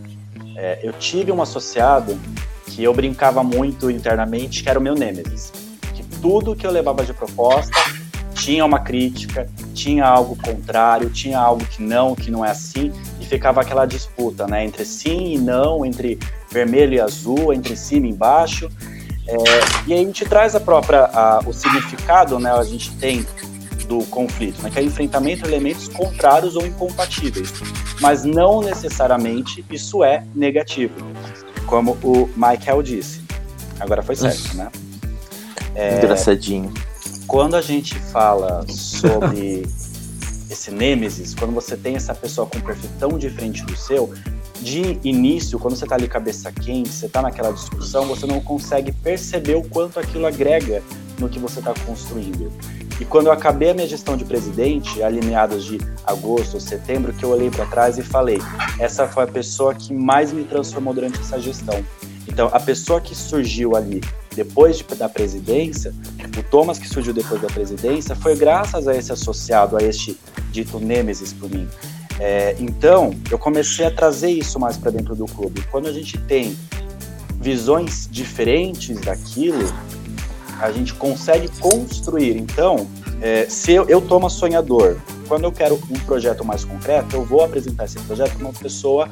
É, 0.55 0.79
eu 0.81 0.93
tive 0.93 1.31
um 1.31 1.41
associado 1.41 2.17
que 2.65 2.83
eu 2.83 2.93
brincava 2.93 3.43
muito 3.43 3.91
internamente, 3.91 4.63
que 4.63 4.69
era 4.69 4.79
o 4.79 4.81
meu 4.81 4.95
nêmesis. 4.95 5.51
Que 5.93 6.03
tudo 6.21 6.55
que 6.55 6.65
eu 6.65 6.71
levava 6.71 7.03
de 7.03 7.13
proposta 7.13 7.75
tinha 8.33 8.63
uma 8.63 8.79
crítica, 8.79 9.49
tinha 9.73 10.05
algo 10.05 10.35
contrário, 10.35 11.09
tinha 11.09 11.39
algo 11.39 11.65
que 11.65 11.81
não, 11.81 12.15
que 12.15 12.29
não 12.29 12.45
é 12.45 12.51
assim, 12.51 12.91
e 13.19 13.25
ficava 13.25 13.61
aquela 13.61 13.85
disputa, 13.85 14.45
né, 14.47 14.63
entre 14.63 14.85
sim 14.85 15.33
e 15.33 15.37
não, 15.37 15.83
entre 15.85 16.19
vermelho 16.51 16.95
e 16.95 16.99
azul, 16.99 17.53
entre 17.53 17.75
cima 17.75 18.07
e 18.07 18.09
embaixo. 18.09 18.69
É, 19.27 19.35
e 19.87 19.93
aí 19.93 20.01
a 20.01 20.05
gente 20.05 20.25
traz 20.25 20.55
a 20.55 20.59
própria, 20.59 21.05
a, 21.05 21.41
o 21.45 21.53
significado, 21.53 22.39
né, 22.39 22.51
a 22.51 22.63
gente 22.63 22.91
tem 22.95 23.25
do 23.87 24.03
conflito, 24.05 24.61
né, 24.61 24.69
que 24.69 24.79
é 24.79 24.83
enfrentamento 24.83 25.43
de 25.43 25.49
elementos 25.49 25.87
contrários 25.87 26.55
ou 26.55 26.65
incompatíveis, 26.65 27.53
mas 27.99 28.23
não 28.23 28.61
necessariamente 28.61 29.65
isso 29.69 30.03
é 30.03 30.23
negativo, 30.35 30.93
como 31.65 31.97
o 32.03 32.29
Michael 32.35 32.81
disse. 32.81 33.21
Agora 33.79 34.01
foi 34.01 34.15
certo, 34.15 34.55
né? 34.55 34.69
É, 35.75 35.97
Engraçadinho. 35.97 36.73
Quando 37.27 37.55
a 37.55 37.61
gente 37.61 37.99
fala 37.99 38.65
sobre 38.67 39.63
esse 40.49 40.71
nêmesis, 40.71 41.35
quando 41.35 41.53
você 41.53 41.77
tem 41.77 41.95
essa 41.95 42.15
pessoa 42.15 42.47
com 42.47 42.57
um 42.57 42.61
perfil 42.61 42.89
tão 42.97 43.17
diferente 43.17 43.63
do 43.63 43.75
seu, 43.75 44.11
de 44.61 44.99
início, 45.03 45.59
quando 45.59 45.75
você 45.75 45.85
está 45.85 45.95
ali 45.95 46.07
cabeça 46.07 46.51
quente, 46.51 46.89
você 46.89 47.05
está 47.05 47.21
naquela 47.21 47.51
discussão, 47.51 48.05
você 48.05 48.25
não 48.25 48.41
consegue 48.41 48.91
perceber 48.91 49.55
o 49.55 49.63
quanto 49.63 49.99
aquilo 49.99 50.25
agrega 50.25 50.83
no 51.19 51.29
que 51.29 51.39
você 51.39 51.59
está 51.59 51.73
construindo. 51.85 52.51
E 52.99 53.05
quando 53.05 53.27
eu 53.27 53.31
acabei 53.31 53.69
a 53.69 53.73
minha 53.73 53.87
gestão 53.87 54.17
de 54.17 54.25
presidente, 54.25 55.03
ali 55.03 55.23
meados 55.23 55.65
de 55.65 55.77
agosto 56.05 56.55
ou 56.55 56.59
setembro, 56.59 57.13
que 57.13 57.23
eu 57.23 57.29
olhei 57.29 57.49
para 57.49 57.65
trás 57.67 57.97
e 57.97 58.01
falei: 58.01 58.39
essa 58.79 59.07
foi 59.07 59.23
a 59.23 59.27
pessoa 59.27 59.75
que 59.75 59.93
mais 59.93 60.31
me 60.31 60.43
transformou 60.43 60.93
durante 60.93 61.19
essa 61.19 61.39
gestão. 61.39 61.83
Então, 62.27 62.49
a 62.51 62.59
pessoa 62.59 62.99
que 62.99 63.15
surgiu 63.15 63.75
ali 63.75 64.01
depois 64.35 64.77
de, 64.77 64.83
da 64.95 65.07
presidência, 65.07 65.93
o 66.37 66.43
Thomas 66.43 66.77
que 66.77 66.87
surgiu 66.87 67.13
depois 67.13 67.41
da 67.41 67.47
presidência, 67.47 68.15
foi 68.15 68.35
graças 68.35 68.87
a 68.87 68.95
esse 68.95 69.11
associado, 69.11 69.77
a 69.77 69.81
este 69.81 70.17
dito 70.51 70.79
Nêmesis 70.79 71.33
por 71.33 71.49
mim. 71.49 71.67
É, 72.19 72.55
então, 72.59 73.13
eu 73.29 73.37
comecei 73.37 73.85
a 73.85 73.91
trazer 73.91 74.31
isso 74.31 74.59
mais 74.59 74.77
para 74.77 74.91
dentro 74.91 75.15
do 75.15 75.25
clube. 75.25 75.63
Quando 75.69 75.87
a 75.87 75.93
gente 75.93 76.17
tem 76.17 76.57
visões 77.39 78.07
diferentes 78.11 78.99
daquilo, 79.01 79.63
a 80.59 80.71
gente 80.71 80.93
consegue 80.93 81.47
construir. 81.59 82.37
Então, 82.37 82.87
é, 83.21 83.47
se 83.47 83.73
eu, 83.73 83.87
eu 83.87 84.01
tomo 84.01 84.29
sonhador, 84.29 84.97
quando 85.27 85.43
eu 85.43 85.51
quero 85.51 85.75
um 85.89 85.99
projeto 85.99 86.43
mais 86.43 86.63
concreto, 86.63 87.15
eu 87.15 87.23
vou 87.23 87.43
apresentar 87.43 87.85
esse 87.85 87.99
projeto 87.99 88.33
para 88.33 88.45
uma 88.45 88.53
pessoa 88.53 89.07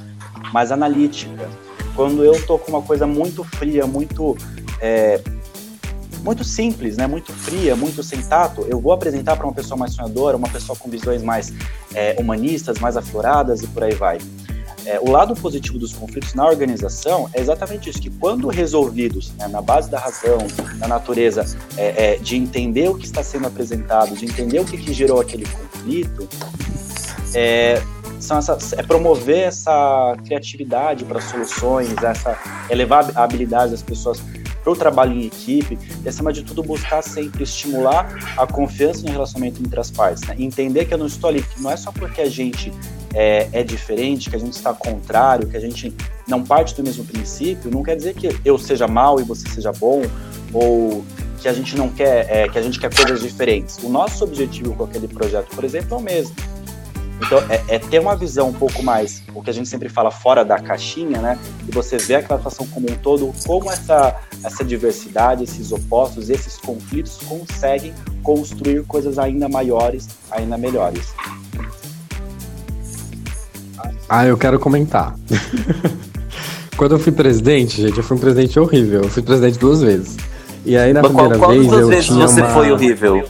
mais 0.51 0.72
analítica. 0.72 1.47
Quando 1.95 2.24
eu 2.24 2.41
tô 2.45 2.58
com 2.58 2.72
uma 2.72 2.82
coisa 2.82 3.06
muito 3.06 3.43
fria, 3.43 3.86
muito 3.86 4.36
é, 4.82 5.22
muito 6.26 6.43
simples, 6.43 6.97
né? 6.97 7.05
Muito 7.05 7.32
fria, 7.32 7.76
muito 7.76 8.01
sem 8.01 8.19
tato. 8.21 8.65
Eu 8.67 8.80
vou 8.80 8.91
apresentar 8.91 9.38
para 9.38 9.45
uma 9.45 9.53
pessoa 9.53 9.78
mais 9.78 9.93
sonhadora, 9.93 10.36
uma 10.36 10.49
pessoa 10.49 10.76
com 10.78 10.89
visões 10.89 11.21
mais 11.21 11.53
é, 11.93 12.15
humanistas, 12.19 12.80
mais 12.80 12.97
afloradas 12.97 13.61
e 13.61 13.67
por 13.67 13.84
aí 13.84 13.93
vai. 13.93 14.17
É, 14.86 14.99
o 14.99 15.09
lado 15.09 15.36
positivo 15.36 15.80
dos 15.80 15.93
conflitos 15.93 16.34
na 16.34 16.45
organização 16.45 17.30
é 17.34 17.39
exatamente 17.39 17.89
isso, 17.89 17.99
que 17.99 18.09
quando 18.09 18.47
resolvidos 18.47 19.32
né, 19.38 19.47
na 19.47 19.61
base 19.61 19.89
da 19.89 19.99
razão, 19.99 20.39
da 20.78 20.88
natureza, 20.88 21.45
é, 21.78 22.13
é, 22.13 22.17
de 22.17 22.36
entender 22.36 22.89
o 22.89 22.95
que 22.95 23.05
está 23.05 23.23
sendo 23.23 23.47
apresentado, 23.47 24.15
de 24.15 24.26
entender 24.26 24.59
o 24.59 24.65
que, 24.65 24.78
que 24.78 24.93
gerou 24.93 25.19
aquele 25.19 25.45
conflito, 25.45 26.28
é, 27.34 27.82
são 28.19 28.38
essas, 28.38 28.73
é 28.73 28.84
promover 28.84 29.47
essa 29.47 30.15
criatividade 30.23 31.03
para 31.03 31.19
soluções, 31.19 31.91
essa 32.03 32.38
elevar 32.69 33.11
a 33.15 33.23
habilidade 33.23 33.71
das 33.71 33.82
pessoas 33.82 34.21
o 34.72 34.76
trabalho 34.76 35.13
em 35.13 35.26
equipe 35.26 35.78
e, 36.03 36.09
acima 36.09 36.32
de 36.32 36.43
tudo, 36.43 36.63
buscar 36.63 37.01
sempre 37.01 37.43
estimular 37.43 38.07
a 38.38 38.47
confiança 38.47 39.03
no 39.05 39.11
relacionamento 39.11 39.61
entre 39.61 39.80
as 39.80 39.91
partes. 39.91 40.24
Né? 40.28 40.36
Entender 40.39 40.86
que 40.86 40.93
eu 40.93 40.97
não 40.97 41.07
estou 41.07 41.30
ali, 41.30 41.41
que 41.41 41.61
não 41.61 41.72
é 41.72 41.78
só 41.78 41.91
porque 41.91 42.22
a 42.22 42.30
gente 42.30 42.72
é, 43.13 43.47
é, 43.51 43.63
diferente, 43.63 44.30
que 44.30 44.36
a 44.36 44.39
gente 44.39 44.53
está 44.53 44.74
contrário, 44.74 45.47
que 45.47 45.55
a 45.55 45.59
gente 45.59 45.93
não 46.28 46.43
parte 46.43 46.76
do 46.76 46.84
mesmo 46.84 47.05
princípio, 47.05 47.72
não 47.72 47.84
quer 47.84 47.95
dizer 47.95 48.13
que 48.13 48.36
eu 48.43 48.57
seja 48.57 48.88
mal 48.88 49.20
e 49.20 49.24
você 49.24 49.47
seja 49.49 49.72
bom, 49.72 50.01
ou 50.53 51.05
que 51.39 51.47
a 51.47 51.53
gente 51.53 51.78
não 51.78 51.89
quer, 51.89 52.28
é, 52.30 52.49
que 52.49 52.57
a 52.57 52.61
gente 52.61 52.80
quer 52.80 52.93
coisas 52.93 53.22
diferentes. 53.22 53.78
O 53.84 53.89
nosso 53.89 54.24
objetivo 54.24 54.74
com 54.76 54.84
aquele 54.84 55.07
projeto, 55.07 55.55
por 55.55 55.63
exemplo, 55.63 55.95
é 55.95 55.97
o 55.97 56.01
mesmo 56.01 56.36
então, 57.26 57.39
é, 57.49 57.63
é, 57.67 57.80
ter 57.80 57.99
uma 57.99 58.15
visão 58.15 58.49
um 58.49 58.53
pouco 58.53 58.84
mais, 58.84 59.23
o 59.34 59.41
que 59.41 59.49
a 59.49 59.53
gente 59.53 59.67
sempre 59.67 59.89
fala, 59.89 60.11
fora 60.11 60.45
da 60.45 60.59
caixinha, 60.59 61.19
né? 61.19 61.39
E 61.67 61.71
você 61.71 61.97
vê 61.97 62.15
aquela 62.15 62.38
situação 62.38 62.67
como 62.67 62.89
um 62.89 62.95
todo, 62.95 63.34
como 63.47 63.71
essa, 63.71 64.15
essa 64.43 64.63
diversidade, 64.63 65.43
esses 65.43 65.71
opostos, 65.71 66.30
esses 66.30 66.57
conflitos 66.57 67.17
conseguem 67.17 67.93
construir 68.21 68.84
coisas 68.84 69.17
ainda 69.17 69.49
maiores, 69.49 70.07
ainda 70.30 70.55
melhores. 70.55 71.13
Ah, 74.07 74.28
eu 74.28 74.38
quero 74.38 74.59
comentar. 74.59 75.15
Quando 76.78 76.91
eu 76.91 76.99
fui 76.99 77.11
presidente, 77.11 77.82
gente, 77.82 77.97
eu 77.97 78.03
fui 78.03 78.17
um 78.17 78.19
presidente 78.19 78.59
horrível. 78.59 79.03
Eu 79.03 79.09
fui 79.09 79.23
presidente 79.23 79.57
duas 79.57 79.82
vezes. 79.82 80.15
E 80.63 80.78
aí, 80.78 80.93
na 80.93 81.01
Mas 81.01 81.11
primeira 81.11 81.38
qual, 81.39 81.49
qual 81.49 81.59
vez, 81.59 81.71
eu 81.71 81.88
vezes 81.88 82.05
tinha 82.05 82.28
você 82.28 82.41
uma... 82.41 82.49
foi 82.49 82.71
horrível? 82.71 83.23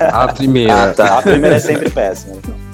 A 0.00 0.28
primeira. 0.28 0.90
Ah, 0.90 0.92
tá. 0.92 1.18
A 1.18 1.22
primeira 1.22 1.56
é 1.56 1.60
sempre 1.60 1.88
péssima. 1.88 2.34
Então. 2.36 2.65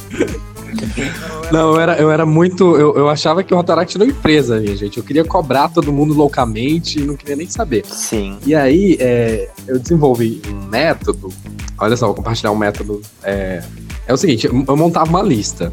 Não, 1.52 1.74
eu 1.74 1.80
era, 1.80 1.96
eu 1.98 2.10
era 2.10 2.24
muito. 2.24 2.76
Eu, 2.76 2.96
eu 2.96 3.08
achava 3.10 3.42
que 3.44 3.52
o 3.52 3.56
Rotaract 3.58 3.94
era 3.94 4.04
uma 4.04 4.10
empresa, 4.10 4.58
minha 4.58 4.74
gente. 4.74 4.96
Eu 4.96 5.04
queria 5.04 5.22
cobrar 5.22 5.68
todo 5.68 5.92
mundo 5.92 6.14
loucamente 6.14 6.98
e 6.98 7.04
não 7.04 7.14
queria 7.14 7.36
nem 7.36 7.46
saber. 7.46 7.84
Sim. 7.84 8.38
E 8.46 8.54
aí, 8.54 8.96
é, 8.98 9.50
eu 9.66 9.78
desenvolvi 9.78 10.40
um 10.48 10.66
método. 10.68 11.30
Olha 11.78 11.94
só, 11.94 12.06
vou 12.06 12.14
compartilhar 12.14 12.50
um 12.52 12.56
método. 12.56 13.02
É, 13.22 13.62
é 14.06 14.14
o 14.14 14.16
seguinte: 14.16 14.46
eu 14.46 14.76
montava 14.76 15.10
uma 15.10 15.22
lista. 15.22 15.70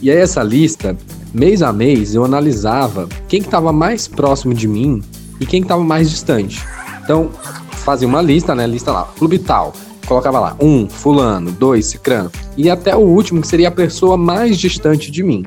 E 0.00 0.10
aí, 0.10 0.16
essa 0.16 0.42
lista, 0.42 0.96
mês 1.32 1.60
a 1.60 1.74
mês, 1.74 2.14
eu 2.14 2.24
analisava 2.24 3.06
quem 3.28 3.42
que 3.42 3.48
estava 3.48 3.72
mais 3.72 4.08
próximo 4.08 4.54
de 4.54 4.66
mim 4.66 5.02
e 5.38 5.44
quem 5.44 5.60
estava 5.60 5.84
mais 5.84 6.08
distante. 6.08 6.64
Então, 7.04 7.30
fazia 7.70 8.08
uma 8.08 8.22
lista, 8.22 8.54
né? 8.54 8.66
Lista 8.66 8.92
lá, 8.92 9.04
clube 9.18 9.38
tal 9.38 9.74
colocava 10.06 10.40
lá, 10.40 10.56
um, 10.60 10.88
fulano, 10.88 11.50
dois, 11.50 11.86
cicrano, 11.86 12.30
e 12.56 12.70
até 12.70 12.96
o 12.96 13.00
último, 13.00 13.40
que 13.40 13.48
seria 13.48 13.68
a 13.68 13.72
pessoa 13.72 14.16
mais 14.16 14.58
distante 14.58 15.10
de 15.10 15.22
mim. 15.22 15.44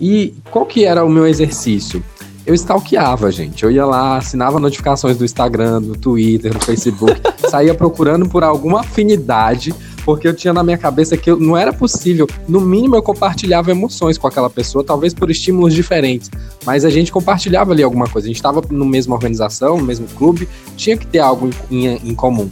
E 0.00 0.34
qual 0.50 0.64
que 0.64 0.84
era 0.84 1.04
o 1.04 1.08
meu 1.08 1.26
exercício? 1.26 2.02
Eu 2.48 2.54
stalkeava, 2.54 3.30
gente. 3.30 3.62
Eu 3.62 3.70
ia 3.70 3.84
lá, 3.84 4.16
assinava 4.16 4.58
notificações 4.58 5.18
do 5.18 5.24
Instagram, 5.24 5.82
do 5.82 5.94
Twitter, 5.94 6.54
do 6.54 6.64
Facebook, 6.64 7.20
saía 7.50 7.74
procurando 7.74 8.26
por 8.26 8.42
alguma 8.42 8.80
afinidade, 8.80 9.74
porque 10.02 10.26
eu 10.26 10.34
tinha 10.34 10.54
na 10.54 10.62
minha 10.62 10.78
cabeça 10.78 11.14
que 11.14 11.30
eu, 11.30 11.38
não 11.38 11.54
era 11.54 11.74
possível. 11.74 12.26
No 12.48 12.58
mínimo, 12.58 12.96
eu 12.96 13.02
compartilhava 13.02 13.70
emoções 13.70 14.16
com 14.16 14.26
aquela 14.26 14.48
pessoa, 14.48 14.82
talvez 14.82 15.12
por 15.12 15.30
estímulos 15.30 15.74
diferentes, 15.74 16.30
mas 16.64 16.86
a 16.86 16.90
gente 16.90 17.12
compartilhava 17.12 17.72
ali 17.72 17.82
alguma 17.82 18.08
coisa. 18.08 18.26
A 18.26 18.30
gente 18.30 18.36
estava 18.36 18.62
na 18.70 18.84
mesma 18.86 19.14
organização, 19.14 19.76
no 19.76 19.84
mesmo 19.84 20.06
clube, 20.16 20.48
tinha 20.74 20.96
que 20.96 21.06
ter 21.06 21.18
algo 21.18 21.50
em, 21.70 21.86
em, 21.86 22.00
em 22.02 22.14
comum. 22.14 22.48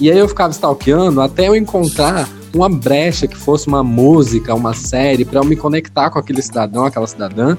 E 0.00 0.10
aí 0.10 0.18
eu 0.18 0.28
ficava 0.28 0.50
stalkeando 0.50 1.20
até 1.20 1.48
eu 1.48 1.56
encontrar 1.56 2.28
uma 2.54 2.68
brecha 2.68 3.26
que 3.26 3.36
fosse 3.36 3.68
uma 3.68 3.82
música, 3.82 4.54
uma 4.54 4.74
série, 4.74 5.24
para 5.24 5.40
eu 5.40 5.44
me 5.44 5.56
conectar 5.56 6.10
com 6.10 6.18
aquele 6.18 6.42
cidadão, 6.42 6.84
aquela 6.84 7.06
cidadã, 7.06 7.56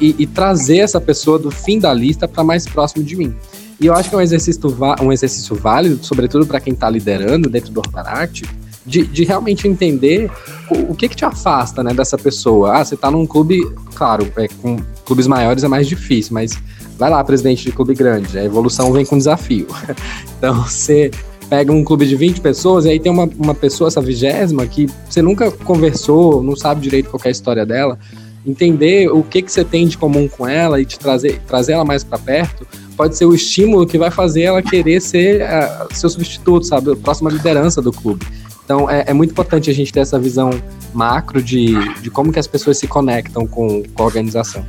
e, 0.00 0.14
e 0.18 0.26
trazer 0.26 0.78
essa 0.78 1.00
pessoa 1.00 1.38
do 1.38 1.50
fim 1.50 1.78
da 1.78 1.92
lista 1.92 2.28
para 2.28 2.44
mais 2.44 2.66
próximo 2.66 3.04
de 3.04 3.16
mim. 3.16 3.34
E 3.80 3.86
eu 3.86 3.94
acho 3.94 4.08
que 4.08 4.14
é 4.14 4.18
um 4.18 4.22
exercício, 4.22 4.60
um 5.02 5.12
exercício 5.12 5.54
válido, 5.54 6.02
sobretudo 6.02 6.46
para 6.46 6.60
quem 6.60 6.72
está 6.72 6.88
liderando 6.88 7.48
dentro 7.48 7.72
do 7.72 7.80
Ortaract, 7.80 8.44
de, 8.86 9.04
de, 9.04 9.24
realmente 9.24 9.66
entender 9.66 10.30
o, 10.70 10.92
o, 10.92 10.94
que 10.94 11.08
que 11.08 11.16
te 11.16 11.24
afasta 11.24 11.82
né, 11.82 11.92
dessa 11.92 12.16
pessoa. 12.16 12.76
Ah, 12.76 12.84
você 12.84 12.94
está 12.94 13.10
num 13.10 13.26
clube, 13.26 13.60
claro, 13.94 14.32
é, 14.36 14.46
com 14.46 14.78
clubes 15.04 15.26
maiores 15.26 15.64
é 15.64 15.68
mais 15.68 15.88
difícil, 15.88 16.32
mas 16.32 16.56
vai 16.96 17.10
lá, 17.10 17.22
presidente 17.24 17.64
de 17.64 17.72
clube 17.72 17.94
grande, 17.94 18.38
a 18.38 18.44
evolução 18.44 18.92
vem 18.92 19.04
com 19.04 19.18
desafio. 19.18 19.66
então, 20.38 20.62
você 20.62 21.10
pega 21.48 21.72
um 21.72 21.84
clube 21.84 22.06
de 22.06 22.16
20 22.16 22.40
pessoas 22.40 22.84
e 22.84 22.90
aí 22.90 23.00
tem 23.00 23.10
uma, 23.10 23.28
uma 23.38 23.54
pessoa, 23.54 23.88
essa 23.88 24.00
vigésima, 24.00 24.66
que 24.66 24.86
você 25.08 25.22
nunca 25.22 25.50
conversou, 25.50 26.42
não 26.42 26.56
sabe 26.56 26.80
direito 26.80 27.10
qual 27.10 27.20
é 27.24 27.28
a 27.28 27.30
história 27.30 27.64
dela, 27.64 27.98
entender 28.46 29.10
o 29.10 29.22
que, 29.22 29.42
que 29.42 29.50
você 29.50 29.64
tem 29.64 29.86
de 29.86 29.98
comum 29.98 30.28
com 30.28 30.46
ela 30.46 30.80
e 30.80 30.84
te 30.84 30.98
trazer, 30.98 31.40
trazer 31.46 31.72
ela 31.72 31.84
mais 31.84 32.04
para 32.04 32.18
perto, 32.18 32.66
pode 32.96 33.16
ser 33.16 33.26
o 33.26 33.34
estímulo 33.34 33.86
que 33.86 33.98
vai 33.98 34.10
fazer 34.10 34.42
ela 34.42 34.62
querer 34.62 35.00
ser 35.00 35.42
uh, 35.42 35.94
seu 35.94 36.08
substituto, 36.08 36.64
sabe? 36.64 36.92
A 36.92 36.96
próxima 36.96 37.30
liderança 37.30 37.82
do 37.82 37.92
clube. 37.92 38.24
Então 38.64 38.90
é, 38.90 39.04
é, 39.06 39.12
muito 39.12 39.30
importante 39.30 39.70
a 39.70 39.74
gente 39.74 39.92
ter 39.92 40.00
essa 40.00 40.18
visão 40.18 40.50
macro 40.92 41.42
de, 41.42 41.74
de 42.00 42.10
como 42.10 42.32
que 42.32 42.38
as 42.38 42.46
pessoas 42.46 42.78
se 42.78 42.86
conectam 42.86 43.46
com, 43.46 43.82
com 43.82 44.02
a 44.02 44.06
organização. 44.06 44.64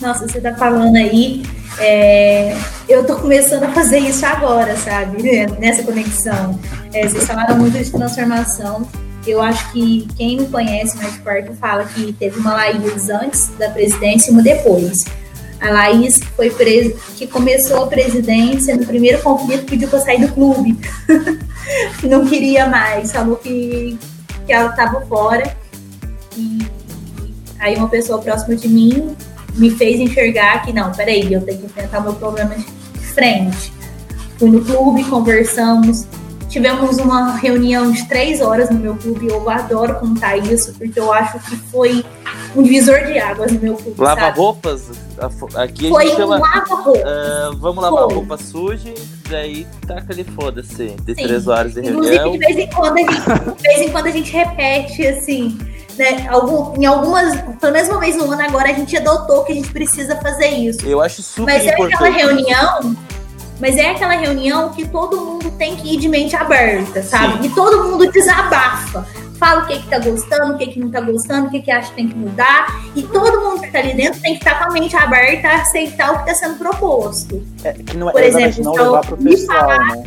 Nossa, 0.00 0.26
você 0.28 0.38
está 0.38 0.54
falando 0.54 0.96
aí 0.96 1.42
é, 1.78 2.56
eu 2.88 3.04
tô 3.04 3.16
começando 3.16 3.64
a 3.64 3.72
fazer 3.72 3.98
isso 3.98 4.24
agora, 4.24 4.76
sabe? 4.76 5.22
Nessa 5.58 5.82
conexão. 5.82 6.58
É, 6.92 7.06
vocês 7.06 7.24
falaram 7.24 7.58
muito 7.58 7.78
de 7.78 7.90
transformação. 7.90 8.88
Eu 9.26 9.42
acho 9.42 9.72
que 9.72 10.06
quem 10.16 10.38
me 10.38 10.46
conhece 10.46 10.96
mais 10.96 11.14
de 11.14 11.18
perto 11.20 11.52
fala 11.54 11.84
que 11.84 12.12
teve 12.12 12.38
uma 12.38 12.54
Laís 12.54 13.10
antes 13.10 13.48
da 13.58 13.68
presidência 13.70 14.30
e 14.30 14.32
uma 14.32 14.42
depois. 14.42 15.04
A 15.60 15.70
Laís 15.70 16.20
foi 16.36 16.50
presa, 16.50 16.94
que 17.16 17.26
começou 17.26 17.84
a 17.84 17.86
presidência 17.88 18.76
no 18.76 18.86
primeiro 18.86 19.20
conflito, 19.22 19.64
pediu 19.64 19.88
para 19.88 20.00
sair 20.00 20.20
do 20.20 20.32
clube. 20.32 20.78
Não 22.04 22.24
queria 22.26 22.68
mais, 22.68 23.10
falou 23.10 23.36
que, 23.36 23.98
que 24.46 24.52
ela 24.52 24.70
estava 24.70 25.00
fora. 25.06 25.56
E 26.36 26.58
aí 27.58 27.74
uma 27.76 27.88
pessoa 27.88 28.20
próxima 28.20 28.54
de 28.54 28.68
mim 28.68 29.16
me 29.56 29.70
fez 29.70 29.98
enxergar 30.00 30.62
que 30.62 30.72
não, 30.72 30.92
peraí, 30.92 31.32
eu 31.32 31.40
tenho 31.40 31.58
que 31.58 31.66
enfrentar 31.66 32.00
meu 32.00 32.14
problema 32.14 32.54
de 32.54 32.64
frente. 32.98 33.72
Fui 34.38 34.50
no 34.50 34.62
clube, 34.62 35.02
conversamos, 35.04 36.06
tivemos 36.48 36.98
uma 36.98 37.36
reunião 37.36 37.90
de 37.90 38.06
três 38.06 38.40
horas 38.40 38.68
no 38.70 38.78
meu 38.78 38.94
clube. 38.96 39.28
Eu 39.28 39.48
adoro 39.48 39.94
contar 39.96 40.36
isso, 40.36 40.74
porque 40.74 41.00
eu 41.00 41.12
acho 41.12 41.38
que 41.40 41.56
foi 41.56 42.04
um 42.54 42.62
divisor 42.62 43.04
de 43.06 43.18
águas 43.18 43.50
no 43.52 43.60
meu 43.60 43.74
clube. 43.74 44.00
Lava 44.00 44.30
roupas? 44.30 44.90
Aqui 45.54 45.88
foi 45.88 46.12
um 46.12 46.16
chama, 46.16 46.38
lava 46.38 46.74
roupas. 46.74 47.02
Uh, 47.02 47.56
vamos 47.56 47.82
lavar 47.82 48.04
foi. 48.04 48.14
roupa 48.14 48.36
suja, 48.36 48.94
daí 49.30 49.66
taca 49.86 50.12
ali, 50.12 50.24
foda-se. 50.24 50.88
De 51.02 51.14
Sim. 51.14 51.22
três 51.26 51.48
horas 51.48 51.72
de 51.72 51.80
reunião. 51.80 52.34
Inclusive, 52.34 52.38
de 52.38 52.38
vez 52.38 52.58
em 52.58 52.70
quando 52.70 52.98
a 52.98 53.00
gente, 53.00 53.56
de 53.56 53.62
vez 53.62 53.80
em 53.80 53.88
quando 53.90 54.06
a 54.06 54.10
gente 54.10 54.32
repete 54.32 55.06
assim 55.06 55.58
né, 55.96 56.26
algum, 56.28 56.80
em 56.80 56.86
algumas, 56.86 57.40
pelo 57.60 57.72
menos 57.72 57.88
uma 57.88 58.00
vez 58.00 58.16
no 58.16 58.30
ano 58.30 58.42
agora, 58.42 58.70
a 58.70 58.72
gente 58.72 58.96
adotou 58.96 59.44
que 59.44 59.52
a 59.52 59.54
gente 59.54 59.72
precisa 59.72 60.16
fazer 60.16 60.48
isso. 60.48 60.86
Eu 60.86 61.00
acho 61.00 61.22
super 61.22 61.54
Mas 61.54 61.64
importante. 61.66 61.92
é 61.92 62.06
aquela 62.06 62.16
reunião, 62.16 62.96
mas 63.60 63.76
é 63.76 63.90
aquela 63.90 64.14
reunião 64.14 64.70
que 64.70 64.86
todo 64.86 65.20
mundo 65.20 65.50
tem 65.52 65.76
que 65.76 65.94
ir 65.94 65.98
de 65.98 66.08
mente 66.08 66.36
aberta, 66.36 67.02
sabe? 67.02 67.42
Sim. 67.42 67.48
E 67.48 67.48
todo 67.54 67.84
mundo 67.84 68.10
desabafa. 68.10 69.06
Fala 69.38 69.64
o 69.64 69.66
que 69.66 69.78
que 69.78 69.88
tá 69.88 69.98
gostando, 69.98 70.54
o 70.54 70.58
que 70.58 70.66
que 70.68 70.80
não 70.80 70.90
tá 70.90 71.00
gostando, 71.00 71.48
o 71.48 71.50
que 71.50 71.60
que 71.60 71.70
acha 71.70 71.90
que 71.90 71.96
tem 71.96 72.08
que 72.08 72.14
mudar. 72.14 72.82
E 72.94 73.02
todo 73.02 73.40
mundo 73.42 73.60
que 73.60 73.70
tá 73.70 73.80
ali 73.80 73.94
dentro 73.94 74.20
tem 74.20 74.32
que 74.32 74.38
estar 74.38 74.58
tá 74.58 74.64
com 74.64 74.70
a 74.70 74.72
mente 74.72 74.96
aberta 74.96 75.48
a 75.48 75.56
aceitar 75.60 76.12
o 76.12 76.14
que 76.22 76.30
está 76.30 76.46
sendo 76.46 76.58
proposto. 76.58 77.46
É, 77.62 77.72
que 77.74 77.96
não, 77.96 78.08
é 78.08 78.12
Por 78.12 78.22
exemplo, 78.22 78.64
não 78.64 78.72
levar 78.72 79.00
pro 79.04 79.16
pessoal, 79.18 79.58
falar, 79.58 79.96
né? 79.96 80.04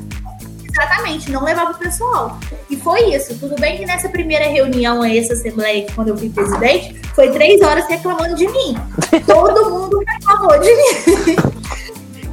Exatamente, 0.80 1.30
não 1.30 1.43
levava 1.43 1.71
o 1.71 1.77
pessoal. 1.77 2.39
E 2.69 2.77
foi 2.77 3.13
isso. 3.13 3.38
Tudo 3.38 3.55
bem 3.59 3.77
que 3.77 3.86
nessa 3.86 4.07
primeira 4.07 4.45
reunião, 4.45 5.03
essa 5.03 5.34
assembleia, 5.34 5.86
quando 5.93 6.09
eu 6.09 6.17
fui 6.17 6.30
presidente, 6.30 7.01
foi 7.13 7.32
três 7.32 7.61
horas 7.61 7.86
reclamando 7.88 8.36
de 8.36 8.47
mim. 8.47 8.77
Todo 9.27 9.69
mundo 9.69 10.01
reclamou 10.07 10.57
de 10.59 10.73
mim. 10.73 11.36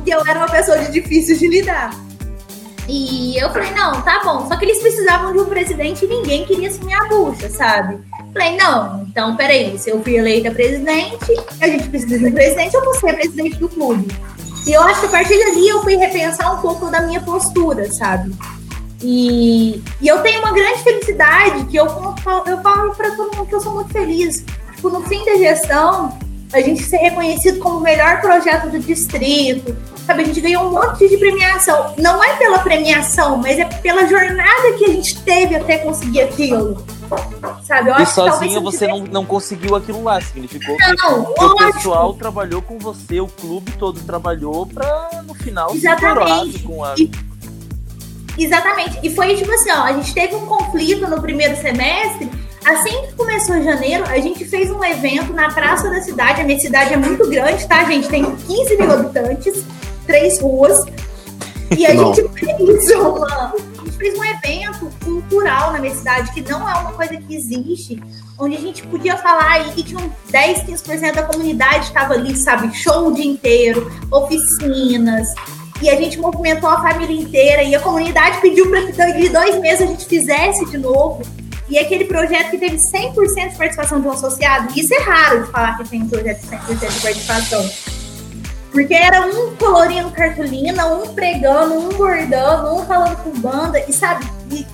que 0.05 0.11
eu 0.11 0.24
era 0.24 0.38
uma 0.38 0.49
pessoa 0.49 0.78
de 0.78 0.92
difícil 0.92 1.36
de 1.36 1.49
lidar. 1.49 1.90
E 2.88 3.36
eu 3.36 3.51
falei, 3.51 3.72
não, 3.72 4.01
tá 4.03 4.20
bom. 4.22 4.47
Só 4.47 4.57
que 4.57 4.64
eles 4.64 4.78
precisavam 4.78 5.32
de 5.32 5.40
um 5.40 5.47
presidente 5.47 6.05
e 6.05 6.09
ninguém 6.09 6.44
queria 6.44 6.68
assumir 6.68 6.94
a 6.94 7.05
bucha, 7.07 7.51
sabe? 7.51 7.99
Falei, 8.32 8.57
não, 8.57 9.03
então 9.09 9.34
peraí, 9.34 9.76
se 9.76 9.90
eu 9.90 10.01
fui 10.05 10.16
eleita 10.16 10.53
presidente, 10.53 11.34
a 11.61 11.66
gente 11.66 11.88
precisa 11.88 12.16
de 12.16 12.26
um 12.26 12.32
presidente, 12.32 12.74
eu 12.74 12.84
vou 12.84 12.94
ser 12.94 13.14
presidente 13.14 13.57
do 13.57 13.68
clube. 13.68 14.07
E 14.67 14.73
eu 14.73 14.83
acho 14.83 15.01
que 15.01 15.07
a 15.07 15.11
partir 15.11 15.39
dali 15.39 15.69
eu 15.69 15.83
fui 15.83 15.95
repensar 15.97 16.53
um 16.53 16.61
pouco 16.61 16.91
da 16.91 17.01
minha 17.03 17.21
postura, 17.21 17.91
sabe? 17.93 18.35
E, 19.01 19.81
e 20.01 20.09
eu 20.09 20.21
tenho 20.23 20.41
uma 20.41 20.53
grande 20.53 20.83
felicidade 20.83 21.64
que 21.67 21.77
eu, 21.77 21.87
eu 21.87 22.62
falo 22.62 22.95
para 22.95 23.11
todo 23.14 23.37
mundo 23.37 23.47
que 23.47 23.55
eu 23.55 23.61
sou 23.61 23.75
muito 23.75 23.93
feliz. 23.93 24.45
Tipo, 24.75 24.91
no 24.91 25.03
fim 25.03 25.25
da 25.25 25.37
gestão, 25.37 26.19
a 26.53 26.61
gente 26.61 26.83
ser 26.83 26.99
reconhecido 26.99 27.61
como 27.61 27.79
o 27.79 27.81
melhor 27.81 28.21
projeto 28.21 28.69
do 28.71 28.79
distrito, 28.79 29.77
sabe? 30.07 30.23
A 30.23 30.27
gente 30.27 30.41
ganhou 30.41 30.64
um 30.64 30.71
monte 30.73 31.09
de 31.09 31.17
premiação. 31.17 31.95
Não 31.99 32.23
é 32.23 32.35
pela 32.37 32.59
premiação, 32.59 33.37
mas 33.37 33.59
é 33.59 33.64
pela 33.64 34.07
jornada 34.07 34.73
que 34.79 34.85
a 34.85 34.89
gente 34.89 35.23
teve 35.23 35.55
até 35.55 35.79
conseguir 35.79 36.23
aquilo. 36.23 36.85
Sabe? 37.64 37.90
Eu 37.90 37.96
e 37.96 38.07
sozinha 38.07 38.61
você 38.61 38.86
não, 38.86 39.00
não 39.00 39.24
conseguiu 39.24 39.74
aquilo 39.74 40.02
lá. 40.02 40.20
Significou 40.20 40.76
não, 40.78 41.34
que 41.34 41.44
o 41.44 41.72
pessoal 41.72 42.14
trabalhou 42.14 42.62
com 42.62 42.78
você, 42.78 43.20
o 43.20 43.26
clube 43.26 43.72
todo 43.72 44.00
trabalhou 44.00 44.66
para 44.66 45.22
no 45.26 45.34
final 45.34 45.74
Exatamente. 45.74 46.62
com 46.62 46.84
a. 46.84 46.94
E, 46.96 47.11
exatamente. 48.38 48.98
E 49.02 49.14
foi 49.14 49.34
tipo 49.36 49.50
assim, 49.52 49.70
ó, 49.70 49.82
a 49.82 49.92
gente 49.92 50.12
teve 50.14 50.34
um 50.34 50.46
conflito 50.46 51.09
no 51.09 51.20
primeiro 51.20 51.57
semestre 51.57 52.30
Assim 52.66 53.07
que 53.07 53.12
começou 53.12 53.62
janeiro, 53.62 54.02
a 54.09 54.18
gente 54.18 54.44
fez 54.44 54.72
um 54.72 54.82
evento 54.82 55.32
na 55.32 55.48
praça 55.52 55.88
da 55.88 56.02
cidade. 56.02 56.40
A 56.40 56.44
minha 56.44 56.59
cidade 56.59 56.94
é 56.94 56.96
muito 56.96 57.24
grande, 57.28 57.64
tá, 57.68 57.84
gente? 57.84 58.09
Tem 58.09 58.24
15 58.24 58.76
mil 58.76 58.90
habitantes, 58.90 59.64
três 60.04 60.40
ruas. 60.40 60.84
E 61.78 61.86
a 61.86 61.94
gente 61.94 62.28
fez 62.30 62.90
uma. 62.90 63.54
Fez 63.97 64.18
um 64.18 64.24
evento 64.24 64.90
cultural 65.05 65.72
na 65.72 65.78
minha 65.78 65.94
cidade, 65.94 66.32
que 66.32 66.42
não 66.42 66.68
é 66.68 66.74
uma 66.74 66.92
coisa 66.92 67.16
que 67.16 67.34
existe, 67.34 68.03
onde 68.38 68.57
a 68.57 68.61
gente 68.61 68.86
podia 68.86 69.16
falar 69.16 69.66
e 69.66 69.72
que 69.72 69.82
tinha 69.82 70.11
10, 70.30 70.64
15% 70.64 71.14
da 71.14 71.22
comunidade 71.22 71.86
estava 71.86 72.14
ali, 72.14 72.36
sabe? 72.36 72.74
Show 72.76 73.09
o 73.09 73.14
dia 73.14 73.24
inteiro, 73.24 73.90
oficinas, 74.11 75.28
e 75.80 75.90
a 75.90 75.97
gente 75.97 76.18
movimentou 76.18 76.70
a 76.70 76.80
família 76.80 77.20
inteira 77.20 77.62
e 77.62 77.74
a 77.74 77.80
comunidade 77.80 78.40
pediu 78.40 78.68
para 78.70 79.12
que 79.12 79.20
de 79.20 79.28
dois 79.28 79.59
meses 79.61 79.82
a 79.82 79.86
gente 79.86 80.07
fizesse 80.07 80.64
de 80.66 80.78
novo. 80.78 81.22
E 81.68 81.78
aquele 81.78 82.05
projeto 82.05 82.51
que 82.51 82.59
teve 82.59 82.76
100% 82.76 83.51
de 83.51 83.57
participação 83.57 84.01
de 84.01 84.07
um 84.07 84.12
associado, 84.12 84.72
isso 84.78 84.94
é 84.94 85.01
raro 85.01 85.44
de 85.44 85.51
falar 85.51 85.76
que 85.76 85.88
tem 85.88 86.03
um 86.03 86.09
projeto 86.09 86.40
de 86.40 86.47
100% 86.47 86.92
de 86.92 87.01
participação. 87.01 87.70
Porque 88.77 88.93
era 88.93 89.22
um 89.22 89.57
colorindo 89.57 90.11
cartolina, 90.11 90.87
um 90.87 91.14
pregando, 91.14 91.79
um 91.79 91.89
bordando, 91.97 92.74
um 92.74 92.85
falando 92.85 93.16
com 93.22 93.31
banda, 93.41 93.83
e 93.89 93.91
sabe? 93.91 94.27
E 94.53 94.66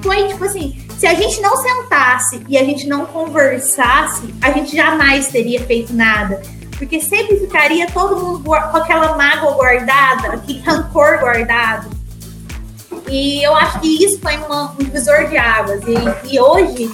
foi 0.00 0.28
tipo 0.28 0.44
assim: 0.44 0.80
se 0.96 1.08
a 1.08 1.14
gente 1.14 1.40
não 1.40 1.56
sentasse 1.56 2.40
e 2.48 2.56
a 2.56 2.62
gente 2.62 2.86
não 2.86 3.04
conversasse, 3.04 4.32
a 4.40 4.52
gente 4.52 4.76
jamais 4.76 5.26
teria 5.26 5.60
feito 5.64 5.92
nada. 5.92 6.40
Porque 6.78 7.00
sempre 7.00 7.36
ficaria 7.36 7.88
todo 7.88 8.16
mundo 8.16 8.44
com 8.44 8.54
aquela 8.54 9.16
mágoa 9.16 9.54
guardada, 9.54 10.34
aquele 10.34 10.60
rancor 10.60 11.18
guardado. 11.18 11.90
E 13.08 13.42
eu 13.42 13.56
acho 13.56 13.80
que 13.80 14.04
isso 14.04 14.20
foi 14.20 14.36
uma, 14.36 14.70
um 14.70 14.76
divisor 14.76 15.28
de 15.28 15.36
águas. 15.36 15.80
E, 15.82 16.32
e, 16.32 16.40
hoje, 16.40 16.88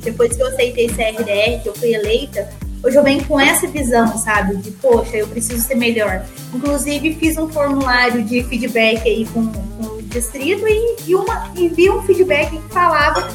depois 0.00 0.36
que 0.36 0.42
eu 0.42 0.48
aceitei 0.48 0.86
CRDR, 0.86 1.62
que 1.62 1.68
eu 1.70 1.74
fui 1.74 1.94
eleita, 1.94 2.46
hoje 2.84 2.96
eu 2.96 3.02
venho 3.02 3.24
com 3.24 3.40
essa 3.40 3.66
visão, 3.66 4.16
sabe? 4.18 4.56
De, 4.56 4.70
poxa, 4.72 5.16
eu 5.16 5.26
preciso 5.26 5.66
ser 5.66 5.74
melhor. 5.74 6.24
Inclusive, 6.52 7.14
fiz 7.14 7.36
um 7.36 7.48
formulário 7.48 8.22
de 8.22 8.44
feedback 8.44 9.02
aí 9.08 9.26
com, 9.32 9.46
com 9.52 9.86
o 9.86 10.02
distrito 10.02 10.66
e, 10.68 10.96
e, 11.06 11.14
uma, 11.14 11.50
um 11.56 12.02
feedback 12.02 12.50
que 12.50 12.72
falava 12.72 13.28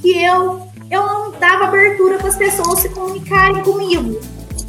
que 0.00 0.22
eu, 0.22 0.68
eu 0.90 1.06
não 1.06 1.32
dava 1.32 1.64
abertura 1.64 2.18
para 2.18 2.28
as 2.28 2.36
pessoas 2.36 2.80
se 2.80 2.88
comunicarem 2.90 3.62
comigo 3.62 4.20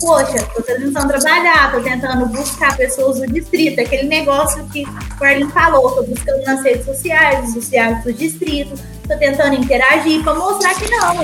poxa, 0.01 0.43
tô 0.53 0.61
tentando 0.63 1.07
trabalhar, 1.07 1.71
tô 1.71 1.79
tentando 1.82 2.25
buscar 2.25 2.75
pessoas 2.75 3.19
do 3.19 3.27
distrito, 3.27 3.79
aquele 3.79 4.07
negócio 4.07 4.65
que 4.69 4.84
o 4.84 5.23
Arlene 5.23 5.51
falou, 5.51 5.91
tô 5.91 6.03
buscando 6.03 6.43
nas 6.43 6.63
redes 6.63 6.86
sociais, 6.86 7.47
os 7.49 7.53
sociais 7.53 8.03
do 8.03 8.11
distrito, 8.11 8.73
tô 9.12 9.18
tentando 9.18 9.55
interagir 9.55 10.24
para 10.24 10.34
mostrar 10.36 10.74
que 10.76 10.89
não, 10.89 11.16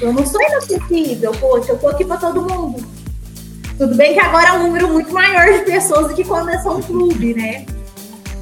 eu 0.00 0.12
não 0.12 0.26
sou 0.26 0.40
inacessível, 0.40 1.32
poxa, 1.32 1.72
eu 1.72 1.78
tô 1.78 1.88
aqui 1.88 2.04
para 2.04 2.16
todo 2.16 2.42
mundo. 2.42 2.84
Tudo 3.76 3.94
bem 3.94 4.14
que 4.14 4.20
agora 4.20 4.48
é 4.48 4.52
um 4.52 4.62
número 4.64 4.88
muito 4.88 5.12
maior 5.12 5.52
de 5.52 5.64
pessoas 5.64 6.08
do 6.08 6.14
que 6.14 6.24
quando 6.24 6.48
é 6.48 6.58
só 6.62 6.76
um 6.76 6.80
clube, 6.80 7.34
né? 7.34 7.66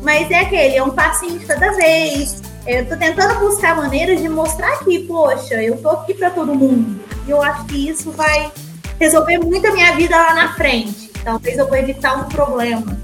Mas 0.00 0.30
é 0.30 0.40
aquele, 0.40 0.76
é 0.76 0.82
um 0.82 0.90
passinho 0.90 1.38
de 1.38 1.46
cada 1.46 1.72
vez. 1.72 2.40
Eu 2.66 2.86
tô 2.88 2.96
tentando 2.96 3.40
buscar 3.40 3.76
maneiras 3.76 4.20
de 4.20 4.28
mostrar 4.28 4.78
que, 4.84 5.00
poxa, 5.00 5.54
eu 5.62 5.76
tô 5.78 5.90
aqui 5.90 6.14
para 6.14 6.30
todo 6.30 6.54
mundo. 6.54 7.02
E 7.26 7.30
eu 7.30 7.42
acho 7.42 7.64
que 7.64 7.88
isso 7.88 8.12
vai 8.12 8.52
resolver 9.00 9.38
muito 9.38 9.66
a 9.66 9.72
minha 9.72 9.92
vida 9.96 10.16
lá 10.16 10.34
na 10.34 10.54
frente. 10.54 11.10
Talvez 11.24 11.58
eu 11.58 11.66
vou 11.66 11.76
evitar 11.76 12.16
um 12.16 12.28
problema. 12.28 12.96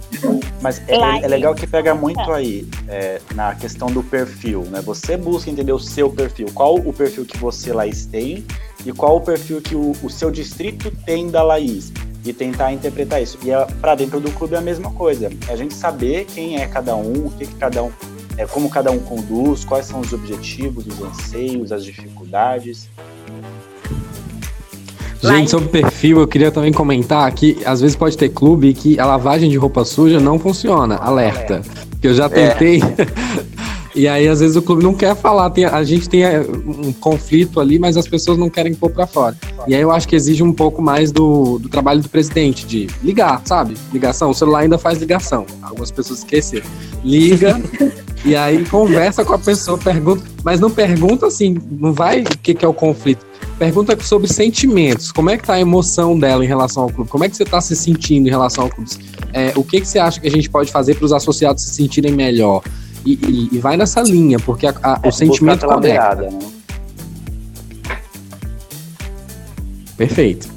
Mas 0.60 0.80
é, 0.88 0.96
é 1.22 1.28
legal 1.28 1.54
que 1.54 1.66
pega 1.66 1.94
muito 1.94 2.30
aí 2.32 2.68
é, 2.88 3.20
na 3.34 3.54
questão 3.54 3.88
do 3.88 4.02
perfil, 4.02 4.62
né? 4.64 4.80
Você 4.82 5.16
busca 5.16 5.50
entender 5.50 5.72
o 5.72 5.78
seu 5.78 6.10
perfil, 6.10 6.48
qual 6.52 6.76
o 6.76 6.92
perfil 6.92 7.24
que 7.24 7.38
você, 7.38 7.72
Laís, 7.72 8.04
tem 8.06 8.44
e 8.84 8.92
qual 8.92 9.16
o 9.16 9.20
perfil 9.20 9.60
que 9.60 9.74
o, 9.74 9.92
o 10.02 10.10
seu 10.10 10.30
distrito 10.30 10.90
tem 11.04 11.30
da 11.30 11.42
Laís 11.42 11.92
e 12.24 12.32
tentar 12.32 12.72
interpretar 12.72 13.22
isso. 13.22 13.38
E 13.42 13.50
é, 13.50 13.64
para 13.80 13.94
dentro 13.94 14.20
do 14.20 14.30
clube 14.32 14.54
é 14.54 14.58
a 14.58 14.62
mesma 14.62 14.92
coisa. 14.92 15.30
É 15.48 15.52
a 15.52 15.56
gente 15.56 15.74
saber 15.74 16.26
quem 16.26 16.60
é 16.60 16.66
cada 16.66 16.94
um, 16.94 17.26
o 17.26 17.30
que, 17.30 17.46
que 17.46 17.54
cada 17.54 17.82
um, 17.82 17.92
é, 18.36 18.46
como 18.46 18.68
cada 18.68 18.90
um 18.90 18.98
conduz, 18.98 19.64
quais 19.64 19.86
são 19.86 20.00
os 20.00 20.12
objetivos, 20.12 20.86
os 20.86 21.00
anseios, 21.00 21.72
as 21.72 21.84
dificuldades. 21.84 22.88
Gente, 25.22 25.50
sobre 25.50 25.68
perfil, 25.68 26.20
eu 26.20 26.26
queria 26.26 26.50
também 26.50 26.72
comentar 26.72 27.30
que 27.32 27.58
às 27.64 27.80
vezes 27.80 27.96
pode 27.96 28.16
ter 28.16 28.30
clube 28.30 28.72
que 28.72 28.98
a 28.98 29.04
lavagem 29.04 29.50
de 29.50 29.56
roupa 29.56 29.84
suja 29.84 30.18
não 30.18 30.38
funciona. 30.38 30.96
Alerta. 30.96 31.60
Que 32.00 32.08
eu 32.08 32.14
já 32.14 32.28
tentei. 32.28 32.80
É. 32.80 33.60
E 33.94 34.06
aí, 34.06 34.28
às 34.28 34.38
vezes, 34.40 34.56
o 34.56 34.62
clube 34.62 34.82
não 34.82 34.94
quer 34.94 35.16
falar. 35.16 35.50
Tem, 35.50 35.64
a 35.64 35.82
gente 35.82 36.08
tem 36.08 36.22
é, 36.22 36.40
um 36.40 36.92
conflito 36.92 37.58
ali, 37.58 37.78
mas 37.78 37.96
as 37.96 38.06
pessoas 38.06 38.38
não 38.38 38.48
querem 38.48 38.72
pôr 38.72 38.90
pra 38.90 39.06
fora. 39.06 39.36
E 39.66 39.74
aí 39.74 39.80
eu 39.80 39.90
acho 39.90 40.06
que 40.06 40.14
exige 40.14 40.42
um 40.42 40.52
pouco 40.52 40.80
mais 40.80 41.10
do, 41.10 41.58
do 41.58 41.68
trabalho 41.68 42.00
do 42.00 42.08
presidente, 42.08 42.64
de 42.66 42.88
ligar, 43.02 43.42
sabe? 43.44 43.76
Ligação. 43.92 44.30
O 44.30 44.34
celular 44.34 44.60
ainda 44.60 44.78
faz 44.78 44.98
ligação. 44.98 45.44
Algumas 45.60 45.90
pessoas 45.90 46.20
esqueceram. 46.20 46.66
Liga 47.04 47.60
e 48.24 48.36
aí 48.36 48.64
conversa 48.66 49.24
com 49.24 49.34
a 49.34 49.38
pessoa, 49.38 49.78
pergunta. 49.78 50.22
Mas 50.44 50.60
não 50.60 50.70
pergunta 50.70 51.26
assim, 51.26 51.58
não 51.70 51.92
vai 51.92 52.22
o 52.22 52.38
que, 52.38 52.54
que 52.54 52.64
é 52.64 52.68
o 52.68 52.74
conflito 52.74 53.30
Pergunta 53.60 53.94
sobre 54.02 54.26
sentimentos. 54.26 55.12
Como 55.12 55.28
é 55.28 55.36
que 55.36 55.44
tá 55.44 55.52
a 55.52 55.60
emoção 55.60 56.18
dela 56.18 56.42
em 56.42 56.48
relação 56.48 56.84
ao 56.84 56.88
clube? 56.90 57.10
Como 57.10 57.24
é 57.24 57.28
que 57.28 57.36
você 57.36 57.42
está 57.42 57.60
se 57.60 57.76
sentindo 57.76 58.26
em 58.26 58.30
relação 58.30 58.64
ao 58.64 58.70
clube? 58.70 58.90
É, 59.34 59.52
o 59.54 59.62
que, 59.62 59.82
que 59.82 59.86
você 59.86 59.98
acha 59.98 60.18
que 60.18 60.26
a 60.26 60.30
gente 60.30 60.48
pode 60.48 60.72
fazer 60.72 60.94
para 60.94 61.04
os 61.04 61.12
associados 61.12 61.62
se 61.64 61.74
sentirem 61.74 62.10
melhor? 62.10 62.62
E, 63.04 63.12
e, 63.12 63.48
e, 63.52 63.58
vai 63.58 63.76
nessa 63.76 64.00
linha, 64.00 64.38
porque 64.38 64.66
a, 64.66 64.74
a, 64.82 65.00
é, 65.02 65.08
o 65.08 65.12
sentimento 65.12 65.66
conecta. 65.66 65.78
Beirada, 65.78 66.30
né? 66.30 66.38
Perfeito. 69.98 70.48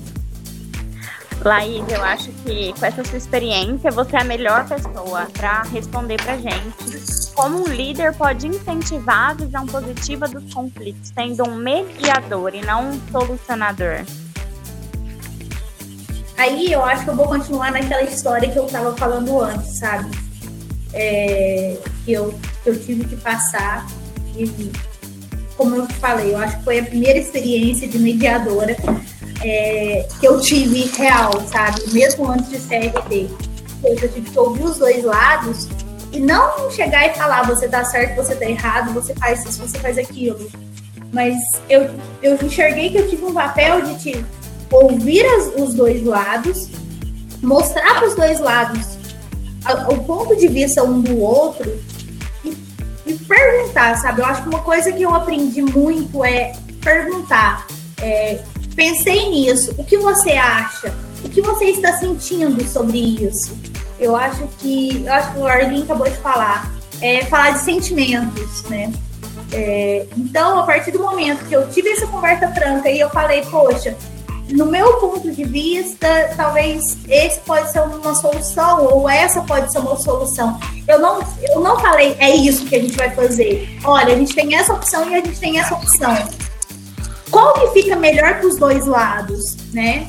Laís, 1.43 1.83
eu 1.89 2.01
acho 2.01 2.29
que 2.45 2.73
com 2.79 2.85
essa 2.85 3.03
sua 3.03 3.17
experiência, 3.17 3.91
você 3.91 4.15
é 4.15 4.21
a 4.21 4.23
melhor 4.23 4.65
pessoa 4.65 5.27
para 5.33 5.63
responder 5.63 6.15
pra 6.23 6.37
gente. 6.37 7.12
Como 7.33 7.63
um 7.63 7.67
líder 7.67 8.13
pode 8.13 8.47
incentivar 8.47 9.31
a 9.31 9.33
visão 9.33 9.65
positiva 9.65 10.27
dos 10.27 10.53
conflitos, 10.53 11.11
sendo 11.15 11.43
um 11.49 11.55
mediador 11.55 12.53
e 12.53 12.61
não 12.61 12.91
um 12.91 13.01
solucionador? 13.11 14.05
Aí 16.37 16.71
eu 16.71 16.83
acho 16.83 17.03
que 17.03 17.09
eu 17.09 17.15
vou 17.15 17.27
continuar 17.27 17.71
naquela 17.71 18.03
história 18.03 18.49
que 18.49 18.57
eu 18.57 18.65
estava 18.65 18.95
falando 18.95 19.41
antes, 19.41 19.79
sabe? 19.79 20.11
É, 20.93 21.77
que, 22.05 22.13
eu, 22.13 22.37
que 22.63 22.69
eu 22.69 22.79
tive 22.79 23.05
que 23.05 23.15
passar 23.15 23.87
e 24.35 24.71
como 25.57 25.75
eu 25.75 25.87
falei, 25.99 26.33
eu 26.33 26.37
acho 26.37 26.57
que 26.57 26.63
foi 26.63 26.79
a 26.79 26.83
primeira 26.83 27.17
experiência 27.19 27.87
de 27.87 27.99
mediadora 27.99 28.75
é, 29.41 30.07
que 30.19 30.27
eu 30.27 30.39
tive 30.39 30.89
real, 30.97 31.31
sabe? 31.47 31.81
Mesmo 31.91 32.29
antes 32.29 32.49
de 32.49 32.57
CRT. 32.57 33.29
Eu 33.83 33.95
tive 33.95 34.21
que 34.21 34.39
ouvir 34.39 34.63
os 34.63 34.77
dois 34.77 35.03
lados 35.03 35.67
e 36.13 36.19
não 36.19 36.69
chegar 36.71 37.07
e 37.07 37.13
falar, 37.13 37.43
você 37.43 37.67
tá 37.67 37.83
certo, 37.83 38.15
você 38.15 38.35
tá 38.35 38.45
errado, 38.45 38.93
você 38.93 39.13
faz 39.15 39.43
isso, 39.45 39.59
você 39.59 39.77
faz 39.79 39.97
aquilo. 39.97 40.49
Mas 41.11 41.35
eu, 41.69 41.89
eu 42.21 42.35
enxerguei 42.41 42.89
que 42.89 42.97
eu 42.97 43.09
tive 43.09 43.25
um 43.25 43.33
papel 43.33 43.81
de 43.81 43.99
te 43.99 44.25
ouvir 44.71 45.25
as, 45.25 45.61
os 45.61 45.73
dois 45.73 46.03
lados, 46.03 46.69
mostrar 47.41 47.95
para 47.95 48.07
os 48.07 48.15
dois 48.15 48.39
lados 48.39 48.97
o 49.89 49.97
ponto 50.03 50.35
de 50.35 50.47
vista 50.47 50.83
um 50.83 51.01
do 51.01 51.19
outro 51.19 51.79
e, 52.43 52.55
e, 53.05 53.13
perguntar, 53.13 53.97
sabe? 53.97 54.21
Eu 54.21 54.25
acho 54.25 54.43
que 54.43 54.49
uma 54.49 54.61
coisa 54.61 54.91
que 54.91 55.03
eu 55.03 55.13
aprendi 55.13 55.61
muito 55.61 56.23
é 56.23 56.53
perguntar. 56.81 57.67
É, 58.01 58.39
Pensei 58.75 59.29
nisso. 59.29 59.73
O 59.77 59.83
que 59.83 59.97
você 59.97 60.31
acha? 60.31 60.93
O 61.23 61.29
que 61.29 61.41
você 61.41 61.65
está 61.65 61.93
sentindo 61.93 62.63
sobre 62.67 62.97
isso? 62.97 63.55
Eu 63.99 64.15
acho 64.15 64.47
que, 64.59 65.03
eu 65.05 65.13
acho 65.13 65.33
que 65.33 65.39
o 65.39 65.47
Arlene 65.47 65.83
acabou 65.83 66.09
de 66.09 66.17
falar. 66.17 66.71
É 67.01 67.25
falar 67.25 67.51
de 67.51 67.59
sentimentos, 67.59 68.63
né? 68.63 68.91
É, 69.51 70.05
então, 70.17 70.59
a 70.59 70.63
partir 70.63 70.91
do 70.91 70.99
momento 70.99 71.45
que 71.45 71.55
eu 71.55 71.69
tive 71.69 71.89
essa 71.89 72.07
conversa 72.07 72.47
franca 72.49 72.89
e 72.89 72.99
eu 72.99 73.09
falei, 73.09 73.41
poxa, 73.43 73.95
no 74.49 74.65
meu 74.65 74.97
ponto 74.97 75.31
de 75.31 75.43
vista, 75.43 76.33
talvez 76.35 76.97
esse 77.07 77.39
pode 77.41 77.71
ser 77.71 77.81
uma 77.81 78.13
solução, 78.15 78.85
ou 78.85 79.09
essa 79.09 79.41
pode 79.41 79.71
ser 79.71 79.79
uma 79.79 79.95
solução. 79.95 80.59
Eu 80.87 80.99
não, 80.99 81.19
eu 81.49 81.59
não 81.61 81.79
falei, 81.79 82.15
é 82.19 82.35
isso 82.35 82.65
que 82.65 82.75
a 82.75 82.79
gente 82.79 82.95
vai 82.95 83.09
fazer. 83.11 83.77
Olha, 83.83 84.13
a 84.13 84.17
gente 84.17 84.35
tem 84.35 84.55
essa 84.55 84.73
opção 84.73 85.09
e 85.09 85.15
a 85.15 85.17
gente 85.17 85.39
tem 85.39 85.59
essa 85.59 85.73
opção. 85.75 86.15
Qual 87.31 87.53
que 87.53 87.81
fica 87.81 87.95
melhor 87.95 88.39
para 88.39 88.47
os 88.47 88.57
dois 88.57 88.85
lados, 88.85 89.55
né? 89.73 90.07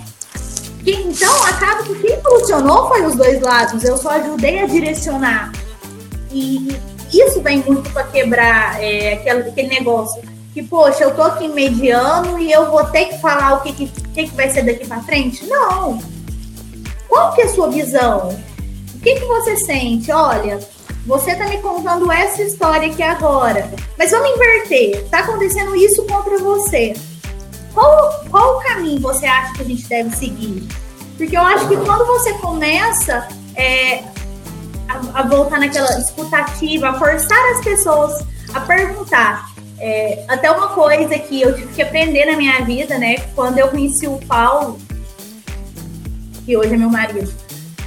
Que, 0.85 0.93
então, 0.93 1.45
acaba 1.45 1.82
que 1.82 1.95
quem 1.95 2.20
funcionou 2.20 2.89
foi 2.89 3.07
os 3.07 3.16
dois 3.16 3.41
lados. 3.41 3.82
Eu 3.82 3.97
só 3.97 4.11
ajudei 4.11 4.61
a 4.61 4.66
direcionar. 4.66 5.51
E 6.30 6.76
isso 7.12 7.41
vem 7.41 7.59
muito 7.59 7.91
para 7.91 8.05
quebrar 8.05 8.82
é, 8.82 9.14
aquele, 9.14 9.49
aquele 9.49 9.68
negócio 9.68 10.22
que, 10.53 10.62
poxa, 10.62 11.05
eu 11.05 11.14
tô 11.14 11.22
aqui 11.22 11.49
mediano 11.49 12.39
e 12.39 12.53
eu 12.53 12.70
vou 12.70 12.85
ter 12.87 13.07
que 13.07 13.18
falar 13.18 13.55
o 13.55 13.61
que, 13.62 13.72
que, 13.72 13.87
que, 13.87 14.28
que 14.28 14.37
vai 14.37 14.49
ser 14.51 14.62
daqui 14.62 14.87
para 14.87 15.03
frente? 15.03 15.45
Não. 15.47 16.01
Qual 17.09 17.32
que 17.35 17.43
é 17.43 17.45
a 17.45 17.49
sua 17.49 17.68
visão? 17.70 18.28
O 18.95 19.01
que, 19.01 19.14
que 19.14 19.24
você 19.24 19.57
sente? 19.57 20.12
Olha, 20.12 20.61
você 21.07 21.35
tá 21.35 21.47
me 21.49 21.59
contando 21.59 22.11
essa 22.11 22.43
história 22.43 22.89
aqui 22.89 23.03
agora, 23.03 23.68
mas 23.99 24.11
vamos 24.11 24.30
inverter. 24.30 25.05
Tá 25.11 25.20
acontecendo 25.20 25.74
isso 25.74 26.05
contra 26.07 26.39
você. 26.39 26.95
Qual, 27.74 28.24
qual 28.35 28.57
o 28.57 28.62
caminho 28.64 29.01
você 29.01 29.26
acha 29.26 29.53
que 29.53 29.62
a 29.62 29.64
gente 29.64 29.87
deve 29.87 30.11
seguir? 30.16 30.66
Porque 31.16 31.37
eu 31.37 31.41
acho 31.43 31.68
que 31.68 31.76
quando 31.76 32.05
você 32.05 32.32
começa 32.39 33.28
é, 33.55 34.03
a, 34.89 35.20
a 35.20 35.22
voltar 35.22 35.61
naquela 35.61 35.97
escutativa, 36.01 36.89
a 36.89 36.99
forçar 36.99 37.39
as 37.53 37.62
pessoas 37.62 38.26
a 38.53 38.59
perguntar, 38.59 39.53
é, 39.78 40.24
até 40.26 40.51
uma 40.51 40.66
coisa 40.70 41.16
que 41.16 41.43
eu 41.43 41.55
tive 41.55 41.74
que 41.74 41.82
aprender 41.82 42.26
na 42.26 42.37
minha 42.37 42.61
vida, 42.64 42.99
né? 42.99 43.18
Quando 43.37 43.59
eu 43.59 43.68
conheci 43.68 44.09
o 44.09 44.18
Paulo, 44.26 44.80
que 46.45 46.57
hoje 46.57 46.74
é 46.74 46.76
meu 46.76 46.91
marido, 46.91 47.32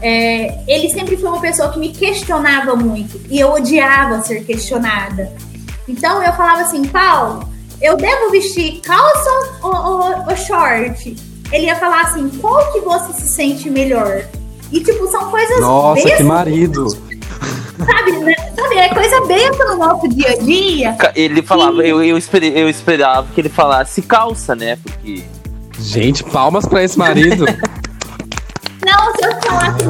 é, 0.02 0.64
ele 0.66 0.90
sempre 0.92 1.18
foi 1.18 1.28
uma 1.28 1.42
pessoa 1.42 1.74
que 1.74 1.78
me 1.80 1.92
questionava 1.92 2.74
muito 2.74 3.20
e 3.30 3.38
eu 3.38 3.52
odiava 3.52 4.22
ser 4.22 4.46
questionada. 4.46 5.30
Então 5.86 6.24
eu 6.24 6.32
falava 6.32 6.62
assim, 6.62 6.86
Paulo, 6.86 7.57
eu 7.82 7.96
devo 7.96 8.32
vestir 8.32 8.82
calça 8.82 9.30
ou, 9.62 9.76
ou, 9.76 10.26
ou 10.30 10.38
short? 10.38 11.16
Ele 11.52 11.66
ia 11.66 11.76
falar 11.76 12.02
assim, 12.02 12.30
qual 12.42 12.72
que 12.74 12.80
você 12.82 13.14
se 13.14 13.28
sente 13.28 13.70
melhor? 13.70 14.26
E 14.72 14.82
tipo, 14.82 15.08
são 15.08 15.30
coisas. 15.30 15.60
Nossa, 15.62 16.10
que 16.10 16.24
marido! 16.24 16.90
Sabe, 16.90 18.12
né? 18.18 18.34
sabe, 18.56 18.76
é 18.76 18.90
coisa 18.90 19.22
besta 19.22 19.66
no 19.66 19.78
nosso 19.78 20.10
dia 20.10 20.32
a 20.32 20.38
dia. 20.38 20.98
Ele 21.16 21.42
falava, 21.42 21.86
eu, 21.86 22.04
eu, 22.04 22.18
esperei, 22.18 22.52
eu 22.56 22.68
esperava 22.68 23.28
que 23.34 23.40
ele 23.40 23.50
falasse 23.50 24.02
calça, 24.02 24.56
né? 24.56 24.78
Porque. 24.78 25.24
Gente, 25.80 26.24
palmas 26.24 26.66
pra 26.66 26.84
esse 26.84 26.98
marido. 26.98 27.46
Eu 29.22 29.42
falasse 29.42 29.84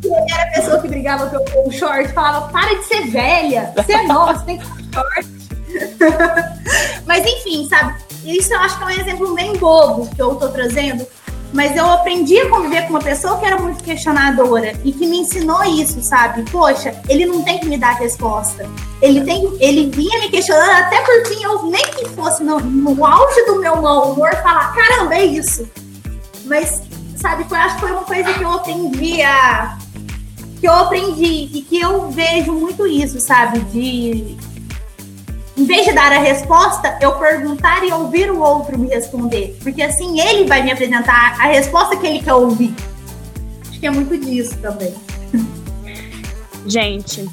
que 0.00 0.06
ele 0.06 0.32
era 0.32 0.42
a 0.42 0.52
pessoa 0.54 0.80
que 0.80 0.88
brigava 0.88 1.26
pelo 1.26 1.72
short, 1.72 2.12
falava, 2.12 2.48
para 2.48 2.74
de 2.74 2.84
ser 2.84 3.06
velha, 3.08 3.72
você 3.76 3.92
é 3.92 4.02
nova, 4.06 4.34
você 4.34 4.44
tem 4.44 4.58
que 4.58 4.66
short. 4.92 5.34
Mas 7.06 7.26
enfim, 7.26 7.68
sabe? 7.68 7.94
Isso 8.24 8.52
eu 8.52 8.60
acho 8.60 8.78
que 8.78 8.84
é 8.84 8.86
um 8.86 8.90
exemplo 8.90 9.34
bem 9.34 9.56
bobo 9.56 10.08
que 10.14 10.20
eu 10.20 10.34
tô 10.36 10.48
trazendo, 10.48 11.06
mas 11.54 11.76
eu 11.76 11.88
aprendi 11.88 12.36
a 12.40 12.48
conviver 12.48 12.82
com 12.82 12.90
uma 12.90 13.00
pessoa 13.00 13.38
que 13.38 13.46
era 13.46 13.56
muito 13.56 13.84
questionadora 13.84 14.72
e 14.82 14.92
que 14.92 15.06
me 15.06 15.18
ensinou 15.18 15.62
isso, 15.62 16.02
sabe? 16.02 16.42
Poxa, 16.50 17.00
ele 17.08 17.26
não 17.26 17.44
tem 17.44 17.60
que 17.60 17.66
me 17.66 17.78
dar 17.78 17.92
resposta. 17.92 18.68
Ele 19.00 19.20
tem, 19.20 19.56
ele 19.60 19.88
vinha 19.88 20.18
me 20.18 20.30
questionando 20.30 20.70
até 20.70 21.00
por 21.02 21.26
fim, 21.26 21.44
eu 21.44 21.62
nem 21.64 21.84
que 21.92 22.08
fosse 22.08 22.42
no, 22.42 22.58
no 22.58 23.06
auge 23.06 23.44
do 23.46 23.60
meu 23.60 23.80
mau 23.80 24.12
humor 24.12 24.34
falar, 24.42 24.74
caramba, 24.74 25.14
é 25.14 25.24
isso. 25.26 25.68
Mas, 26.44 26.82
sabe, 27.24 27.44
foi, 27.44 27.56
acho 27.56 27.76
que 27.76 27.80
foi 27.80 27.90
uma 27.90 28.04
coisa 28.04 28.34
que 28.34 28.42
eu 28.42 28.52
aprendi 28.52 29.22
a 29.22 29.78
que 30.60 30.68
eu 30.68 30.74
aprendi 30.74 31.50
e 31.54 31.62
que 31.62 31.80
eu 31.80 32.10
vejo 32.10 32.52
muito 32.52 32.86
isso, 32.86 33.18
sabe? 33.18 33.60
De 33.60 34.36
em 35.56 35.64
vez 35.64 35.86
de 35.86 35.92
dar 35.92 36.12
a 36.12 36.18
resposta, 36.18 36.98
eu 37.00 37.12
perguntar 37.12 37.82
e 37.82 37.90
ouvir 37.92 38.30
o 38.30 38.40
outro 38.40 38.78
me 38.78 38.88
responder. 38.88 39.56
Porque 39.62 39.82
assim 39.82 40.20
ele 40.20 40.46
vai 40.46 40.62
me 40.62 40.70
apresentar 40.70 41.40
a 41.40 41.46
resposta 41.46 41.96
que 41.96 42.06
ele 42.06 42.22
quer 42.22 42.34
ouvir. 42.34 42.74
Acho 43.70 43.80
que 43.80 43.86
é 43.86 43.90
muito 43.90 44.18
disso 44.18 44.58
também. 44.58 44.94
Gente, 46.66 47.26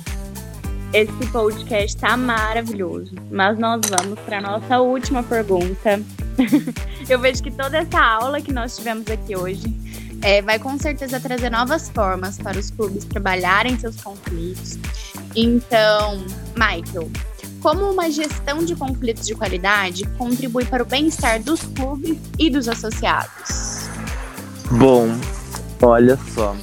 esse 0.93 1.31
podcast 1.31 1.97
tá 1.97 2.17
maravilhoso. 2.17 3.13
Mas 3.29 3.57
nós 3.57 3.81
vamos 3.89 4.19
para 4.19 4.41
nossa 4.41 4.79
última 4.79 5.23
pergunta. 5.23 6.01
eu 7.09 7.19
vejo 7.19 7.41
que 7.41 7.51
toda 7.51 7.77
essa 7.77 7.99
aula 7.99 8.41
que 8.41 8.51
nós 8.51 8.75
tivemos 8.75 9.07
aqui 9.09 9.35
hoje 9.35 9.63
é, 10.21 10.41
vai 10.41 10.59
com 10.59 10.77
certeza 10.77 11.19
trazer 11.19 11.49
novas 11.49 11.89
formas 11.89 12.37
para 12.37 12.57
os 12.57 12.69
clubes 12.69 13.05
trabalharem 13.05 13.77
seus 13.79 14.01
conflitos. 14.01 14.77
Então, 15.35 16.23
Michael, 16.55 17.09
como 17.61 17.89
uma 17.91 18.09
gestão 18.09 18.63
de 18.63 18.75
conflitos 18.75 19.25
de 19.25 19.35
qualidade 19.35 20.03
contribui 20.17 20.65
para 20.65 20.83
o 20.83 20.85
bem-estar 20.85 21.41
dos 21.41 21.61
clubes 21.61 22.17
e 22.37 22.49
dos 22.49 22.67
associados? 22.67 23.89
Bom, 24.71 25.09
olha 25.81 26.17
só, 26.33 26.55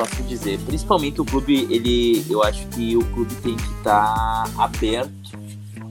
posso 0.00 0.22
dizer? 0.22 0.58
Principalmente 0.60 1.20
o 1.20 1.24
clube, 1.24 1.66
ele, 1.70 2.24
eu 2.30 2.42
acho 2.42 2.66
que 2.68 2.96
o 2.96 3.04
clube 3.12 3.34
tem 3.36 3.54
que 3.54 3.72
estar 3.74 4.44
tá 4.44 4.64
aberto, 4.64 5.38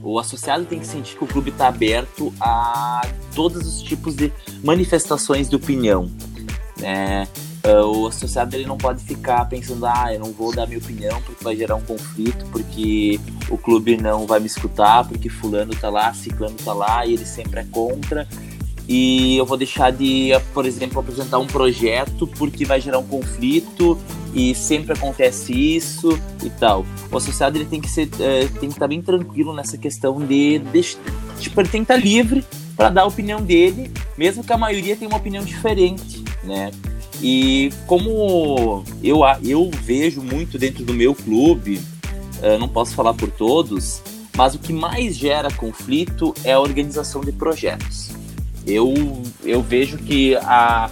o 0.02 0.18
associado 0.18 0.64
tem 0.64 0.80
que 0.80 0.86
sentir 0.86 1.16
que 1.16 1.22
o 1.22 1.26
clube 1.26 1.50
está 1.50 1.68
aberto 1.68 2.32
a 2.40 3.06
todos 3.34 3.66
os 3.66 3.82
tipos 3.82 4.16
de 4.16 4.32
manifestações 4.64 5.48
de 5.48 5.54
opinião, 5.54 6.10
né? 6.78 7.28
O 7.92 8.06
associado 8.06 8.56
ele 8.56 8.66
não 8.66 8.78
pode 8.78 9.04
ficar 9.04 9.44
pensando, 9.44 9.84
ah, 9.84 10.12
eu 10.12 10.18
não 10.18 10.32
vou 10.32 10.52
dar 10.52 10.66
minha 10.66 10.78
opinião 10.78 11.20
porque 11.22 11.44
vai 11.44 11.54
gerar 11.54 11.76
um 11.76 11.82
conflito, 11.82 12.46
porque 12.46 13.20
o 13.50 13.58
clube 13.58 13.98
não 13.98 14.26
vai 14.26 14.40
me 14.40 14.46
escutar, 14.46 15.06
porque 15.06 15.28
fulano 15.28 15.72
tá 15.76 15.90
lá, 15.90 16.12
ciclano 16.14 16.56
tá 16.56 16.72
lá 16.72 17.06
e 17.06 17.12
ele 17.12 17.26
sempre 17.26 17.60
é 17.60 17.64
contra. 17.64 18.26
E 18.88 19.36
eu 19.36 19.46
vou 19.46 19.56
deixar 19.56 19.92
de, 19.92 20.30
por 20.52 20.66
exemplo, 20.66 20.98
apresentar 20.98 21.38
um 21.38 21.46
projeto 21.46 22.26
porque 22.26 22.64
vai 22.64 22.80
gerar 22.80 22.98
um 22.98 23.06
conflito 23.06 23.98
e 24.34 24.54
sempre 24.54 24.92
acontece 24.92 25.52
isso 25.52 26.18
e 26.42 26.50
tal. 26.50 26.84
O 27.10 27.16
associado 27.16 27.56
ele 27.56 27.64
tem 27.64 27.80
que 27.80 27.88
ser, 27.88 28.06
uh, 28.06 28.58
tem 28.58 28.68
que 28.68 28.74
estar 28.74 28.88
bem 28.88 29.02
tranquilo 29.02 29.54
nessa 29.54 29.76
questão 29.76 30.20
de, 30.20 30.58
de 30.58 30.96
tipo, 31.38 31.60
ele 31.60 31.68
tem 31.68 31.84
que 31.84 31.92
estar 31.92 31.96
livre 31.96 32.44
para 32.76 32.88
dar 32.88 33.02
a 33.02 33.06
opinião 33.06 33.42
dele, 33.42 33.90
mesmo 34.16 34.42
que 34.42 34.52
a 34.52 34.56
maioria 34.56 34.96
tenha 34.96 35.08
uma 35.08 35.18
opinião 35.18 35.44
diferente, 35.44 36.24
né? 36.42 36.70
E 37.22 37.70
como 37.86 38.82
eu, 39.02 39.20
eu 39.44 39.70
vejo 39.82 40.22
muito 40.22 40.58
dentro 40.58 40.84
do 40.84 40.94
meu 40.94 41.14
clube, 41.14 41.80
uh, 42.42 42.58
não 42.58 42.68
posso 42.68 42.94
falar 42.94 43.12
por 43.12 43.30
todos, 43.30 44.02
mas 44.36 44.54
o 44.54 44.58
que 44.58 44.72
mais 44.72 45.16
gera 45.16 45.50
conflito 45.50 46.34
é 46.44 46.52
a 46.52 46.60
organização 46.60 47.20
de 47.20 47.32
projetos. 47.32 48.10
Eu, 48.66 49.22
eu 49.44 49.62
vejo 49.62 49.98
que 49.98 50.36
a, 50.36 50.84
a 50.84 50.90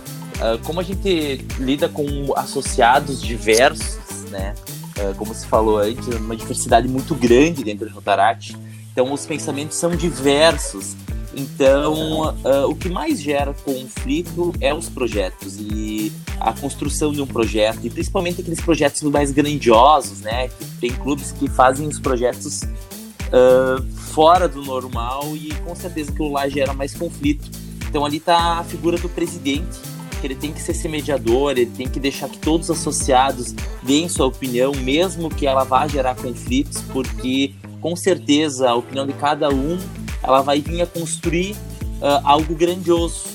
como 0.65 0.81
a 0.81 0.83
gente 0.83 1.45
lida 1.59 1.89
com 1.89 2.33
associados 2.37 3.23
diversos, 3.23 4.25
né? 4.31 4.55
Uh, 4.99 5.15
como 5.15 5.33
se 5.35 5.47
falou 5.47 5.79
antes, 5.79 6.07
uma 6.09 6.37
diversidade 6.37 6.89
muito 6.89 7.15
grande 7.15 7.63
dentro 7.63 7.89
do 7.89 7.95
Rotaract. 7.95 8.57
Então 8.93 9.13
os 9.13 9.25
pensamentos 9.27 9.77
são 9.77 9.95
diversos 9.95 10.97
então, 11.39 12.23
uh, 12.23 12.69
o 12.69 12.75
que 12.75 12.89
mais 12.89 13.21
gera 13.21 13.55
conflito 13.65 14.53
é 14.61 14.75
os 14.75 14.89
projetos 14.89 15.57
e 15.61 16.13
a 16.41 16.53
construção 16.53 17.13
de 17.13 17.23
um 17.23 17.27
projeto, 17.27 17.79
e 17.85 17.91
principalmente 17.91 18.41
aqueles 18.41 18.61
projetos 18.61 19.03
mais 19.03 19.31
grandiosos, 19.31 20.21
né? 20.21 20.49
Tem 20.81 20.91
clubes 20.91 21.31
que 21.31 21.49
fazem 21.49 21.87
os 21.87 22.01
projetos 22.01 22.63
uh, 22.63 23.87
fora 24.09 24.49
do 24.49 24.63
normal 24.63 25.37
e 25.37 25.55
com 25.65 25.75
certeza 25.75 26.11
aquilo 26.11 26.33
lá 26.33 26.49
gera 26.49 26.73
mais 26.73 26.95
conflito. 26.95 27.49
Então, 27.89 28.05
ali 28.05 28.19
está 28.19 28.59
a 28.59 28.65
figura 28.65 28.99
do 28.99 29.09
presidente, 29.09 29.79
que 30.21 30.27
ele 30.27 30.35
tem 30.35 30.53
que 30.53 30.61
ser 30.61 30.73
esse 30.73 30.89
mediador, 30.89 31.53
ele 31.53 31.67
tem 31.67 31.89
que 31.89 31.99
deixar 31.99 32.29
que 32.29 32.39
todos 32.39 32.69
os 32.69 32.79
associados 32.79 33.55
deem 33.83 34.09
sua 34.09 34.27
opinião, 34.27 34.73
mesmo 34.73 35.31
que 35.31 35.47
ela 35.47 35.65
vá 35.65 35.87
gerar 35.87 36.15
conflitos, 36.17 36.83
porque 36.93 37.55
com 37.81 37.95
certeza 37.95 38.71
a 38.71 38.75
opinião 38.75 39.07
de 39.07 39.13
cada 39.13 39.49
um 39.49 39.79
ela 40.23 40.43
vai 40.43 40.61
vir 40.61 40.83
a 40.83 40.87
construir 40.87 41.53
uh, 41.53 42.21
algo 42.25 42.55
grandioso. 42.55 43.27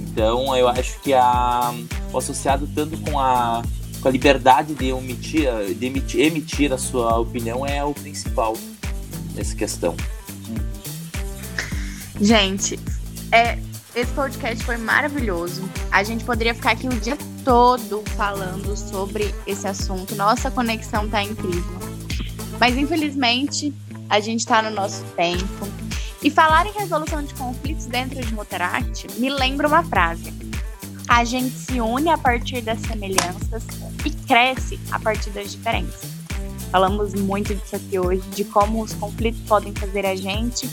Então, 0.00 0.56
eu 0.56 0.68
acho 0.68 0.98
que 1.00 1.12
a, 1.12 1.74
o 2.12 2.18
associado, 2.18 2.68
tanto 2.74 2.96
com 2.98 3.18
a, 3.18 3.62
com 4.00 4.08
a 4.08 4.10
liberdade 4.10 4.74
de, 4.74 4.92
omitir, 4.92 5.48
de 5.74 5.86
emitir, 5.86 6.20
emitir 6.20 6.72
a 6.72 6.78
sua 6.78 7.18
opinião, 7.18 7.66
é 7.66 7.84
o 7.84 7.92
principal 7.92 8.56
nessa 9.34 9.54
questão. 9.54 9.96
Gente, 12.20 12.78
é, 13.32 13.58
esse 13.94 14.12
podcast 14.12 14.64
foi 14.64 14.76
maravilhoso. 14.76 15.68
A 15.90 16.02
gente 16.02 16.24
poderia 16.24 16.54
ficar 16.54 16.72
aqui 16.72 16.86
o 16.86 17.00
dia 17.00 17.18
todo 17.44 18.02
falando 18.16 18.76
sobre 18.76 19.34
esse 19.46 19.66
assunto. 19.66 20.14
Nossa 20.14 20.50
conexão 20.50 21.08
tá 21.08 21.22
incrível. 21.22 21.78
Mas 22.58 22.76
infelizmente, 22.76 23.74
a 24.08 24.20
gente 24.20 24.40
está 24.40 24.62
no 24.62 24.70
nosso 24.70 25.02
tempo. 25.16 25.68
E 26.22 26.30
falar 26.30 26.66
em 26.66 26.72
resolução 26.72 27.22
de 27.22 27.34
conflitos 27.34 27.86
dentro 27.86 28.24
de 28.24 28.34
Rotaract 28.34 29.06
me 29.18 29.28
lembra 29.28 29.68
uma 29.68 29.84
frase. 29.84 30.32
a 31.06 31.22
gente 31.24 31.54
se 31.54 31.80
une 31.80 32.08
a 32.08 32.16
partir 32.16 32.62
das 32.62 32.80
semelhanças 32.80 33.62
e 34.04 34.10
cresce 34.10 34.80
a 34.90 34.98
partir 34.98 35.30
das 35.30 35.52
diferenças. 35.52 36.13
Falamos 36.74 37.14
muito 37.14 37.54
disso 37.54 37.76
aqui 37.76 38.00
hoje, 38.00 38.22
de 38.30 38.42
como 38.42 38.82
os 38.82 38.92
conflitos 38.94 39.40
podem 39.42 39.72
fazer 39.72 40.04
a 40.04 40.16
gente, 40.16 40.68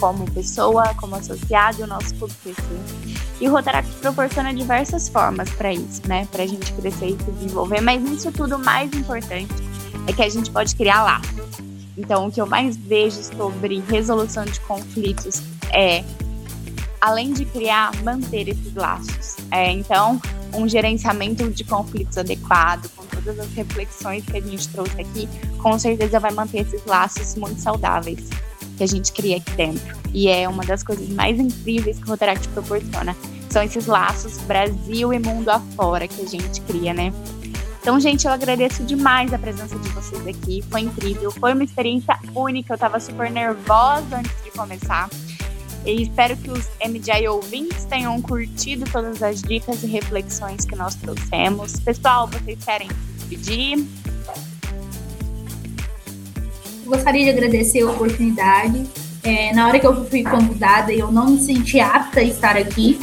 como 0.00 0.24
pessoa, 0.30 0.94
como 0.94 1.14
associado 1.14 1.78
e 1.78 1.82
o 1.82 1.86
nosso 1.86 2.14
crescer. 2.42 2.80
E 3.38 3.46
o 3.46 3.52
Rotaract 3.52 3.92
proporciona 3.96 4.54
diversas 4.54 5.10
formas 5.10 5.50
para 5.50 5.70
isso, 5.70 6.00
né? 6.08 6.26
Para 6.32 6.44
a 6.44 6.46
gente 6.46 6.72
crescer 6.72 7.08
e 7.08 7.22
se 7.22 7.30
desenvolver, 7.32 7.82
mas 7.82 8.02
isso 8.10 8.32
tudo 8.32 8.58
mais 8.58 8.94
importante 8.94 9.52
é 10.06 10.12
que 10.14 10.22
a 10.22 10.28
gente 10.30 10.50
pode 10.50 10.74
criar 10.74 11.02
laços. 11.02 11.58
Então, 11.98 12.28
o 12.28 12.32
que 12.32 12.40
eu 12.40 12.46
mais 12.46 12.74
vejo 12.74 13.22
sobre 13.22 13.84
resolução 13.90 14.46
de 14.46 14.58
conflitos 14.60 15.42
é 15.70 16.02
além 16.98 17.34
de 17.34 17.44
criar, 17.44 17.94
manter 18.02 18.48
esses 18.48 18.72
laços. 18.74 19.36
É, 19.50 19.70
então, 19.70 20.18
um 20.54 20.68
gerenciamento 20.68 21.48
de 21.50 21.64
conflitos 21.64 22.18
adequado, 22.18 22.88
com 22.96 23.04
todas 23.06 23.38
as 23.38 23.52
reflexões 23.52 24.24
que 24.24 24.36
a 24.36 24.40
gente 24.40 24.68
trouxe 24.68 25.00
aqui, 25.00 25.28
com 25.58 25.78
certeza 25.78 26.20
vai 26.20 26.32
manter 26.32 26.60
esses 26.60 26.84
laços 26.84 27.34
muito 27.34 27.60
saudáveis 27.60 28.28
que 28.76 28.82
a 28.82 28.86
gente 28.86 29.12
cria 29.12 29.36
aqui 29.36 29.50
dentro. 29.52 29.96
E 30.12 30.28
é 30.28 30.48
uma 30.48 30.64
das 30.64 30.82
coisas 30.82 31.08
mais 31.08 31.38
incríveis 31.38 31.98
que 31.98 32.04
o 32.04 32.08
Rotaract 32.08 32.48
proporciona. 32.48 33.16
São 33.50 33.62
esses 33.62 33.86
laços 33.86 34.38
Brasil 34.38 35.12
e 35.12 35.18
mundo 35.18 35.48
afora 35.48 36.08
que 36.08 36.22
a 36.22 36.26
gente 36.26 36.60
cria, 36.62 36.92
né? 36.94 37.12
Então, 37.80 37.98
gente, 37.98 38.26
eu 38.26 38.32
agradeço 38.32 38.84
demais 38.84 39.32
a 39.34 39.38
presença 39.38 39.76
de 39.76 39.88
vocês 39.88 40.24
aqui. 40.26 40.62
Foi 40.70 40.82
incrível, 40.82 41.30
foi 41.32 41.52
uma 41.52 41.64
experiência 41.64 42.16
única. 42.34 42.74
Eu 42.74 42.78
tava 42.78 43.00
super 43.00 43.30
nervosa 43.30 44.18
antes 44.18 44.44
de 44.44 44.50
começar. 44.52 45.10
E 45.84 46.02
espero 46.02 46.36
que 46.36 46.50
os 46.50 46.68
MDI 46.84 47.26
ouvintes 47.28 47.84
tenham 47.84 48.20
curtido 48.22 48.84
todas 48.90 49.22
as 49.22 49.42
dicas 49.42 49.82
e 49.82 49.86
reflexões 49.86 50.64
que 50.64 50.76
nós 50.76 50.94
trouxemos. 50.94 51.80
Pessoal, 51.80 52.28
vocês 52.28 52.64
querem 52.64 52.88
se 52.88 53.26
despedir? 53.26 53.86
Gostaria 56.86 57.24
de 57.24 57.30
agradecer 57.30 57.82
a 57.82 57.90
oportunidade. 57.90 58.86
É, 59.24 59.52
na 59.54 59.66
hora 59.66 59.78
que 59.78 59.86
eu 59.86 60.04
fui 60.06 60.22
convidada, 60.22 60.92
eu 60.92 61.10
não 61.10 61.30
me 61.30 61.40
senti 61.40 61.80
apta 61.80 62.20
a 62.20 62.24
estar 62.24 62.56
aqui. 62.56 62.98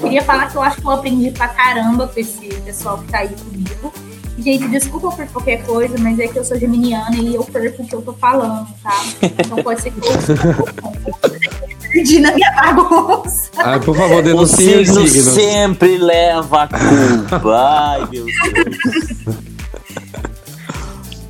Queria 0.00 0.22
falar 0.22 0.50
que 0.50 0.56
eu 0.56 0.62
acho 0.62 0.80
que 0.80 0.86
eu 0.86 0.90
aprendi 0.90 1.30
pra 1.30 1.48
caramba 1.48 2.08
com 2.08 2.20
esse 2.20 2.48
pessoal 2.60 2.98
que 2.98 3.10
tá 3.10 3.18
aí 3.18 3.28
comigo. 3.28 3.92
Gente, 4.38 4.68
desculpa 4.68 5.10
por 5.10 5.26
qualquer 5.28 5.64
coisa, 5.64 5.96
mas 5.98 6.18
é 6.18 6.28
que 6.28 6.38
eu 6.38 6.44
sou 6.44 6.58
geminiana 6.58 7.16
e 7.16 7.34
eu 7.34 7.44
perco 7.44 7.82
o 7.82 7.86
que 7.86 7.94
eu 7.94 8.02
tô 8.02 8.12
falando, 8.12 8.68
tá? 8.82 9.04
Então 9.22 9.62
pode 9.62 9.80
ser 9.80 9.90
que 9.90 9.98
eu 9.98 10.04
perdi 11.88 12.20
na 12.20 12.32
minha 12.32 12.50
bagunça. 12.52 13.50
Ah, 13.56 13.78
por 13.78 13.96
favor, 13.96 14.22
denuncie 14.22 14.76
o 14.76 14.86
signo 14.86 15.08
signos. 15.08 15.34
sempre 15.34 15.98
leva 15.98 16.62
a 16.64 16.68
culpa. 16.68 17.56
Ai, 17.56 18.08
meu 18.10 18.24
Deus. 18.24 19.36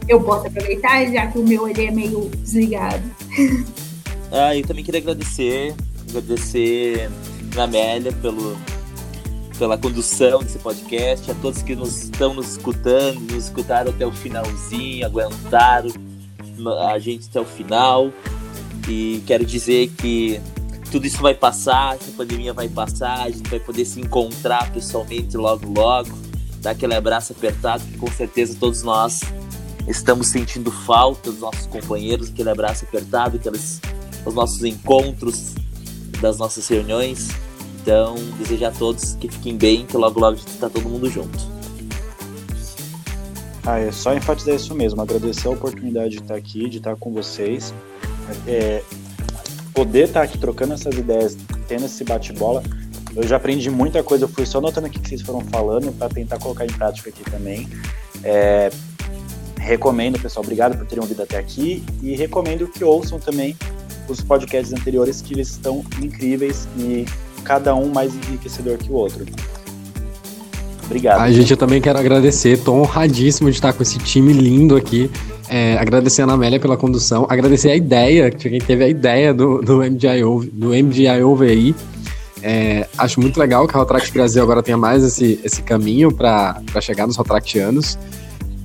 Eu 0.09 0.21
posso 0.21 0.47
aproveitar, 0.47 1.05
já 1.07 1.27
que 1.27 1.39
o 1.39 1.43
meu 1.43 1.69
ele 1.69 1.87
é 1.87 1.91
meio 1.91 2.31
desligado. 2.37 3.03
Ah, 4.31 4.57
eu 4.57 4.65
também 4.65 4.85
queria 4.85 5.01
agradecer, 5.01 5.75
agradecer 6.09 7.11
a 7.57 7.63
Amélia 7.63 8.13
pelo, 8.13 8.57
pela 9.59 9.77
condução 9.77 10.41
desse 10.41 10.59
podcast, 10.59 11.31
a 11.31 11.35
todos 11.35 11.63
que 11.63 11.75
nos 11.75 12.05
estão 12.05 12.35
nos 12.35 12.53
escutando, 12.53 13.21
nos 13.21 13.45
escutaram 13.47 13.91
até 13.91 14.07
o 14.07 14.13
finalzinho, 14.13 15.07
aguentaram 15.07 15.91
a 16.89 16.99
gente 16.99 17.27
até 17.29 17.41
o 17.41 17.45
final. 17.45 18.13
E 18.89 19.23
quero 19.27 19.45
dizer 19.45 19.89
que 19.99 20.41
tudo 20.91 21.07
isso 21.07 21.21
vai 21.21 21.35
passar, 21.35 21.97
essa 21.97 22.13
pandemia 22.13 22.53
vai 22.53 22.69
passar, 22.69 23.23
a 23.23 23.31
gente 23.31 23.49
vai 23.51 23.59
poder 23.59 23.85
se 23.85 24.01
encontrar 24.01 24.73
pessoalmente 24.73 25.37
logo 25.37 25.69
logo, 25.69 26.11
dar 26.61 26.71
aquele 26.71 26.95
abraço 26.95 27.33
apertado 27.33 27.85
que 27.85 27.99
com 27.99 28.11
certeza 28.11 28.57
todos 28.59 28.83
nós 28.83 29.21
estamos 29.89 30.29
sentindo 30.29 30.71
falta 30.71 31.31
dos 31.31 31.41
nossos 31.41 31.67
companheiros, 31.67 32.31
aquele 32.31 32.51
abraço 32.51 32.85
apertado, 32.85 33.37
aqueles 33.37 33.81
os 34.25 34.35
nossos 34.35 34.65
encontros, 34.65 35.55
das 36.21 36.39
nossas 36.39 36.67
reuniões. 36.67 37.29
Então, 37.81 38.17
desejo 38.39 38.67
a 38.67 38.71
todos 38.73 39.15
que 39.15 39.29
fiquem 39.29 39.57
bem, 39.57 39.87
que 39.87 39.97
logo 39.97 40.19
logo 40.19 40.35
a 40.35 40.39
gente 40.39 40.49
está 40.49 40.69
todo 40.69 40.89
mundo 40.89 41.09
junto. 41.09 41.39
Ah, 43.65 43.79
é 43.79 43.93
só 43.93 44.15
enfatizar 44.15 44.55
isso 44.55 44.75
mesmo, 44.75 45.01
agradecer 45.01 45.47
a 45.47 45.51
oportunidade 45.53 46.11
de 46.11 46.19
estar 46.19 46.35
aqui, 46.35 46.69
de 46.69 46.79
estar 46.79 46.97
com 46.97 47.13
vocês. 47.13 47.73
É, 48.47 48.83
poder 49.73 50.05
estar 50.07 50.23
aqui 50.23 50.39
trocando 50.39 50.75
essas 50.75 50.97
ideias, 50.97 51.37
tendo 51.69 51.85
esse 51.85 52.03
bate-bola. 52.05 52.63
Eu 53.15 53.27
já 53.27 53.37
aprendi 53.37 53.71
muita 53.71 54.03
coisa, 54.03 54.25
eu 54.25 54.29
fui 54.29 54.45
só 54.45 54.61
notando 54.61 54.87
aqui 54.87 54.99
que 54.99 55.09
vocês 55.09 55.23
foram 55.23 55.41
falando 55.41 55.93
para 55.93 56.09
tentar 56.09 56.39
colocar 56.39 56.65
em 56.65 56.73
prática 56.73 57.11
aqui 57.11 57.23
também. 57.31 57.69
É, 58.23 58.71
recomendo, 59.59 60.19
pessoal, 60.19 60.45
obrigado 60.45 60.77
por 60.77 60.87
terem 60.87 61.03
ouvido 61.03 61.23
até 61.23 61.39
aqui 61.39 61.85
e 62.03 62.15
recomendo 62.15 62.67
que 62.69 62.85
ouçam 62.85 63.19
também 63.19 63.57
os 64.09 64.21
podcasts 64.21 64.73
anteriores 64.73 65.21
que 65.21 65.35
eles 65.35 65.49
estão 65.51 65.85
incríveis 66.01 66.69
e 66.79 67.05
cada 67.43 67.75
um 67.75 67.89
mais 67.89 68.15
enriquecedor 68.15 68.79
que 68.79 68.91
o 68.91 68.95
outro. 68.95 69.25
Obrigado. 70.85 71.21
A 71.21 71.31
gente, 71.31 71.51
eu 71.51 71.57
também 71.57 71.81
quero 71.81 71.99
agradecer, 71.99 72.59
tô 72.59 72.75
honradíssimo 72.75 73.51
de 73.51 73.57
estar 73.57 73.73
com 73.73 73.83
esse 73.83 73.99
time 73.99 74.33
lindo 74.33 74.77
aqui. 74.77 75.11
É, 75.49 75.79
agradecer 75.79 76.23
a 76.23 76.33
Amélia 76.33 76.59
pela 76.59 76.77
condução, 76.77 77.27
agradecer 77.29 77.71
a 77.71 77.77
ideia, 77.77 78.31
que 78.31 78.51
quem 78.51 78.59
teve 78.59 78.85
a 78.85 78.89
ideia 78.89 79.33
do, 79.33 79.61
do 79.63 79.79
MDIO, 79.79 80.49
do 80.53 80.69
MDIO 80.71 81.37
VI. 81.37 81.75
É, 82.43 82.87
acho 82.99 83.21
muito 83.21 83.39
legal 83.39 83.67
que 83.67 83.75
a 83.77 83.79
Rotract 83.79 84.13
Brasil 84.13 84.43
agora 84.43 84.63
tenha 84.63 84.77
mais 84.77 85.03
esse, 85.03 85.41
esse 85.43 85.63
caminho 85.63 86.13
para 86.13 86.61
chegar 86.81 87.07
nos 87.07 87.17
Rotractianos. 87.17 87.99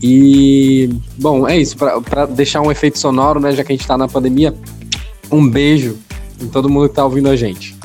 E, 0.02 0.90
bom, 1.18 1.48
é 1.48 1.58
isso, 1.58 1.78
para 1.78 2.26
deixar 2.26 2.62
um 2.62 2.72
efeito 2.72 2.98
sonoro, 2.98 3.40
né, 3.40 3.52
já 3.52 3.64
que 3.64 3.72
a 3.72 3.76
gente 3.76 3.88
tá 3.88 3.98
na 3.98 4.08
pandemia, 4.08 4.54
um 5.32 5.48
beijo 5.48 5.98
em 6.42 6.48
todo 6.48 6.70
mundo 6.70 6.90
que 6.90 6.96
tá 6.96 7.06
ouvindo 7.06 7.30
a 7.30 7.36
gente. 7.36 7.76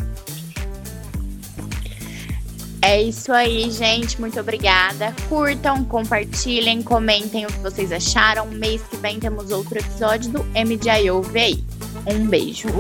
É 2.96 3.02
isso 3.02 3.30
aí, 3.30 3.70
gente. 3.70 4.18
Muito 4.18 4.40
obrigada. 4.40 5.14
Curtam, 5.28 5.84
compartilhem, 5.84 6.82
comentem 6.82 7.44
o 7.44 7.48
que 7.48 7.58
vocês 7.58 7.92
acharam. 7.92 8.46
Mês 8.46 8.80
que 8.84 8.96
vem 8.96 9.20
temos 9.20 9.50
outro 9.50 9.78
episódio 9.78 10.30
do 10.30 10.42
MDIO 10.44 11.20
VI. 11.20 11.62
Um 12.06 12.26
beijo. 12.26 12.70